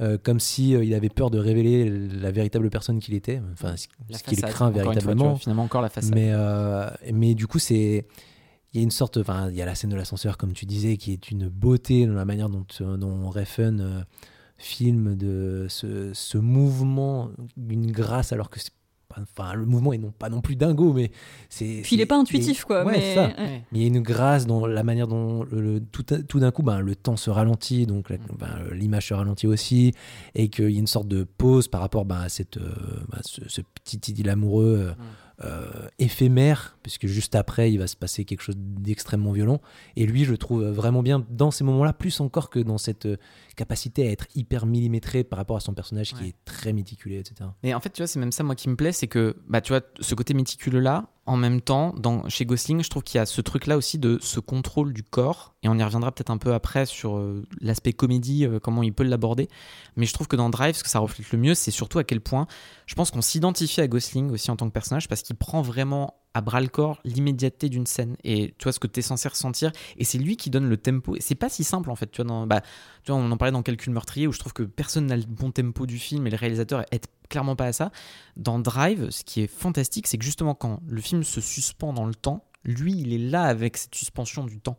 [0.00, 3.76] euh, comme si euh, il avait peur de révéler la véritable personne qu'il était, enfin
[3.76, 3.86] ce,
[4.24, 5.30] qu'il craint fois, véritablement.
[5.30, 8.06] vois, finalement encore la façade Mais, euh, mais du coup, c'est.
[8.76, 9.16] Il y a une sorte.
[9.16, 12.06] Enfin, il y a la scène de l'ascenseur, comme tu disais, qui est une beauté
[12.06, 12.64] dans la manière dont,
[12.96, 14.00] dont Refn euh,
[14.58, 17.30] filme de ce, ce mouvement,
[17.70, 18.60] une grâce, alors que
[19.18, 21.10] Enfin, le mouvement est non, pas non plus dingo, mais
[21.48, 21.80] c'est.
[21.82, 22.84] Puis il est pas intuitif, quoi.
[22.84, 23.00] Ouais, mais...
[23.00, 23.26] c'est ça.
[23.28, 23.34] ouais.
[23.38, 23.62] Ouais.
[23.72, 26.50] Mais il y a une grâce dans la manière dont le, le- tout, tout d'un
[26.50, 29.94] coup ben, le temps se ralentit, donc la- ben, l'image se ralentit aussi,
[30.34, 32.74] et qu'il y a une sorte de pause par rapport ben, à cette, euh,
[33.10, 34.92] ben, ce, ce petit idylle amoureux euh,
[35.44, 39.60] euh, éphémère, puisque juste après il va se passer quelque chose d'extrêmement violent.
[39.96, 43.06] Et lui, je trouve vraiment bien dans ces moments-là, plus encore que dans cette
[43.56, 47.50] capacité à être hyper millimétré par rapport à son personnage qui est très méticulé, etc.
[47.62, 49.60] Et en fait, tu vois, c'est même ça, moi, qui me plaît, c'est que, bah,
[49.60, 53.20] tu vois, ce côté méticuleux-là, en même temps, dans, chez Gosling, je trouve qu'il y
[53.20, 56.38] a ce truc-là aussi de ce contrôle du corps, et on y reviendra peut-être un
[56.38, 59.48] peu après sur euh, l'aspect comédie, euh, comment il peut l'aborder,
[59.96, 62.04] mais je trouve que dans Drive, ce que ça reflète le mieux, c'est surtout à
[62.04, 62.46] quel point,
[62.86, 66.14] je pense qu'on s'identifie à Gosling aussi en tant que personnage, parce qu'il prend vraiment
[66.36, 68.16] à bras le corps l'immédiateté d'une scène.
[68.22, 69.72] Et tu vois ce que tu es censé ressentir.
[69.96, 71.16] Et c'est lui qui donne le tempo.
[71.16, 72.10] Et c'est pas si simple en fait.
[72.10, 72.60] Tu vois, bah,
[73.04, 75.50] tu on en parlait dans Calcul meurtrier où je trouve que personne n'a le bon
[75.50, 77.90] tempo du film et le réalisateur aide clairement pas à ça.
[78.36, 82.04] Dans Drive ce qui est fantastique c'est que justement quand le film se suspend dans
[82.04, 84.76] le temps lui il est là avec cette suspension du temps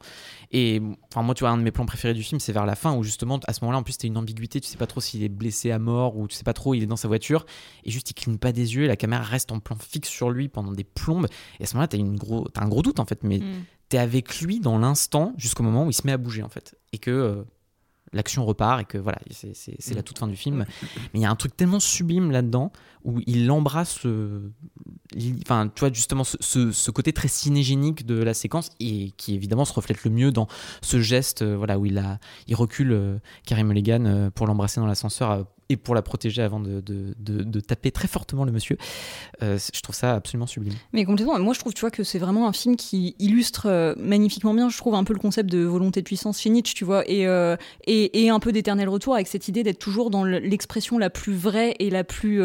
[0.51, 0.81] et
[1.11, 2.95] enfin moi tu vois un de mes plans préférés du film c'est vers la fin
[2.95, 5.01] où justement à ce moment là en plus t'as une ambiguïté tu sais pas trop
[5.01, 7.45] s'il est blessé à mort ou tu sais pas trop il est dans sa voiture
[7.83, 10.29] et juste il cligne pas des yeux et la caméra reste en plan fixe sur
[10.29, 11.27] lui pendant des plombes
[11.59, 13.39] et à ce moment là t'as une gros t'as un gros doute en fait mais
[13.39, 13.63] Mm.
[13.89, 16.75] t'es avec lui dans l'instant jusqu'au moment où il se met à bouger en fait
[16.91, 17.43] et que euh,
[18.13, 19.53] l'action repart et que voilà c'est,
[19.95, 20.65] la toute fin du film.
[21.13, 22.71] Mais il y a un truc tellement sublime là-dedans
[23.03, 24.49] où il embrasse euh,
[25.15, 29.11] il- enfin tu vois justement ce, ce- ce côté très cinégénique de la séquence et
[29.17, 30.47] qui évidemment se reflète le mieux dans
[30.81, 33.17] ce geste euh, voilà où il a il recule euh,
[33.51, 37.91] Mulligan euh, pour l'embrasser dans l'ascenseur et pour la protéger avant de, de, de- taper
[37.91, 38.77] très fortement le monsieur
[39.43, 41.37] Euh, je trouve ça absolument sublime Mais complètement.
[41.39, 44.69] Moi, je trouve, tu vois, que c'est vraiment un film qui illustre euh, magnifiquement bien,
[44.69, 47.27] je trouve, un peu le concept de volonté de puissance chez Nietzsche, tu vois, et,
[47.27, 50.97] euh, et, et un peu d'éternel retour avec cette idée d'être toujours dans le- l'expression
[50.97, 52.41] la plus vraie et la plus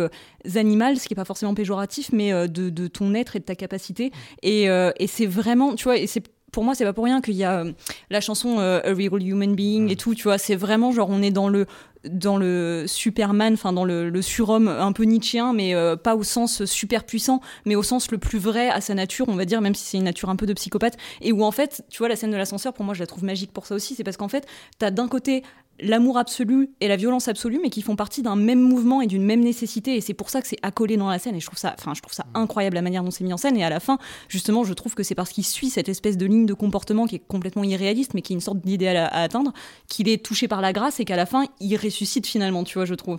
[0.55, 4.11] animale, ce qui est pas forcément péjoratif, mais de, ton être et de ta capacité.
[4.43, 7.35] Et, et c'est vraiment, tu vois, et c'est pour moi, c'est pas pour rien qu'il
[7.35, 7.73] y a euh,
[8.11, 11.23] la chanson euh, A Real Human Being et tout, tu vois, c'est vraiment genre on
[11.23, 11.67] est dans le
[12.05, 16.25] dans le Superman, enfin dans le, le surhomme un peu nietzschéen, mais euh, pas au
[16.25, 19.61] sens super puissant, mais au sens le plus vrai à sa nature, on va dire,
[19.61, 22.09] même si c'est une nature un peu de psychopathe, et où en fait, tu vois,
[22.09, 24.17] la scène de l'ascenseur, pour moi, je la trouve magique pour ça aussi, c'est parce
[24.17, 24.47] qu'en fait,
[24.79, 25.45] t'as d'un côté
[25.81, 29.25] l'amour absolu et la violence absolue, mais qui font partie d'un même mouvement et d'une
[29.25, 31.59] même nécessité, et c'est pour ça que c'est accolé dans la scène, et je trouve
[31.59, 33.71] ça, enfin, je trouve ça incroyable la manière dont c'est mis en scène, et à
[33.71, 36.55] la fin, justement, je trouve que c'est parce qu'il suit cette espèce de ligne de
[36.55, 39.53] comportement qui est complètement irréaliste, mais qui est une sorte d'idéal à, à atteindre,
[39.89, 42.85] qu'il est touché par la grâce et qu'à la fin, il ressuscite finalement, tu vois,
[42.85, 43.19] je trouve.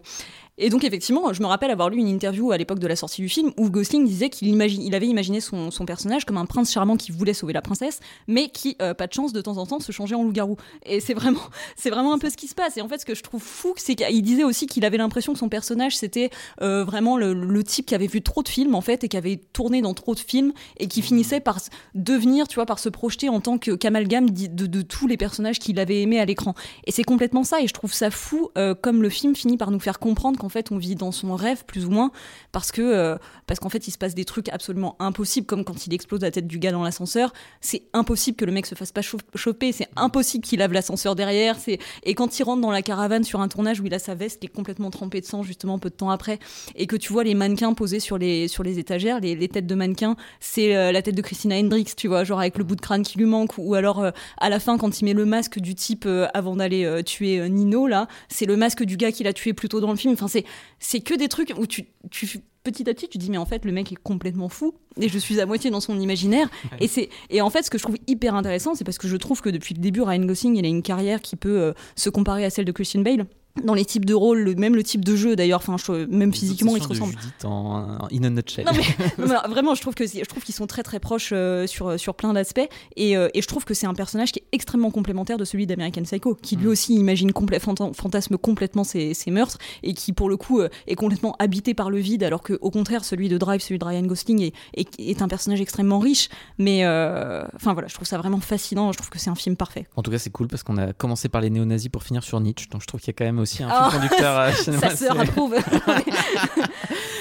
[0.60, 3.22] Et donc effectivement, je me rappelle avoir lu une interview à l'époque de la sortie
[3.24, 4.62] du film où Gosling disait qu'il
[4.94, 8.50] avait imaginé son, son, personnage comme un prince charmant qui voulait sauver la princesse, mais
[8.50, 10.58] qui, euh, pas de chance, de temps en temps se changeait en loup-garou.
[10.86, 11.42] Et c'est vraiment,
[11.76, 12.78] c'est vraiment un peu ce qui se passe.
[12.78, 15.34] Et en fait, ce que je trouve fou, c'est qu'il disait aussi qu'il avait l'impression
[15.34, 16.30] que son personnage c'était
[16.62, 19.38] euh, vraiment le, type qui avait vu trop de films en fait et qui avait
[19.54, 21.60] tourné dans trop de films et qui finissait par
[21.96, 26.02] devenir, tu vois, par se projeter en tant qu'amalgame de, tous les personnages qu'il avait
[26.02, 26.54] aimés à l'écran.
[26.86, 27.62] Et c'est complètement ça.
[27.62, 30.50] Et je trouve ça fou euh, comme le film finit par nous faire comprendre en
[30.50, 32.12] fait on vit dans son rêve plus ou moins
[32.52, 33.18] parce que euh,
[33.48, 36.32] parce qu'en fait il se passe des trucs absolument impossibles comme quand il explose la
[36.32, 37.34] tête du gars dans l'ascenseur.
[37.62, 41.58] C'est impossible que le mec se fasse pas choper c'est impossible qu'il lave l'ascenseur derrière
[41.58, 44.16] c'est et quand il rentre dans la caravane sur un tournage où il a sa
[44.16, 46.40] veste qui est complètement trempée de sang justement peu de temps après
[46.76, 49.68] et que tu vois les mannequins posés sur les sur les étagères les, les têtes
[49.68, 52.76] de mannequins c'est euh, la tête de Christina Hendricks tu vois genre avec le bout
[52.76, 55.26] de crâne qui lui manque ou alors euh, à la fin quand il met le
[55.26, 59.34] masque du type avant d'aller tuer Nino là c'est le masque du gars qu'il a
[59.34, 60.14] tué plus tôt dans le film.
[60.14, 60.46] Enfin c'est
[60.80, 62.28] c'est que des trucs où tu, tu
[62.64, 65.18] petit à petit tu dis mais en fait le mec est complètement fou et je
[65.18, 66.50] suis à moitié dans son imaginaire.
[66.80, 69.18] Et c'est et en fait ce que je trouve hyper intéressant c'est parce que je
[69.18, 72.10] trouve que depuis le début Ryan Gosling il a une carrière qui peut euh, se
[72.10, 73.26] comparer à celle de Christian Bale
[73.62, 75.76] dans les types de rôles, même le type de jeu d'ailleurs, enfin
[76.10, 77.14] même physiquement ils se ressemblent.
[77.44, 78.66] En, en in a nutshell.
[78.66, 81.68] Non, mais, non, vraiment, je trouve que je trouve qu'ils sont très très proches euh,
[81.68, 84.48] sur sur plein d'aspects et, euh, et, je trouve que c'est un personnage qui est
[84.52, 86.70] extrêmement complémentaire de celui d'American Psycho, qui lui mm.
[86.70, 90.96] aussi imagine complè fantasme complètement ses, ses, meurtres et qui pour le coup euh, est
[90.96, 94.04] complètement habité par le vide, alors que au contraire celui de Drive, celui de Ryan
[94.04, 96.30] Gosling est, est, est un personnage extrêmement riche.
[96.58, 98.92] Mais enfin voilà, je trouve ça vraiment fascinant.
[98.92, 99.86] Je trouve que c'est un film parfait.
[99.96, 102.40] En tout cas, c'est cool parce qu'on a commencé par les néo-nazis pour finir sur
[102.40, 104.96] Nietzsche, donc je trouve qu'il y a quand même aussi un oh, conducteur euh, Ça
[104.96, 105.06] se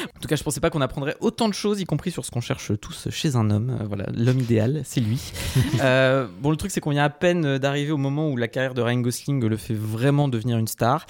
[0.16, 2.30] en tout cas, je pensais pas qu'on apprendrait autant de choses, y compris sur ce
[2.30, 3.76] qu'on cherche tous chez un homme.
[3.80, 5.20] Euh, voilà, l'homme idéal, c'est lui.
[5.80, 8.74] euh, bon, le truc, c'est qu'on vient à peine d'arriver au moment où la carrière
[8.74, 11.06] de Ryan Gosling le fait vraiment devenir une star.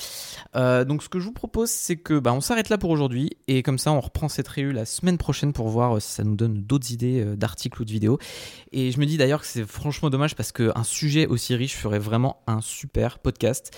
[0.57, 3.31] Euh, donc, ce que je vous propose, c'est que bah, on s'arrête là pour aujourd'hui
[3.49, 6.37] et comme ça, on reprend cette réu la semaine prochaine pour voir si ça nous
[6.37, 8.19] donne d'autres idées d'articles ou de vidéos.
[8.73, 11.99] Et je me dis d'ailleurs que c'est franchement dommage parce qu'un sujet aussi riche ferait
[11.99, 13.73] vraiment un super podcast.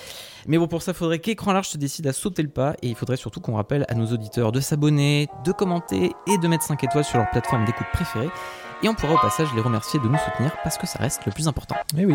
[0.47, 2.89] Mais bon, pour ça, il faudrait qu'écran large se décide à sauter le pas et
[2.89, 6.65] il faudrait surtout qu'on rappelle à nos auditeurs de s'abonner, de commenter et de mettre
[6.65, 8.29] 5 étoiles sur leur plateforme d'écoute préférée.
[8.83, 11.33] Et on pourrait au passage les remercier de nous soutenir parce que ça reste le
[11.33, 11.77] plus important.
[11.97, 12.15] Eh oui.